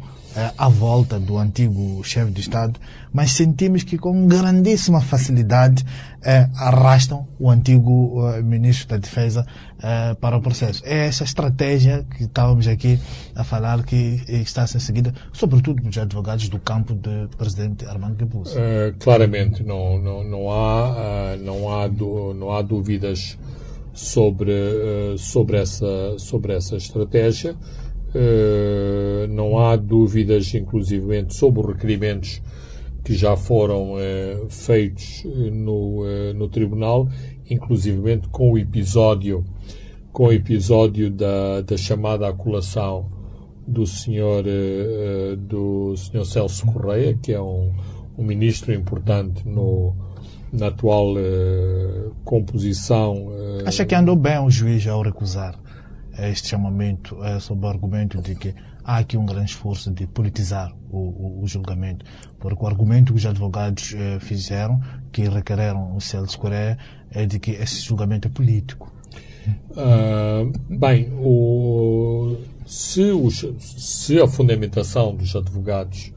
à 0.58 0.68
volta 0.68 1.20
do 1.20 1.38
antigo 1.38 2.04
chefe 2.04 2.32
de 2.32 2.42
Estado, 2.42 2.80
mas 3.14 3.32
sentimos 3.32 3.84
que 3.84 3.98
com 3.98 4.28
grandíssima 4.28 5.00
facilidade 5.00 5.86
eh, 6.22 6.50
arrastam 6.58 7.28
o 7.40 7.50
antigo 7.50 8.28
eh, 8.30 8.42
ministro 8.42 8.90
da 8.90 8.98
Defesa 8.98 9.46
eh, 9.82 10.16
para 10.20 10.36
o 10.36 10.42
processo. 10.42 10.82
É 10.86 11.08
essa 11.08 11.24
estratégia 11.24 12.06
que 12.18 12.24
estávamos 12.24 12.68
aqui 12.68 13.00
a 13.36 13.44
falar 13.44 13.84
que 13.84 14.22
está 14.28 14.64
a 14.64 14.68
ser 14.68 14.82
seguida, 14.82 15.14
sobretudo 15.32 15.82
pelos 15.82 15.98
advogados 15.98 16.50
do 16.50 16.60
campo 16.60 16.94
do 16.94 17.30
presidente 17.38 17.86
Armando 17.86 18.16
Guebuza. 18.16 18.60
claramente, 19.00 19.64
não, 19.64 19.98
não, 19.98 20.24
não, 20.24 20.52
há, 20.52 21.38
não, 21.40 21.72
há, 21.72 21.88
não 21.88 22.52
há 22.52 22.62
dúvidas 22.62 23.38
sobre, 23.94 24.52
sobre, 25.18 25.58
essa, 25.58 26.18
sobre 26.18 26.54
essa 26.54 26.76
estratégia. 26.76 27.56
Uh, 28.16 29.28
não 29.28 29.60
há 29.60 29.76
dúvidas, 29.76 30.54
inclusivamente, 30.56 31.36
sobre 31.36 31.60
os 31.60 31.68
requerimentos 31.68 32.42
que 33.04 33.14
já 33.14 33.36
foram 33.36 33.96
uh, 33.96 34.50
feitos 34.50 35.26
no, 35.52 36.04
uh, 36.04 36.34
no 36.34 36.48
Tribunal, 36.48 37.10
inclusivamente 37.50 38.30
com 38.30 38.54
o 38.54 38.58
episódio, 38.58 39.44
com 40.14 40.28
o 40.28 40.32
episódio 40.32 41.12
da, 41.12 41.60
da 41.60 41.76
chamada 41.76 42.30
aculação 42.30 43.12
do 43.68 43.86
senhor, 43.86 44.44
do 45.38 45.98
senhor 45.98 46.24
Celso 46.24 46.68
Correia, 46.68 47.18
que 47.22 47.34
é 47.34 47.42
um, 47.42 47.74
um 48.16 48.24
ministro 48.24 48.72
importante 48.72 49.46
no, 49.46 49.94
na 50.54 50.68
atual 50.68 51.16
composição. 52.24 53.28
Acha 53.66 53.84
que 53.84 53.96
andou 53.96 54.16
bem 54.16 54.38
o 54.38 54.52
juiz 54.52 54.86
ao 54.88 55.02
recusar? 55.02 55.60
Este 56.18 56.50
chamamento 56.50 57.24
é, 57.24 57.40
sob 57.40 57.66
o 57.66 57.70
argumento 57.70 58.22
de 58.22 58.36
que 58.36 58.54
há 58.86 58.98
aqui 58.98 59.18
um 59.18 59.26
grande 59.26 59.52
esforço 59.52 59.92
de 59.92 60.06
politizar 60.06 60.72
o, 60.90 61.42
o, 61.42 61.48
julgamento, 61.48 62.06
porque 62.40 62.64
o 62.64 62.68
argumento 62.68 63.12
que 63.12 63.18
os 63.18 63.26
advogados 63.26 63.94
eh, 63.98 64.20
fizeram, 64.20 64.80
que 65.12 65.24
requereram 65.28 65.96
o 65.96 66.00
Celso 66.00 66.38
Correia, 66.38 66.78
é 67.12 67.26
de 67.26 67.40
que 67.40 67.52
esse 67.52 67.82
julgamento 67.82 68.28
é 68.28 68.32
político. 68.32 68.94
Uh, 69.72 70.52
bem, 70.70 71.12
o, 71.20 72.38
se, 72.66 73.12
os, 73.12 73.46
se, 73.60 74.20
a 74.20 74.28
fundamentação 74.28 75.16
dos 75.16 75.36
advogados 75.36 76.14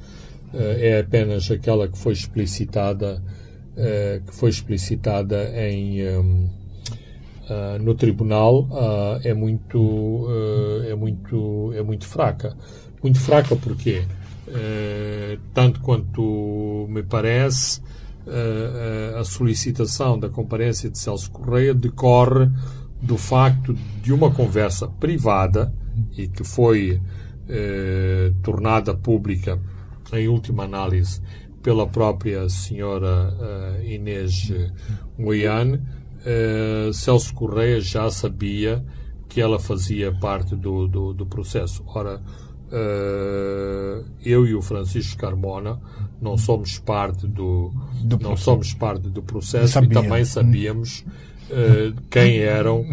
uh, 0.53 0.57
é 0.79 1.01
apenas 1.01 1.51
aquela 1.51 1.89
que 1.89 1.99
foi 1.99 2.13
explicitada, 2.13 3.23
uh, 3.73 4.25
que 4.25 4.35
foi 4.35 4.51
explicitada 4.51 5.51
em, 5.55 6.07
um, 6.17 6.49
no 7.81 7.95
tribunal, 7.95 8.69
é 9.25 9.33
muito 9.33 10.27
é 10.87 10.95
muito 10.95 11.73
é 11.75 11.83
muito 11.83 12.07
fraca, 12.07 12.57
muito 13.03 13.19
fraca 13.19 13.57
porque 13.57 14.03
tanto 15.55 15.81
quanto 15.81 16.87
me 16.89 17.03
parece 17.03 17.81
a 19.19 19.25
solicitação 19.25 20.19
da 20.19 20.29
comparência 20.29 20.91
de 20.91 20.99
Celso 20.99 21.31
Correia 21.31 21.73
decorre 21.75 22.51
do 23.01 23.17
facto 23.17 23.75
de 24.03 24.13
uma 24.13 24.31
conversa 24.31 24.89
privada 24.89 25.73
e 26.17 26.29
que 26.29 26.45
foi 26.45 27.01
eh, 27.49 28.33
tornada 28.43 28.95
pública, 28.95 29.59
em 30.13 30.29
última 30.29 30.65
análise, 30.65 31.23
pela 31.63 31.87
própria 31.87 32.49
senhora 32.49 33.35
eh, 33.41 33.95
Inês 33.95 34.53
Moiane, 35.17 35.81
eh, 36.29 36.91
Celso 36.93 37.33
Correia 37.33 37.81
já 37.81 38.11
sabia 38.11 38.85
que 39.31 39.41
ela 39.41 39.59
fazia 39.59 40.13
parte 40.13 40.55
do, 40.55 40.87
do, 40.87 41.15
do 41.15 41.25
processo. 41.25 41.83
Ora, 41.87 42.21
eh, 42.71 44.05
eu 44.23 44.47
e 44.47 44.55
o 44.55 44.61
Francisco 44.61 45.17
Carmona 45.19 45.81
não 46.21 46.37
somos 46.37 46.79
parte 46.79 47.27
do, 47.27 47.73
do 48.03 48.19
não 48.19 48.37
somos 48.37 48.75
parte 48.75 49.09
do 49.09 49.23
processo 49.23 49.83
e 49.83 49.89
também 49.89 50.25
sabíamos 50.25 51.05
uh, 51.49 51.95
quem 52.11 52.41
eram 52.41 52.85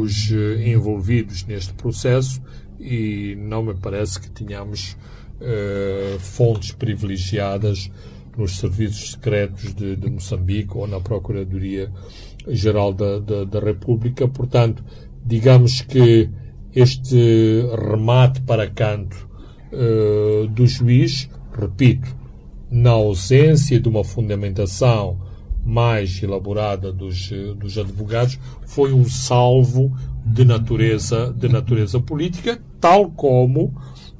os 0.00 0.30
envolvidos 0.64 1.44
neste 1.44 1.74
processo 1.74 2.40
e 2.80 3.36
não 3.38 3.62
me 3.62 3.74
parece 3.74 4.18
que 4.18 4.30
tenhamos 4.30 4.96
uh, 5.40 6.18
fontes 6.18 6.72
privilegiadas 6.72 7.90
nos 8.36 8.56
serviços 8.58 9.12
secretos 9.12 9.74
de, 9.74 9.96
de 9.96 10.10
Moçambique 10.10 10.76
ou 10.76 10.86
na 10.86 11.00
Procuradoria-Geral 11.00 12.92
da, 12.92 13.18
da, 13.18 13.44
da 13.44 13.60
República. 13.60 14.26
Portanto, 14.28 14.84
digamos 15.24 15.80
que 15.80 16.28
este 16.74 17.62
remate 17.90 18.40
para 18.42 18.68
canto 18.68 19.28
do 20.54 20.66
juiz, 20.66 21.28
repito, 21.52 22.14
na 22.70 22.90
ausência 22.90 23.78
de 23.80 23.88
uma 23.88 24.04
fundamentação 24.04 25.20
mais 25.64 26.22
elaborada 26.22 26.92
dos, 26.92 27.30
dos 27.56 27.78
advogados 27.78 28.38
foi 28.66 28.92
um 28.92 29.04
salvo 29.04 29.96
de 30.24 30.44
natureza, 30.44 31.32
de 31.36 31.48
natureza 31.48 32.00
política, 32.00 32.60
tal 32.80 33.10
como 33.10 33.74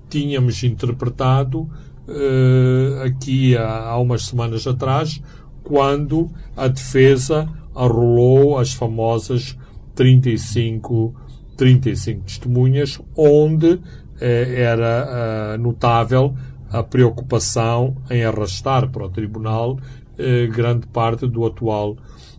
tínhamos 0.08 0.62
interpretado 0.62 1.68
uh, 2.09 3.02
aqui 3.02 3.57
há, 3.57 3.88
há 3.88 3.98
umas 3.98 4.26
semanas 4.26 4.66
atrás, 4.66 5.20
quando 5.62 6.30
a 6.57 6.68
defesa 6.68 7.48
arrolou 7.74 8.59
as 8.59 8.72
famosas 8.72 9.57
35, 9.94 11.14
35 11.57 12.22
testemunhas, 12.22 13.00
onde 13.16 13.80
eh, 14.20 14.62
era 14.62 15.57
uh, 15.57 15.59
notável 15.62 16.34
a 16.70 16.82
preocupação 16.82 17.96
em 18.11 18.24
arrastar 18.24 18.90
para 18.90 19.05
o 19.05 19.09
tribunal 19.09 19.78
eh, 20.18 20.46
grande 20.46 20.86
parte 20.86 21.26
do 21.26 21.44
atual, 21.44 21.96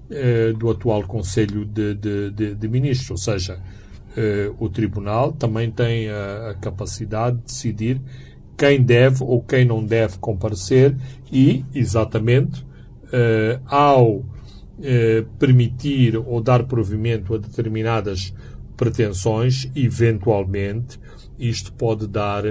eh, 0.10 0.54
do 0.54 0.70
atual 0.70 1.04
Conselho 1.04 1.66
de, 1.66 1.94
de, 1.96 2.32
de, 2.32 2.56
de 2.56 2.68
Ministros. 2.68 3.12
Ou 3.12 3.18
seja, 3.18 3.60
o 4.60 4.70
Tribunal 4.70 5.34
também 5.34 5.70
tem 5.70 6.10
a, 6.10 6.52
a, 6.52 6.54
capacidade 6.54 7.36
de 7.36 7.44
decidir 7.44 8.02
quem 8.58 8.82
deve 8.82 9.24
ou 9.24 9.42
quem 9.42 9.66
não 9.66 9.84
deve 9.84 10.18
comparecer 10.20 10.96
e, 11.32 11.66
exatamente, 11.74 12.66
ao 13.66 14.24
permitir 15.40 16.18
ou 16.18 16.42
dar 16.42 16.66
provimento 16.66 17.34
a 17.34 17.38
determinadas 17.38 18.34
pretensões, 18.76 19.70
eventualmente, 19.76 21.00
isto 21.40 21.72
pode 21.74 22.08
dar, 22.08 22.44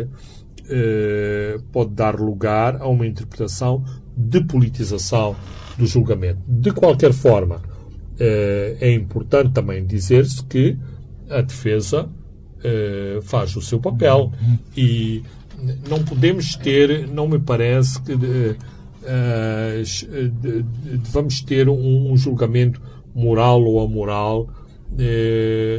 pode 1.70 1.90
dar 1.90 2.18
lugar 2.18 2.80
a 2.80 2.88
uma 2.88 3.06
interpretação 3.06 3.84
de 4.16 4.42
politização 4.44 5.36
do 5.76 5.86
julgamento. 5.86 6.40
De 6.46 6.70
qualquer 6.70 7.12
forma, 7.12 7.60
eh, 8.18 8.76
é 8.80 8.92
importante 8.92 9.52
também 9.52 9.84
dizer-se 9.84 10.44
que 10.44 10.76
a 11.28 11.40
defesa 11.40 12.08
eh, 12.62 13.18
faz 13.22 13.56
o 13.56 13.62
seu 13.62 13.80
papel 13.80 14.32
e 14.76 15.22
não 15.88 16.04
podemos 16.04 16.56
ter, 16.56 17.08
não 17.08 17.28
me 17.28 17.38
parece 17.38 18.00
que 18.02 18.12
eh, 19.04 19.82
vamos 21.10 21.40
ter 21.42 21.68
um 21.68 22.16
julgamento 22.16 22.80
moral 23.14 23.62
ou 23.62 23.80
amoral 23.80 24.48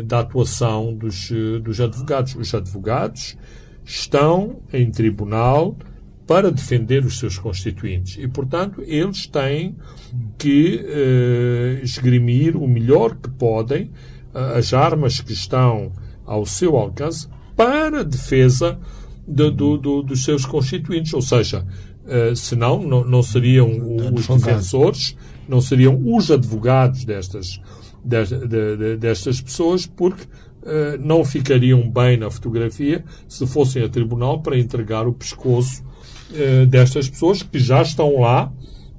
da 0.06 0.20
atuação 0.20 0.94
dos, 0.94 1.32
dos 1.64 1.80
advogados. 1.80 2.36
Os 2.36 2.54
advogados 2.54 3.38
estão 3.86 4.58
em 4.74 4.92
tribunal 4.92 5.76
para 6.28 6.52
defender 6.52 7.06
os 7.06 7.20
seus 7.20 7.38
constituintes. 7.38 8.18
E, 8.18 8.28
portanto, 8.28 8.84
eles 8.86 9.28
têm 9.28 9.76
que 10.38 10.84
eh, 10.84 11.80
esgrimir 11.84 12.58
o 12.58 12.68
melhor 12.68 13.16
que 13.16 13.30
podem 13.30 13.92
as 14.34 14.74
armas 14.74 15.22
que 15.22 15.32
estão 15.32 15.94
ao 16.26 16.46
seu 16.46 16.76
alcance 16.76 17.28
para 17.56 18.04
defesa 18.04 18.78
de, 19.28 19.50
do, 19.52 19.78
do, 19.78 20.02
dos 20.02 20.24
seus 20.24 20.46
constituintes. 20.46 21.14
Ou 21.14 21.22
seja, 21.22 21.66
uh, 22.06 22.36
senão 22.36 22.82
não, 22.82 23.04
não 23.04 23.24
seriam 23.24 23.70
os 24.14 24.28
defensores, 24.28 25.16
não 25.48 25.62
seriam 25.62 26.02
os 26.06 26.32
advogados 26.32 27.06
destas, 27.06 27.60
destas, 28.04 28.50
destas 29.00 29.42
pessoas, 29.42 29.86
porque 29.86 30.24
uh, 30.24 30.98
não 31.00 31.24
ficariam 31.24 31.90
bem 31.90 32.18
na 32.18 32.30
fotografia 32.30 33.04
se 33.28 33.46
fossem 33.46 33.84
a 33.84 33.90
tribunal 33.90 34.42
para 34.42 34.58
entregar 34.58 35.08
o 35.08 35.14
pescoço 35.14 35.84
eh, 36.34 36.66
destas 36.66 37.08
pessoas 37.08 37.44
que 37.44 37.60
já 37.60 37.82
estão 37.82 38.20
lá 38.20 38.52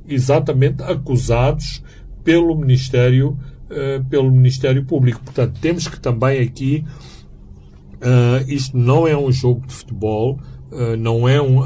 exatamente 0.09 0.83
acusados 0.83 1.83
pelo 2.23 2.57
Ministério, 2.57 3.37
uh, 3.69 4.05
pelo 4.09 4.31
Ministério 4.31 4.85
Público. 4.85 5.21
Portanto, 5.25 5.59
temos 5.61 5.89
que 5.89 5.99
também 5.99 6.41
aqui, 6.41 6.85
uh, 8.07 8.51
isto 8.51 8.77
não 8.77 9.07
é 9.07 9.17
um 9.17 9.31
jogo 9.31 9.67
de 9.67 9.75
futebol, 9.75 10.39
não 10.99 11.29
é 11.29 11.41
um, 11.41 11.63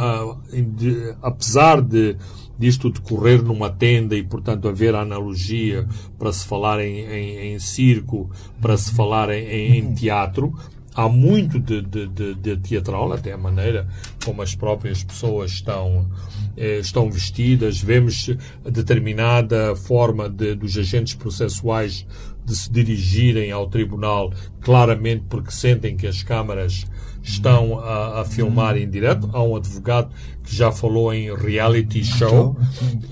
de, 0.77 1.15
apesar 1.23 1.81
de 1.81 2.17
disto 2.61 2.91
decorrer 2.91 3.43
numa 3.43 3.71
tenda 3.71 4.15
e, 4.15 4.23
portanto, 4.23 4.69
haver 4.69 4.95
analogia 4.95 5.89
para 6.19 6.31
se 6.31 6.47
falar 6.47 6.79
em, 6.85 6.99
em, 6.99 7.55
em 7.55 7.59
circo, 7.59 8.31
para 8.61 8.77
se 8.77 8.95
falar 8.95 9.31
em, 9.31 9.79
em 9.79 9.95
teatro, 9.95 10.53
há 10.95 11.09
muito 11.09 11.59
de, 11.59 11.81
de, 11.81 12.07
de, 12.07 12.35
de, 12.35 12.57
teatral, 12.59 13.13
até 13.15 13.33
a 13.33 13.39
maneira 13.39 13.89
como 14.23 14.43
as 14.43 14.55
próprias 14.55 15.03
pessoas 15.03 15.53
estão, 15.53 16.11
eh, 16.55 16.81
estão 16.81 17.11
vestidas. 17.11 17.81
Vemos 17.81 18.29
determinada 18.63 19.75
forma 19.75 20.29
dos 20.29 20.77
agentes 20.77 21.15
processuais 21.15 22.07
de 22.51 22.57
se 22.57 22.71
dirigirem 22.71 23.53
ao 23.53 23.69
tribunal, 23.69 24.33
claramente 24.61 25.25
porque 25.29 25.53
sentem 25.53 25.97
que 25.97 26.07
as 26.07 26.23
câmaras 26.23 26.85
estão 27.23 27.79
a, 27.79 28.21
a 28.21 28.25
filmar 28.25 28.77
em 28.77 28.89
direto. 28.89 29.31
Há 29.33 29.43
um 29.43 29.55
advogado 29.55 30.11
que 30.43 30.55
já 30.55 30.73
falou 30.73 31.15
em 31.15 31.35
reality 31.35 32.03
show. 32.03 32.57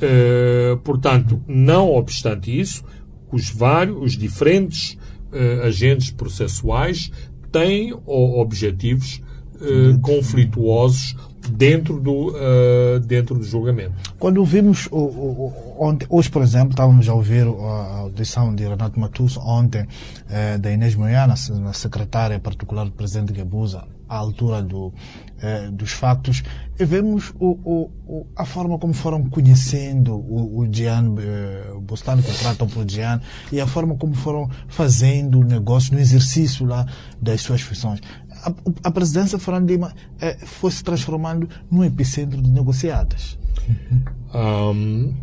Eh, 0.01 0.79
portanto, 0.85 1.43
não 1.47 1.91
obstante 1.91 2.59
isso, 2.59 2.85
os 3.33 3.51
vários, 3.51 3.97
os 4.01 4.17
diferentes 4.17 4.97
uh, 5.33 5.67
agentes 5.67 6.11
processuais 6.11 7.11
têm 7.53 7.93
objetivos 8.07 9.21
uh, 9.57 9.99
conflituosos 10.01 11.15
dentro 11.51 12.01
do, 12.01 12.29
uh, 12.29 13.01
dentro 13.01 13.35
do 13.35 13.45
julgamento. 13.45 13.93
Quando 14.19 14.45
vimos, 14.45 14.89
o, 14.91 14.99
o, 14.99 15.77
ontem, 15.79 16.07
hoje, 16.11 16.31
por 16.31 16.43
exemplo, 16.43 16.71
estávamos 16.71 17.09
a 17.09 17.15
ouvir 17.15 17.47
a 17.47 17.99
audição 17.99 18.55
de 18.55 18.65
Renato 18.65 18.99
Matus 18.99 19.37
ontem, 19.37 19.83
uh, 19.83 20.59
da 20.59 20.71
Inês 20.71 20.95
Moiana, 20.95 21.35
na 21.61 21.73
secretária 21.73 22.39
particular 22.39 22.85
do 22.85 22.93
presidente 22.93 23.33
Gabusa, 23.33 23.85
à 24.09 24.17
altura 24.17 24.63
do, 24.63 24.93
eh, 25.41 25.69
dos 25.71 25.93
factos, 25.93 26.43
e 26.79 26.85
vemos 26.85 27.33
o, 27.39 27.91
o, 28.07 28.27
a 28.35 28.47
forma 28.47 28.79
como 28.79 28.95
foram 28.95 29.29
conhecendo 29.29 30.15
o, 30.15 30.61
o 30.61 30.73
Gian, 30.73 31.15
eh, 31.19 31.73
o 31.75 31.83
tratam 32.39 32.67
por 32.67 32.89
Gian, 32.89 33.21
e 33.53 33.61
a 33.61 33.67
forma 33.67 33.97
como 33.97 34.15
foram 34.15 34.49
fazendo 34.67 35.41
o 35.41 35.45
negócio 35.45 35.93
no 35.93 36.01
exercício 36.01 36.65
lá 36.65 36.87
das 37.21 37.43
suas 37.43 37.61
funções. 37.61 38.01
A, 38.83 38.91
presidência 38.91 39.39
de 39.39 39.45
Fernando 39.45 39.69
Lima 39.69 39.95
eh, 40.21 40.37
foi 40.45 40.71
se 40.71 40.83
transformando 40.83 41.49
num 41.71 41.85
epicentro 41.85 42.41
de 42.41 42.51
negociadas. 42.51 43.39
Um, 44.35 45.15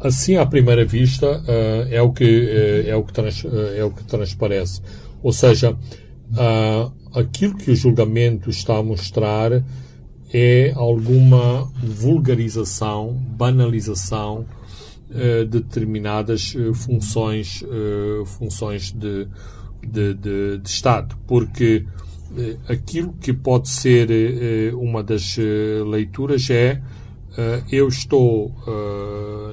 assim, 0.00 0.36
à 0.36 0.46
primeira 0.46 0.84
vista, 0.84 1.26
uh, 1.26 1.88
é, 1.90 2.00
o 2.02 2.12
que, 2.12 2.24
uh, 2.24 2.88
é, 2.88 2.96
o 2.96 3.02
que 3.04 3.12
trans, 3.12 3.44
uh, 3.44 3.74
é 3.76 3.84
o 3.84 3.90
que 3.90 4.04
transparece. 4.04 4.80
Ou 5.22 5.32
seja, 5.32 5.76
aquilo 7.14 7.56
que 7.56 7.70
o 7.70 7.76
julgamento 7.76 8.48
está 8.48 8.78
a 8.78 8.82
mostrar 8.82 9.62
é 10.32 10.72
alguma 10.74 11.70
vulgarização, 11.82 13.12
banalização 13.12 14.46
de 15.10 15.44
determinadas 15.44 16.54
funções, 16.72 17.62
funções 18.24 18.92
de, 18.92 19.28
de, 19.82 20.14
de, 20.14 20.58
de 20.58 20.68
Estado. 20.70 21.18
Porque 21.26 21.84
aquilo 22.68 23.12
que 23.14 23.32
pode 23.32 23.68
ser 23.68 24.08
uma 24.74 25.02
das 25.02 25.36
leituras 25.86 26.48
é 26.50 26.80
eu 27.70 27.88
estou 27.88 28.54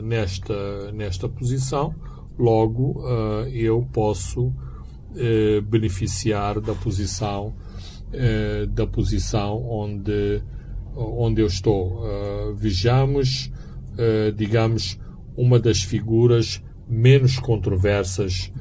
nesta, 0.03 0.91
nesta 0.91 1.30
posição, 1.30 1.95
logo 2.38 3.03
eu 3.51 3.88
posso 3.91 4.53
beneficiar 5.69 6.59
da 6.59 6.73
posição 6.73 7.55
da 8.69 8.88
posição 8.88 9.63
onde, 9.67 10.41
onde 10.95 11.41
eu 11.41 11.47
estou. 11.47 12.03
vejamos, 12.55 13.51
digamos, 14.36 14.99
uma 15.36 15.59
das 15.59 15.84
figuras 15.84 16.61
menos 16.88 17.38
controversas 17.38 18.51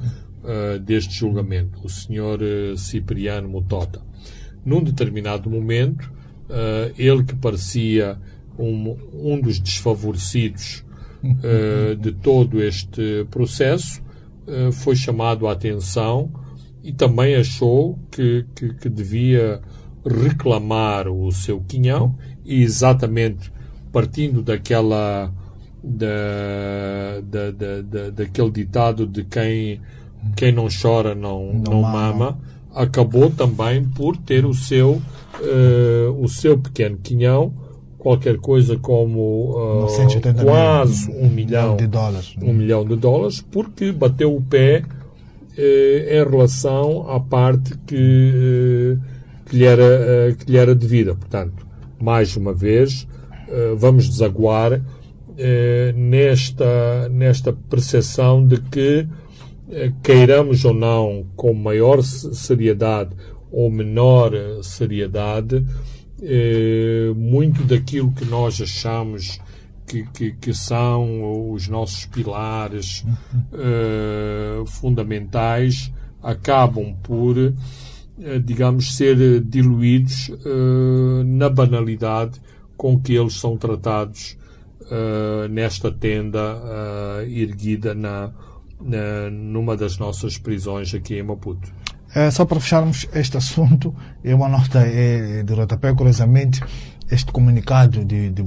deste 0.85 1.13
julgamento, 1.13 1.79
o 1.83 1.89
senhor 1.89 2.39
Cipriano 2.77 3.49
Mutota. 3.49 4.01
Num 4.65 4.81
determinado 4.81 5.49
momento, 5.49 6.11
ele 6.97 7.23
que 7.23 7.35
parecia 7.35 8.17
um, 8.57 8.97
um 9.13 9.39
dos 9.39 9.59
desfavorecidos 9.59 10.83
uh, 11.23 11.95
de 11.95 12.11
todo 12.11 12.61
este 12.61 13.25
processo, 13.29 14.01
uh, 14.47 14.71
foi 14.71 14.95
chamado 14.95 15.47
a 15.47 15.51
atenção 15.51 16.31
e 16.83 16.91
também 16.91 17.35
achou 17.35 17.99
que, 18.11 18.45
que, 18.55 18.73
que, 18.73 18.89
devia 18.89 19.61
reclamar 20.05 21.07
o 21.07 21.31
seu 21.31 21.59
quinhão 21.61 22.17
e 22.45 22.61
exatamente 22.61 23.51
partindo 23.91 24.41
daquela 24.41 25.33
da, 25.83 27.21
da, 27.23 27.51
da, 27.51 27.81
da 27.81 28.09
daquele 28.09 28.51
ditado 28.51 29.05
de 29.05 29.23
quem, 29.23 29.81
quem 30.35 30.51
não 30.51 30.67
chora 30.69 31.15
não, 31.15 31.53
não, 31.53 31.73
não 31.73 31.81
mama, 31.81 32.37
acabou 32.73 33.29
também 33.29 33.83
por 33.83 34.15
ter 34.15 34.45
o 34.45 34.53
seu, 34.53 35.01
uh, 35.41 36.21
o 36.21 36.27
seu 36.27 36.57
pequeno 36.57 36.97
quinhão 36.97 37.53
qualquer 37.97 38.37
coisa 38.37 38.77
como 38.77 39.51
uh, 39.51 39.87
quase 40.43 41.11
um 41.11 41.27
milhão 41.27 41.75
de 41.75 41.87
dólares. 41.87 42.35
Um 42.41 42.53
milhão 42.53 42.85
de 42.85 42.95
dólares, 42.95 43.41
porque 43.51 43.91
bateu 43.91 44.33
o 44.33 44.41
pé 44.41 44.83
eh, 45.57 46.21
em 46.21 46.29
relação 46.29 47.09
à 47.09 47.19
parte 47.19 47.75
que, 47.85 48.97
que, 49.45 49.57
lhe 49.57 49.65
era, 49.65 50.35
que 50.37 50.49
lhe 50.51 50.57
era 50.57 50.73
devida. 50.75 51.15
Portanto, 51.15 51.67
mais 51.99 52.37
uma 52.37 52.53
vez, 52.53 53.07
vamos 53.75 54.07
desaguar 54.07 54.79
nesta, 55.95 57.09
nesta 57.09 57.51
percepção 57.51 58.45
de 58.45 58.61
que, 58.61 59.07
queiramos 60.01 60.63
ou 60.65 60.73
não, 60.73 61.25
com 61.35 61.53
maior 61.53 62.01
seriedade 62.01 63.15
ou 63.51 63.71
menor 63.71 64.31
seriedade, 64.61 65.65
eh, 66.21 67.11
muito 67.15 67.63
daquilo 67.63 68.11
que 68.11 68.25
nós 68.25 68.59
achamos 68.61 69.39
que, 69.85 70.03
que, 70.07 70.31
que 70.33 70.53
são 70.53 71.51
os 71.51 71.67
nossos 71.67 72.05
pilares 72.07 73.05
eh, 73.53 74.63
fundamentais 74.65 75.93
acabam 76.21 76.95
por, 77.03 77.37
eh, 77.37 78.39
digamos, 78.43 78.95
ser 78.97 79.41
diluídos 79.41 80.31
na 81.25 81.49
banalidade 81.49 82.41
com 82.75 82.99
que 82.99 83.13
eles 83.13 83.33
são 83.33 83.57
tratados 83.57 84.37
nesta 85.49 85.91
tenda 85.91 86.61
erguida 87.27 87.93
na, 87.93 88.31
na, 88.79 89.29
numa 89.29 89.75
das 89.75 89.97
nossas 89.97 90.37
prisões 90.37 90.93
aqui 90.93 91.15
em 91.15 91.23
Maputo. 91.23 91.71
É, 92.15 92.31
só 92.31 92.45
para 92.45 92.59
fecharmos 92.59 93.07
este 93.13 93.37
assunto, 93.37 93.93
é 94.23 94.33
uma 94.33 94.47
nota 94.47 94.79
é, 94.79 95.43
de 95.43 95.53
rodapé, 95.53 95.93
curiosamente, 95.93 96.61
este 97.09 97.31
comunicado 97.31 98.03
de, 98.03 98.29
de 98.29 98.43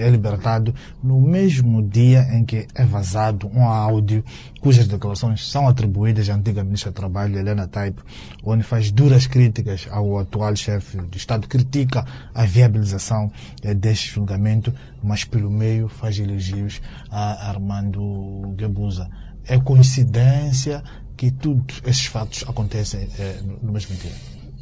é 0.00 0.08
libertado 0.08 0.74
no 1.02 1.20
mesmo 1.20 1.82
dia 1.82 2.22
em 2.32 2.44
que 2.44 2.66
é 2.74 2.84
vazado 2.84 3.50
um 3.52 3.64
áudio 3.64 4.24
cujas 4.60 4.86
declarações 4.86 5.48
são 5.48 5.66
atribuídas 5.66 6.30
à 6.30 6.34
antiga 6.34 6.62
ministra 6.62 6.92
do 6.92 6.94
Trabalho, 6.94 7.36
Helena 7.36 7.66
Taipe, 7.66 8.02
onde 8.44 8.62
faz 8.62 8.92
duras 8.92 9.26
críticas 9.26 9.88
ao 9.90 10.18
atual 10.18 10.54
chefe 10.54 10.98
do 10.98 11.16
Estado, 11.16 11.48
critica 11.48 12.06
a 12.34 12.44
viabilização 12.44 13.30
é, 13.62 13.74
deste 13.74 14.14
julgamento, 14.14 14.72
mas 15.02 15.24
pelo 15.24 15.50
meio 15.50 15.88
faz 15.88 16.18
elogios 16.18 16.80
a 17.10 17.48
Armando 17.48 18.54
Guebuza. 18.56 19.08
É 19.48 19.58
coincidência 19.58 20.82
que 21.16 21.30
todos 21.30 21.80
esses 21.86 22.06
fatos 22.06 22.44
acontecem 22.46 23.08
é, 23.18 23.36
no 23.62 23.72
mesmo 23.72 23.96
dia? 23.96 24.12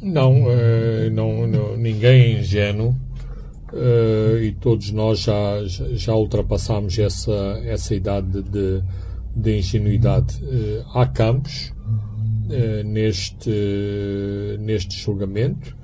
Não, 0.01 0.45
é, 0.49 1.09
não, 1.09 1.47
não, 1.47 1.77
ninguém 1.77 2.35
é 2.35 2.39
ingênuo 2.39 2.95
é, 3.73 4.43
e 4.43 4.51
todos 4.53 4.91
nós 4.91 5.19
já, 5.19 5.63
já 5.93 6.13
ultrapassamos 6.13 6.97
essa, 6.97 7.61
essa 7.65 7.95
idade 7.95 8.43
de, 8.43 8.81
de 9.35 9.57
ingenuidade. 9.57 10.41
há 10.93 11.05
campos 11.07 11.73
neste, 12.85 13.49
neste 14.59 14.97
julgamento. 14.97 15.75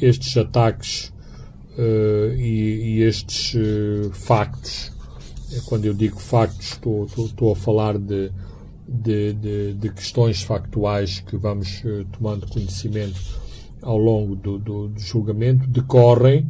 estes 0.00 0.36
ataques 0.36 1.12
e, 2.36 2.98
e, 2.98 3.02
estes 3.02 3.56
factos, 4.12 4.92
quando 5.66 5.84
eu 5.84 5.94
digo 5.94 6.18
factos, 6.18 6.72
estou, 6.72 7.04
estou, 7.04 7.26
estou 7.26 7.52
a 7.52 7.56
falar 7.56 7.98
de 7.98 8.30
de, 8.90 9.32
de, 9.34 9.74
de 9.74 9.88
questões 9.90 10.42
factuais 10.42 11.20
que 11.20 11.36
vamos 11.36 11.82
uh, 11.84 12.04
tomando 12.06 12.48
conhecimento 12.48 13.20
ao 13.80 13.96
longo 13.96 14.34
do, 14.34 14.58
do, 14.58 14.88
do 14.88 15.00
julgamento 15.00 15.66
decorrem 15.68 16.48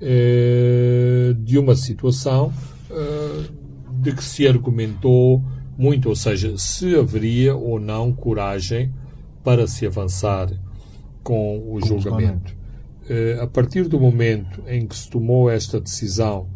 uh, 0.00 1.34
de 1.34 1.58
uma 1.58 1.76
situação 1.76 2.50
uh, 2.90 3.44
de 4.00 4.14
que 4.14 4.24
se 4.24 4.48
argumentou 4.48 5.42
muito, 5.76 6.08
ou 6.08 6.16
seja, 6.16 6.56
se 6.56 6.96
haveria 6.96 7.54
ou 7.54 7.78
não 7.78 8.12
coragem 8.12 8.92
para 9.44 9.66
se 9.66 9.86
avançar 9.86 10.50
com 11.22 11.58
o 11.72 11.80
julgamento. 11.80 12.54
a 13.40 13.46
partir 13.46 13.88
do 13.88 13.98
momento 13.98 14.62
em 14.66 14.86
que 14.86 14.96
se 14.96 15.08
tomou 15.08 15.50
esta 15.50 15.80
decisão 15.80 16.46
de 16.46 16.51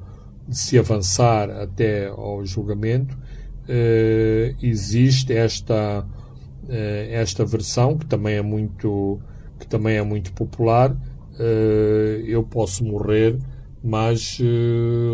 se 0.50 0.78
avançar 0.78 1.50
até 1.50 2.08
ao 2.08 2.44
julgamento, 2.44 3.14
uh, 3.16 4.56
existe 4.62 5.32
esta, 5.32 6.04
uh, 6.04 7.10
esta 7.10 7.44
versão 7.44 7.96
que 7.96 8.06
também 8.06 8.36
é 8.36 8.42
muito, 8.42 9.20
que 9.58 9.66
também 9.66 9.96
é 9.96 10.02
muito 10.02 10.32
popular. 10.32 10.92
Uh, 10.92 12.24
eu 12.24 12.42
posso 12.42 12.84
morrer, 12.84 13.38
mas 13.82 14.38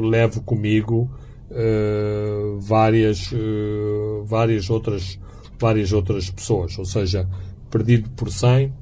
levo 0.02 0.40
comigo 0.42 1.10
várias, 2.58 3.30
várias, 4.24 4.70
outras, 4.70 5.18
várias 5.58 5.92
outras 5.92 6.30
pessoas. 6.30 6.78
Ou 6.78 6.84
seja, 6.86 7.28
perdido 7.70 8.08
por 8.10 8.30
100, 8.30 8.72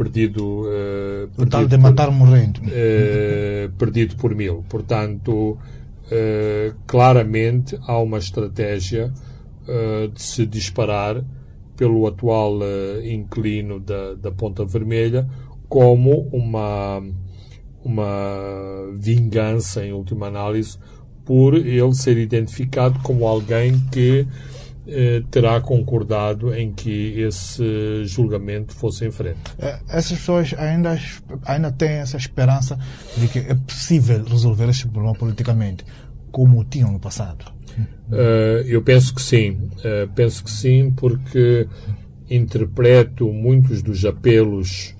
perdido, 0.00 0.62
uh, 0.62 1.28
perdido 1.36 1.68
de 1.68 1.76
matar 1.76 2.10
morrendo 2.10 2.58
uh, 2.62 3.70
perdido 3.76 4.16
por 4.16 4.34
mil 4.34 4.64
portanto 4.66 5.58
uh, 6.10 6.74
claramente 6.86 7.78
há 7.86 7.98
uma 7.98 8.18
estratégia 8.18 9.12
uh, 9.66 10.08
de 10.08 10.22
se 10.22 10.44
disparar 10.46 11.24
pelo 11.76 12.06
atual 12.06 12.58
uh, 12.58 13.04
inclino 13.04 13.80
da, 13.80 14.14
da 14.14 14.30
Ponta 14.30 14.64
Vermelha 14.64 15.28
como 15.68 16.28
uma, 16.32 17.02
uma 17.84 18.92
vingança, 18.98 19.84
em 19.84 19.92
última 19.92 20.26
análise, 20.26 20.76
por 21.24 21.54
ele 21.54 21.94
ser 21.94 22.18
identificado 22.18 22.98
como 23.00 23.26
alguém 23.26 23.78
que 23.92 24.26
terá 25.30 25.60
concordado 25.60 26.52
em 26.52 26.72
que 26.72 27.20
esse 27.20 28.04
julgamento 28.04 28.74
fosse 28.74 29.06
em 29.06 29.12
frente. 29.12 29.38
Essas 29.88 30.18
pessoas 30.18 30.52
ainda, 30.58 30.98
ainda 31.44 31.70
têm 31.70 31.98
essa 31.98 32.16
esperança 32.16 32.76
de 33.16 33.28
que 33.28 33.38
é 33.38 33.54
possível 33.54 34.24
resolver 34.24 34.68
este 34.68 34.88
problema 34.88 35.14
politicamente, 35.14 35.84
como 36.30 36.64
tinham 36.64 36.92
no 36.92 37.00
passado. 37.00 37.60
Uh, 38.10 38.66
eu 38.66 38.82
penso 38.82 39.14
que 39.14 39.22
sim. 39.22 39.52
Uh, 39.78 40.08
penso 40.14 40.42
que 40.44 40.50
sim, 40.50 40.92
porque 40.96 41.66
interpreto 42.28 43.32
muitos 43.32 43.82
dos 43.82 44.04
apelos 44.04 44.94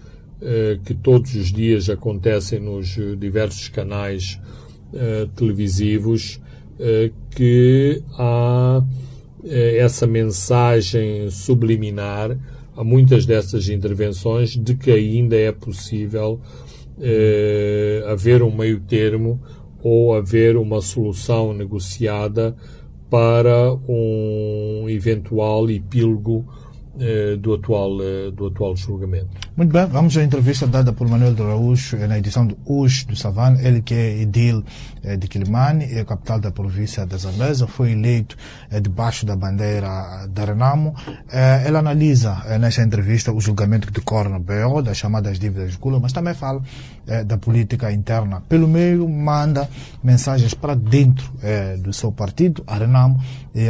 que 0.87 0.95
todos 0.95 1.35
os 1.35 1.53
dias 1.53 1.91
acontecem 1.91 2.59
nos 2.59 2.99
diversos 3.19 3.69
canais 3.69 4.41
televisivos, 5.37 6.41
que 7.33 8.03
há 8.19 8.83
essa 9.45 10.07
mensagem 10.07 11.31
subliminar 11.31 12.39
a 12.75 12.83
muitas 12.83 13.27
dessas 13.27 13.69
intervenções 13.69 14.57
de 14.57 14.75
que 14.75 14.91
ainda 14.91 15.37
é 15.37 15.53
possível 15.53 16.41
haver 18.11 18.43
um 18.43 18.51
meio 18.51 18.81
termo 18.81 19.39
ou 19.83 20.15
haver 20.15 20.57
uma 20.57 20.81
solução 20.81 21.53
negociada 21.53 22.57
para 23.09 23.73
um 23.89 24.87
eventual 24.89 25.69
epílogo 25.71 26.47
eh, 26.99 27.37
do, 27.37 27.55
atual, 27.55 27.99
eh, 28.03 28.31
do 28.31 28.49
atual 28.49 28.77
julgamento. 28.77 29.29
Muito 29.57 29.73
bem, 29.73 29.87
vamos 29.87 30.15
à 30.19 30.23
entrevista 30.23 30.67
dada 30.67 30.93
por 30.93 31.09
Manuel 31.09 31.33
de 31.33 31.41
Araújo 31.41 31.97
na 31.97 32.19
edição 32.19 32.47
de 32.47 32.55
hoje 32.67 33.07
do 33.07 33.17
Savan, 33.17 33.57
ele 33.61 33.81
que 33.81 33.95
é 33.95 34.21
edil 34.21 34.63
eh, 35.03 35.17
de 35.17 35.27
Quilimane, 35.27 35.85
é 35.85 36.05
capital 36.05 36.39
da 36.41 36.51
província 36.51 37.07
da 37.07 37.17
Zambesa, 37.17 37.67
foi 37.67 37.93
eleito 37.93 38.37
debaixo 38.83 39.25
da 39.25 39.35
bandeira 39.35 40.27
da 40.29 40.45
Renamo. 40.45 40.95
Ele 41.65 41.77
analisa 41.77 42.45
nesta 42.59 42.83
entrevista 42.83 43.33
o 43.33 43.41
julgamento 43.41 43.87
que 43.87 43.95
decorre 43.95 44.29
no 44.29 44.41
BO, 44.41 44.83
das 44.83 44.99
chamadas 44.99 45.39
dívidas 45.39 45.73
de 45.73 45.79
Cula, 45.79 45.99
mas 46.01 46.13
também 46.13 46.35
fala 46.35 46.61
da 47.27 47.37
política 47.37 47.91
interna. 47.93 48.41
Pelo 48.49 48.69
meio, 48.69 49.09
manda 49.09 49.69
mensagens 50.03 50.55
para 50.55 50.75
dentro 50.75 51.33
do 51.83 51.93
seu 51.93 52.13
partido, 52.13 52.63
a 52.67 52.77
Renamo, 52.77 53.21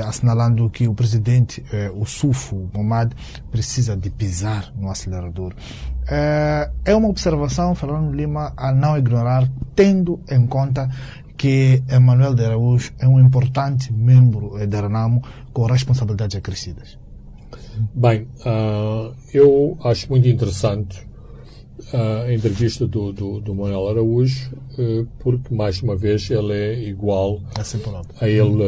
assinalando 0.07 0.68
que 0.68 0.87
o 0.87 0.95
presidente, 0.95 1.64
o 1.95 2.05
Sufo 2.05 2.68
Momad, 2.74 3.12
precisa 3.51 3.97
de 3.97 4.11
pisar 4.11 4.72
no 4.76 4.91
acelerador. 4.91 5.55
É 6.07 6.95
uma 6.95 7.09
observação, 7.09 7.74
Fernando 7.74 8.12
Lima, 8.12 8.53
a 8.57 8.72
não 8.72 8.99
ignorar, 8.99 9.49
tendo 9.74 10.20
em 10.28 10.47
conta 10.47 10.91
que 11.37 11.83
Emanuel 11.89 12.35
de 12.35 12.45
Araújo 12.45 12.93
é 12.99 13.09
um 13.09 13.18
importante 13.18 13.91
membro 13.91 14.66
da 14.66 14.83
Renamo 14.83 15.22
com 15.55 15.64
responsabilidades 15.64 16.37
acrescidas. 16.37 16.99
Bem, 17.95 18.28
uh, 18.45 19.14
eu 19.33 19.78
acho 19.83 20.11
muito 20.11 20.28
interessante 20.28 21.09
a 21.93 22.33
entrevista 22.33 22.87
do, 22.87 23.12
do, 23.12 23.41
do 23.41 23.55
Manuel 23.55 23.89
Araújo, 23.89 24.51
uh, 24.78 25.07
porque, 25.18 25.55
mais 25.55 25.83
uma 25.83 25.97
vez, 25.97 26.31
ele 26.31 26.53
é 26.53 26.83
igual 26.83 27.41
a 28.20 28.28
ele, 28.28 28.62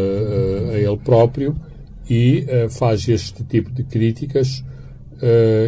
a 0.74 0.78
ele 0.78 0.96
próprio 0.98 1.56
e 2.08 2.44
faz 2.70 3.08
este 3.08 3.44
tipo 3.44 3.70
de 3.70 3.84
críticas 3.84 4.64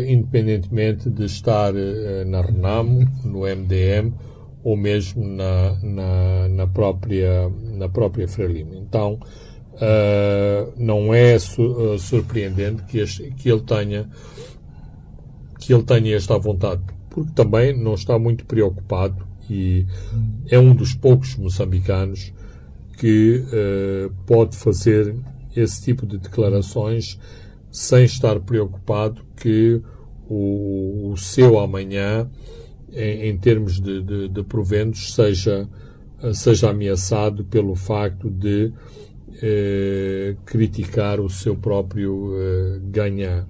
independentemente 0.09 1.09
de 1.09 1.27
estar 1.27 1.73
na 2.27 2.41
Renamo, 2.41 3.09
no 3.25 3.43
MDM 3.43 4.13
ou 4.65 4.77
mesmo 4.77 5.25
na, 5.25 5.79
na, 5.81 6.49
na 6.49 6.67
própria, 6.67 7.49
na 7.63 7.89
própria 7.89 8.27
Frelimo. 8.27 8.75
Então, 8.75 9.21
não 10.77 11.15
é 11.15 11.39
su 11.39 11.97
surpreendente 12.01 12.83
que, 12.83 12.99
este, 12.99 13.31
que 13.31 13.49
ele 13.49 13.61
tenha 13.61 14.09
que 15.65 15.73
ele 15.73 15.83
tenha 15.83 16.15
esta 16.15 16.39
vontade, 16.39 16.83
porque 17.15 17.31
também 17.33 17.73
não 17.73 17.95
está 17.95 18.19
muito 18.19 18.45
preocupado 18.45 19.25
e 19.49 19.87
é 20.49 20.59
um 20.59 20.75
dos 20.75 20.95
poucos 20.95 21.37
moçambicanos 21.37 22.33
que 22.99 23.45
pode 24.27 24.57
fazer 24.57 25.15
esse 25.55 25.81
tipo 25.83 26.05
de 26.07 26.19
declarações 26.19 27.21
sem 27.71 28.05
estar 28.05 28.41
preocupado 28.41 29.23
que 29.37 29.81
o, 30.29 31.13
o 31.13 31.17
seu 31.17 31.61
amanhã, 31.61 32.29
em, 32.93 33.29
em 33.29 33.39
termos 33.39 33.81
de, 33.81 34.03
de, 34.03 34.29
de, 34.29 34.43
proventos, 34.43 35.15
seja, 35.15 35.69
seja 36.33 36.71
ameaçado 36.71 37.45
pelo 37.45 37.77
facto 37.77 38.29
de 38.29 38.73
eh, 39.41 40.37
criticar 40.47 41.21
o 41.21 41.29
seu 41.29 41.55
próprio 41.57 42.33
eh, 42.37 42.81
ganha, 42.91 43.47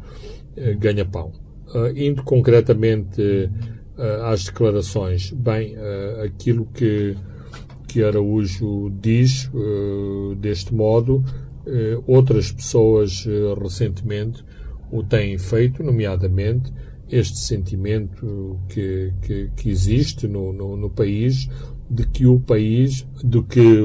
ganha-pão. 0.79 1.29
Uh, 1.29 1.44
indo 1.97 2.23
concretamente 2.23 3.51
uh, 3.97 4.25
às 4.25 4.45
declarações, 4.45 5.31
bem, 5.33 5.77
uh, 5.77 6.23
aquilo 6.25 6.67
que, 6.67 7.17
que 7.89 8.03
Araújo 8.03 8.91
diz 9.01 9.51
deste 10.41 10.75
modo 10.75 11.25
eh, 11.67 11.99
outras 12.07 12.53
pessoas 12.53 13.25
eh, 13.27 13.55
recentemente 13.59 14.45
o 14.93 15.03
têm 15.03 15.39
feito, 15.39 15.83
nomeadamente 15.83 16.71
este 17.11 17.39
sentimento 17.39 18.61
que, 18.69 19.15
que, 19.23 19.51
que 19.57 19.71
existe 19.71 20.29
no, 20.29 20.53
no, 20.53 20.77
no, 20.77 20.91
país 20.91 21.49
de 21.89 22.07
que 22.07 22.27
o 22.27 22.39
país, 22.39 23.07
de 23.23 23.43
que 23.43 23.81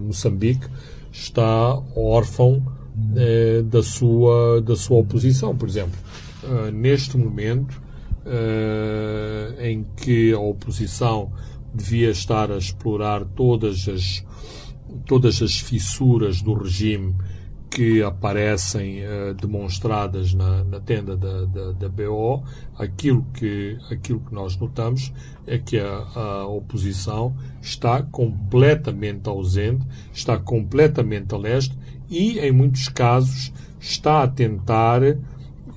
Moçambique 0.00 0.66
está 1.10 1.76
órfão 1.96 2.62
uh, 2.96 3.62
da, 3.64 3.82
sua, 3.82 4.60
da 4.62 4.76
sua 4.76 4.98
oposição. 4.98 5.56
Por 5.56 5.68
exemplo, 5.68 5.98
uh, 6.44 6.70
neste 6.72 7.16
momento 7.16 7.88
em 9.58 9.86
que 9.96 10.34
a 10.34 10.38
oposição 10.38 11.32
devia 11.72 12.10
estar 12.10 12.52
a 12.52 12.58
explorar 12.58 13.24
todas 13.24 13.88
as 13.88 14.22
todas 15.06 15.40
as 15.40 15.58
fissuras 15.58 16.42
do 16.42 16.52
regime 16.52 17.14
que 17.70 18.02
aparecem 18.02 19.02
uh, 19.04 19.34
demonstradas 19.34 20.32
na, 20.32 20.64
na 20.64 20.80
tenda 20.80 21.16
da, 21.16 21.44
da, 21.44 21.72
da, 21.72 21.88
BO, 21.88 22.42
aquilo 22.78 23.24
que, 23.34 23.76
aquilo 23.90 24.20
que 24.20 24.34
nós 24.34 24.56
notamos 24.56 25.12
é 25.46 25.58
que 25.58 25.78
a, 25.78 26.06
a, 26.14 26.46
oposição 26.46 27.36
está 27.60 28.02
completamente 28.02 29.28
ausente, 29.28 29.86
está 30.12 30.38
completamente 30.38 31.34
a 31.34 31.38
leste 31.38 31.76
e, 32.08 32.38
em 32.38 32.50
muitos 32.50 32.88
casos, 32.88 33.52
está 33.78 34.22
a 34.22 34.28
tentar 34.28 35.02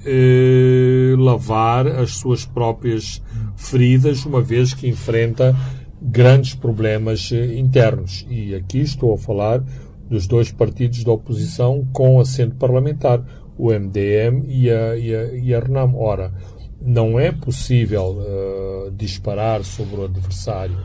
eh, 0.06 1.16
lavar 1.18 1.88
as 1.88 2.12
suas 2.12 2.46
próprias 2.46 3.22
feridas, 3.56 4.26
uma 4.26 4.42
vez 4.42 4.74
que 4.74 4.88
enfrenta 4.88 5.56
grandes 6.02 6.56
problemas 6.56 7.32
eh, 7.32 7.58
internos. 7.58 8.26
E 8.30 8.56
aqui 8.56 8.80
estou 8.80 9.14
a 9.14 9.18
falar 9.18 9.64
dos 10.10 10.28
dois 10.28 10.52
partidos 10.52 11.04
da 11.04 11.12
oposição 11.12 11.88
com 11.94 12.20
assento 12.20 12.56
parlamentar, 12.56 13.24
o 13.58 13.72
MDM 13.72 14.44
e 14.48 14.70
a, 14.70 14.98
e 14.98 15.16
a, 15.16 15.34
e 15.34 15.54
a 15.54 15.60
RENAM. 15.60 15.94
Ora, 15.96 16.34
não 16.82 17.20
é 17.20 17.32
possível 17.32 18.18
uh, 18.18 18.92
disparar 18.92 19.64
sobre 19.64 20.02
o 20.02 20.06
adversário, 20.06 20.78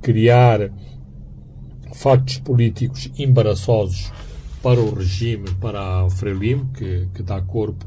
criar 0.00 0.70
factos 1.92 2.38
políticos 2.38 3.10
embaraçosos 3.18 4.12
para 4.62 4.80
o 4.80 4.94
regime, 4.94 5.50
para 5.60 6.04
a 6.04 6.10
Frelimo, 6.10 6.72
que, 6.72 7.08
que 7.12 7.22
dá 7.22 7.40
corpo 7.40 7.84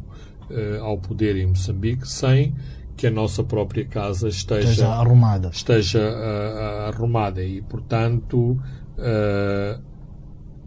uh, 0.49 0.83
ao 0.83 0.97
poder 0.97 1.35
em 1.35 1.47
Moçambique, 1.47 2.07
sem 2.07 2.53
que 2.95 3.07
a 3.07 3.11
nossa 3.11 3.43
própria 3.43 3.85
casa 3.85 4.29
esteja, 4.29 4.69
esteja 4.69 4.87
arrumada. 4.87 5.49
Esteja 5.49 5.99
uh, 5.99 6.89
arrumada 6.89 7.43
e, 7.43 7.61
portanto, 7.61 8.51
uh, 8.97 9.81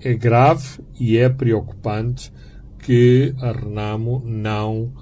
é 0.00 0.14
grave 0.14 0.80
e 1.00 1.16
é 1.16 1.28
preocupante 1.28 2.32
que 2.78 3.34
a 3.40 3.52
Renamo 3.52 4.22
não, 4.24 4.92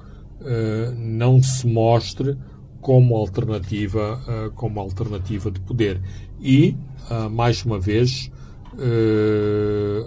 uh, 0.41 0.95
não 0.97 1.43
se 1.43 1.67
mostre 1.67 2.37
como 2.81 3.17
alternativa, 3.17 4.53
como 4.55 4.79
alternativa 4.79 5.51
de 5.51 5.59
poder. 5.59 6.01
E, 6.41 6.77
mais 7.33 7.65
uma 7.65 7.81
vez, 7.81 8.31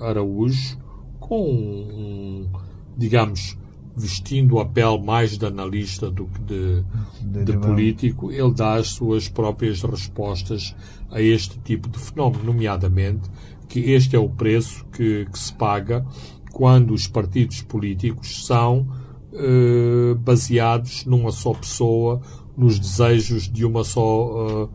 Araújo, 0.02 0.78
com 1.20 1.44
um, 1.52 2.50
digamos, 2.96 3.58
vestindo 4.00 4.60
a 4.60 4.66
pele 4.66 5.02
mais 5.02 5.38
de 5.38 5.46
analista 5.46 6.10
do 6.10 6.26
que 6.26 6.42
de, 6.42 6.84
de, 7.22 7.44
de 7.46 7.58
político, 7.58 8.32
ele 8.32 8.54
dá 8.54 8.76
as 8.76 8.88
suas 8.88 9.28
próprias 9.28 9.82
respostas 9.82 10.76
a 11.12 11.22
este 11.22 11.60
tipo 11.60 11.90
de 11.90 12.00
fenómeno, 12.00 12.44
nomeadamente 12.44 13.30
que 13.68 13.92
este 13.92 14.16
é 14.16 14.20
o 14.20 14.28
preço 14.28 14.84
que, 14.92 15.28
que 15.32 15.38
se 15.38 15.54
paga 15.54 16.04
quando 16.52 16.92
os 16.92 17.08
partidos 17.08 17.62
políticos 17.62 18.48
são 18.48 18.88
eh, 19.32 20.16
baseados 20.16 21.06
numa 21.06 21.32
só 21.32 21.54
pessoa, 21.54 22.20
nos 22.58 22.80
desejos 22.80 23.48
de 23.48 23.64
uma 23.64 23.84
só, 23.84 24.66
uh, 24.66 24.70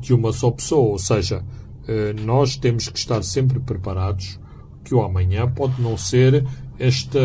de 0.00 0.14
uma 0.14 0.32
só 0.32 0.50
pessoa. 0.50 0.92
Ou 0.92 0.98
seja, 0.98 1.40
uh, 1.42 2.24
nós 2.24 2.56
temos 2.56 2.88
que 2.88 2.98
estar 2.98 3.22
sempre 3.22 3.58
preparados 3.58 4.40
que 4.84 4.94
o 4.94 5.02
amanhã 5.02 5.50
pode 5.50 5.82
não 5.82 5.98
ser 5.98 6.46
esta 6.78 7.18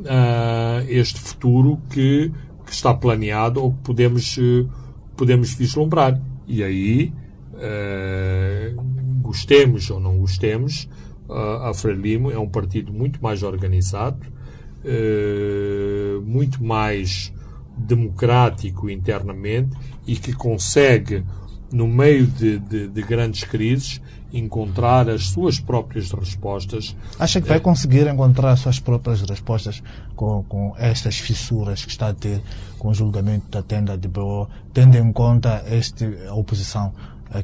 uh, 0.00 0.84
este 0.88 1.20
futuro 1.20 1.80
que, 1.90 2.32
que, 2.64 2.72
está 2.72 2.94
planeado 2.94 3.62
ou 3.62 3.72
que 3.72 3.80
podemos, 3.80 4.36
uh, 4.38 4.68
podemos 5.16 5.54
vislumbrar. 5.54 6.20
E 6.46 6.62
aí, 6.62 7.12
uh, 7.54 8.82
gostemos 9.20 9.90
ou 9.90 10.00
não 10.00 10.18
gostemos, 10.18 10.88
a 11.30 11.74
Frelimo 11.74 12.30
é 12.30 12.38
um 12.38 12.48
partido 12.48 12.90
muito 12.90 13.22
mais 13.22 13.42
organizado, 13.42 14.26
muito 16.24 16.64
mais 16.64 17.30
democrático 17.76 18.88
internamente 18.88 19.76
e 20.06 20.16
que 20.16 20.32
consegue, 20.32 21.22
no 21.72 21.86
meio 21.86 22.26
de, 22.26 22.58
de, 22.58 22.88
de 22.88 23.02
grandes 23.02 23.44
crises, 23.44 24.00
encontrar 24.32 25.08
as 25.08 25.28
suas 25.28 25.58
próprias 25.58 26.10
respostas. 26.12 26.94
Acha 27.18 27.40
que 27.40 27.48
vai 27.48 27.60
conseguir 27.60 28.06
encontrar 28.06 28.52
as 28.52 28.60
suas 28.60 28.78
próprias 28.78 29.22
respostas 29.22 29.82
com, 30.14 30.42
com 30.44 30.74
estas 30.76 31.18
fissuras 31.18 31.84
que 31.84 31.90
está 31.90 32.08
a 32.08 32.14
ter 32.14 32.42
com 32.78 32.88
o 32.88 32.94
julgamento 32.94 33.48
da 33.50 33.62
tenda 33.62 33.96
de 33.96 34.08
BO, 34.08 34.48
tendo 34.72 34.96
em 34.96 35.12
conta 35.12 35.62
esta 35.66 36.06
oposição 36.34 36.92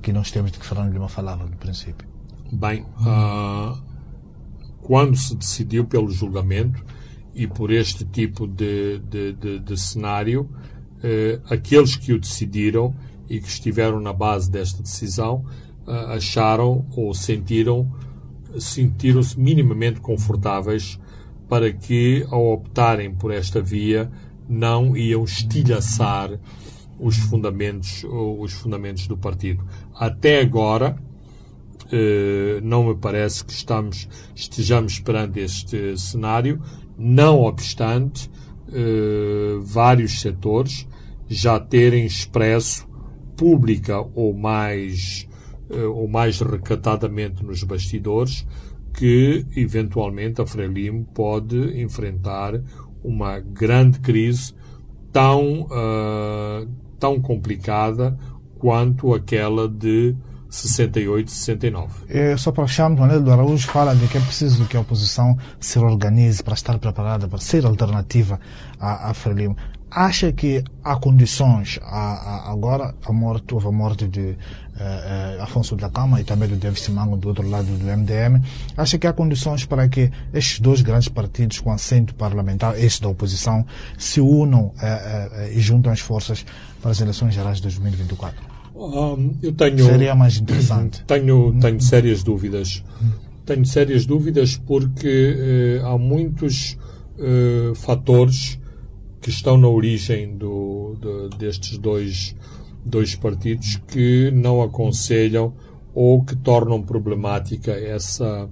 que 0.02 0.12
nós 0.12 0.30
temos 0.30 0.52
de 0.52 0.58
que 0.58 0.66
Fernando 0.66 0.92
Lima 0.92 1.08
falava 1.08 1.44
no 1.44 1.56
princípio? 1.56 2.06
Bem, 2.52 2.82
uh, 2.82 3.78
quando 4.82 5.16
se 5.16 5.34
decidiu 5.34 5.84
pelo 5.84 6.10
julgamento 6.10 6.84
e 7.34 7.46
por 7.46 7.70
este 7.70 8.04
tipo 8.04 8.46
de, 8.46 8.98
de 8.98 9.76
cenário, 9.76 10.42
uh, 10.42 11.52
aqueles 11.52 11.96
que 11.96 12.12
o 12.12 12.20
decidiram 12.20 12.94
e 13.28 13.40
que 13.40 13.48
estiveram 13.48 14.00
na 14.00 14.12
base 14.12 14.50
desta 14.50 14.82
decisão 14.82 15.44
uh, 15.86 15.90
acharam 16.12 16.86
ou 16.96 17.14
sentiram 17.14 17.90
sentiram-se 18.58 19.38
minimamente 19.38 20.00
confortáveis 20.00 20.98
para 21.48 21.72
que, 21.72 22.24
ao 22.30 22.52
optarem 22.52 23.12
por 23.12 23.32
esta 23.32 23.60
via, 23.60 24.10
não 24.48 24.96
iam 24.96 25.24
estilhaçar 25.24 26.38
os 26.98 27.16
fundamentos, 27.16 28.04
os 28.04 28.52
fundamentos 28.52 29.06
do 29.06 29.16
partido. 29.16 29.64
Até 29.94 30.40
agora, 30.40 30.96
eh, 31.92 32.60
não 32.62 32.84
me 32.84 32.94
parece 32.94 33.44
que 33.44 33.52
estamos, 33.52 34.08
estejamos 34.34 35.00
perante 35.00 35.40
este 35.40 35.98
cenário, 35.98 36.60
não 36.96 37.40
obstante 37.40 38.30
eh, 38.72 39.58
vários 39.62 40.20
setores 40.20 40.86
já 41.28 41.58
terem 41.58 42.06
expresso 42.06 42.86
pública 43.36 44.00
ou 44.14 44.34
mais, 44.34 45.28
eh, 45.70 45.84
ou 45.84 46.08
mais 46.08 46.40
recatadamente 46.40 47.44
nos 47.44 47.62
bastidores 47.62 48.46
que, 48.94 49.44
eventualmente, 49.56 50.40
a 50.40 50.46
Frelimo 50.46 51.04
pode 51.12 51.80
enfrentar 51.80 52.60
uma 53.02 53.40
grande 53.40 53.98
crise 54.00 54.54
tão, 55.12 55.62
uh, 55.62 56.68
tão 56.98 57.20
complicada 57.20 58.16
quanto 58.58 59.12
aquela 59.12 59.68
de 59.68 60.16
68, 60.48 61.30
69. 61.30 62.04
É, 62.08 62.36
só 62.36 62.52
para 62.52 62.66
fecharmos, 62.66 63.00
Manuel 63.00 63.22
do 63.22 63.32
Araújo 63.32 63.66
fala 63.68 63.94
de 63.94 64.06
que 64.06 64.16
é 64.16 64.20
preciso 64.20 64.64
que 64.66 64.76
a 64.76 64.80
oposição 64.80 65.36
se 65.58 65.78
organize 65.78 66.42
para 66.42 66.54
estar 66.54 66.78
preparada 66.78 67.26
para 67.26 67.38
ser 67.38 67.66
alternativa 67.66 68.38
à, 68.78 69.10
à 69.10 69.14
Frelimo. 69.14 69.56
Acha 69.94 70.32
que 70.32 70.64
há 70.82 70.96
condições, 70.96 71.78
a, 71.80 71.86
a, 71.86 72.50
agora 72.50 72.96
a 73.06 73.12
morte, 73.12 73.54
houve 73.54 73.68
a 73.68 73.70
morte 73.70 74.08
de 74.08 74.20
uh, 74.20 74.34
uh, 75.38 75.42
Afonso 75.42 75.76
da 75.76 75.88
Cama 75.88 76.20
e 76.20 76.24
também 76.24 76.48
do 76.48 76.56
David 76.56 76.80
Simango 76.80 77.16
do 77.16 77.28
outro 77.28 77.48
lado 77.48 77.66
do 77.66 77.84
MDM, 77.84 78.42
acha 78.76 78.98
que 78.98 79.06
há 79.06 79.12
condições 79.12 79.64
para 79.64 79.88
que 79.88 80.10
estes 80.32 80.58
dois 80.58 80.82
grandes 80.82 81.06
partidos 81.08 81.60
com 81.60 81.70
assento 81.70 82.12
parlamentar, 82.16 82.76
este 82.76 83.02
da 83.02 83.08
oposição, 83.08 83.64
se 83.96 84.20
unam 84.20 84.72
uh, 84.74 85.52
e 85.52 85.60
juntem 85.60 85.92
as 85.92 86.00
forças 86.00 86.44
para 86.82 86.90
as 86.90 87.00
eleições 87.00 87.32
gerais 87.32 87.58
de 87.58 87.62
2024? 87.62 88.36
Um, 88.74 89.32
eu 89.40 89.52
tenho, 89.52 89.78
Seria 89.78 90.16
mais 90.16 90.36
interessante. 90.38 91.02
Tenho, 91.06 91.56
tenho 91.60 91.80
sérias 91.80 92.24
dúvidas. 92.24 92.82
Tenho 93.46 93.64
sérias 93.64 94.04
dúvidas 94.04 94.56
porque 94.56 95.80
há 95.84 95.96
muitos 95.96 96.76
fatores 97.76 98.58
que 99.24 99.30
estão 99.30 99.56
na 99.56 99.66
origem 99.66 100.36
do, 100.36 100.98
de, 101.00 101.38
destes 101.38 101.78
dois, 101.78 102.36
dois 102.84 103.14
partidos 103.14 103.80
que 103.88 104.30
não 104.30 104.60
aconselham 104.60 105.54
ou 105.94 106.22
que 106.22 106.36
tornam 106.36 106.82
problemática 106.82 107.72
essa, 107.72 108.46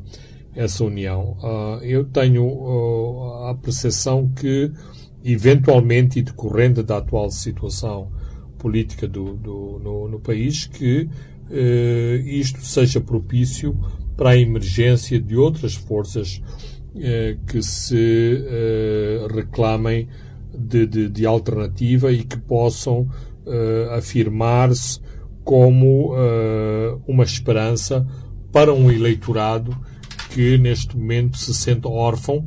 essa 0.55 0.83
união. 0.83 1.37
Uh, 1.43 1.85
eu 1.85 2.07
tenho 2.07 2.47
uh, 2.47 3.49
a 3.49 3.55
percepção 3.55 4.31
que, 4.31 4.73
eventualmente, 5.23 6.21
e 6.21 6.23
decorrente 6.23 6.83
da 6.83 6.97
atual 6.97 7.31
situação 7.31 8.11
política 8.57 9.07
do, 9.07 9.35
do 9.35 9.79
no, 9.79 10.09
no, 10.09 10.21
país, 10.21 10.65
que 10.65 11.03
uh, 11.51 12.17
isto 12.25 12.65
seja 12.65 12.99
propício 12.99 13.79
para 14.17 14.31
a 14.31 14.39
emergência 14.39 15.21
de 15.21 15.37
outras 15.37 15.75
forças 15.75 16.41
que 17.47 17.63
se 17.63 18.45
reclamem 19.35 20.07
de, 20.57 20.87
de, 20.87 21.09
de 21.09 21.27
alternativa 21.27 22.13
e 22.13 22.23
que 22.25 22.39
possam 22.39 23.03
uh, 23.03 23.91
afirmar-se 23.93 25.01
como 25.45 26.13
uh, 26.13 27.03
uma 27.07 27.25
esperança 27.25 28.07
para 28.53 28.73
um 28.73 28.91
eleitorado 28.91 29.77
que 30.31 30.57
neste 30.59 30.97
momento 30.97 31.37
se 31.37 31.53
sente 31.53 31.87
órfão 31.87 32.47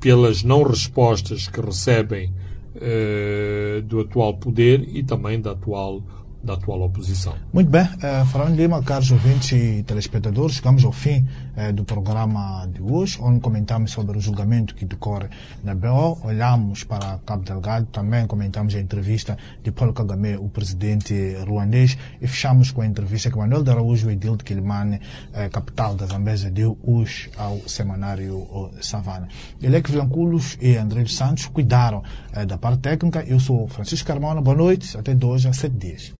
pelas 0.00 0.42
não 0.42 0.62
respostas 0.62 1.48
que 1.48 1.60
recebem 1.60 2.32
uh, 2.76 3.82
do 3.82 4.00
atual 4.00 4.34
poder 4.38 4.88
e 4.94 5.02
também 5.02 5.40
da 5.40 5.52
atual 5.52 6.02
da 6.42 6.54
atual 6.54 6.80
oposição. 6.82 7.34
Muito 7.52 7.70
bem, 7.70 7.82
uh, 7.82 8.26
Fernando 8.26 8.56
Lima, 8.56 8.82
caros 8.82 9.10
ouvintes 9.10 9.52
e 9.52 9.82
telespectadores, 9.82 10.56
chegamos 10.56 10.84
ao 10.84 10.92
fim 10.92 11.26
uh, 11.56 11.72
do 11.72 11.84
programa 11.84 12.66
de 12.66 12.82
hoje, 12.82 13.18
onde 13.20 13.40
comentamos 13.40 13.90
sobre 13.90 14.16
o 14.16 14.20
julgamento 14.20 14.74
que 14.74 14.84
decorre 14.84 15.28
na 15.62 15.74
BO, 15.74 16.18
olhamos 16.24 16.82
para 16.84 17.18
Cabo 17.26 17.44
Delgado, 17.44 17.86
também 17.86 18.26
comentamos 18.26 18.74
a 18.74 18.80
entrevista 18.80 19.36
de 19.62 19.70
Paulo 19.70 19.92
Kagame, 19.92 20.36
o 20.36 20.48
presidente 20.48 21.34
ruandês, 21.46 21.98
e 22.20 22.26
fechamos 22.26 22.70
com 22.70 22.80
a 22.80 22.86
entrevista 22.86 23.30
que 23.30 23.36
Manuel 23.36 23.62
de 23.62 23.70
Araújo 23.70 24.10
e 24.10 24.16
Dilde 24.16 24.42
Kilimane, 24.42 24.96
uh, 24.96 25.50
capital 25.50 25.94
da 25.94 26.06
Zambésia, 26.06 26.50
deu 26.50 26.78
hoje 26.82 27.30
ao 27.36 27.58
semanário 27.68 28.70
Savana. 28.80 29.28
Elec 29.62 29.90
Vilanculos 29.90 30.56
e 30.60 30.76
André 30.76 31.04
Santos 31.06 31.46
cuidaram 31.46 32.02
da 32.46 32.58
parte 32.58 32.80
técnica. 32.80 33.24
Eu 33.26 33.40
sou 33.40 33.66
Francisco 33.68 34.06
Carmona, 34.06 34.40
boa 34.40 34.56
noite, 34.56 34.96
até 34.96 35.14
de 35.14 35.24
hoje 35.24 35.48
a 35.48 35.52
sete 35.52 35.76
dias. 35.76 36.19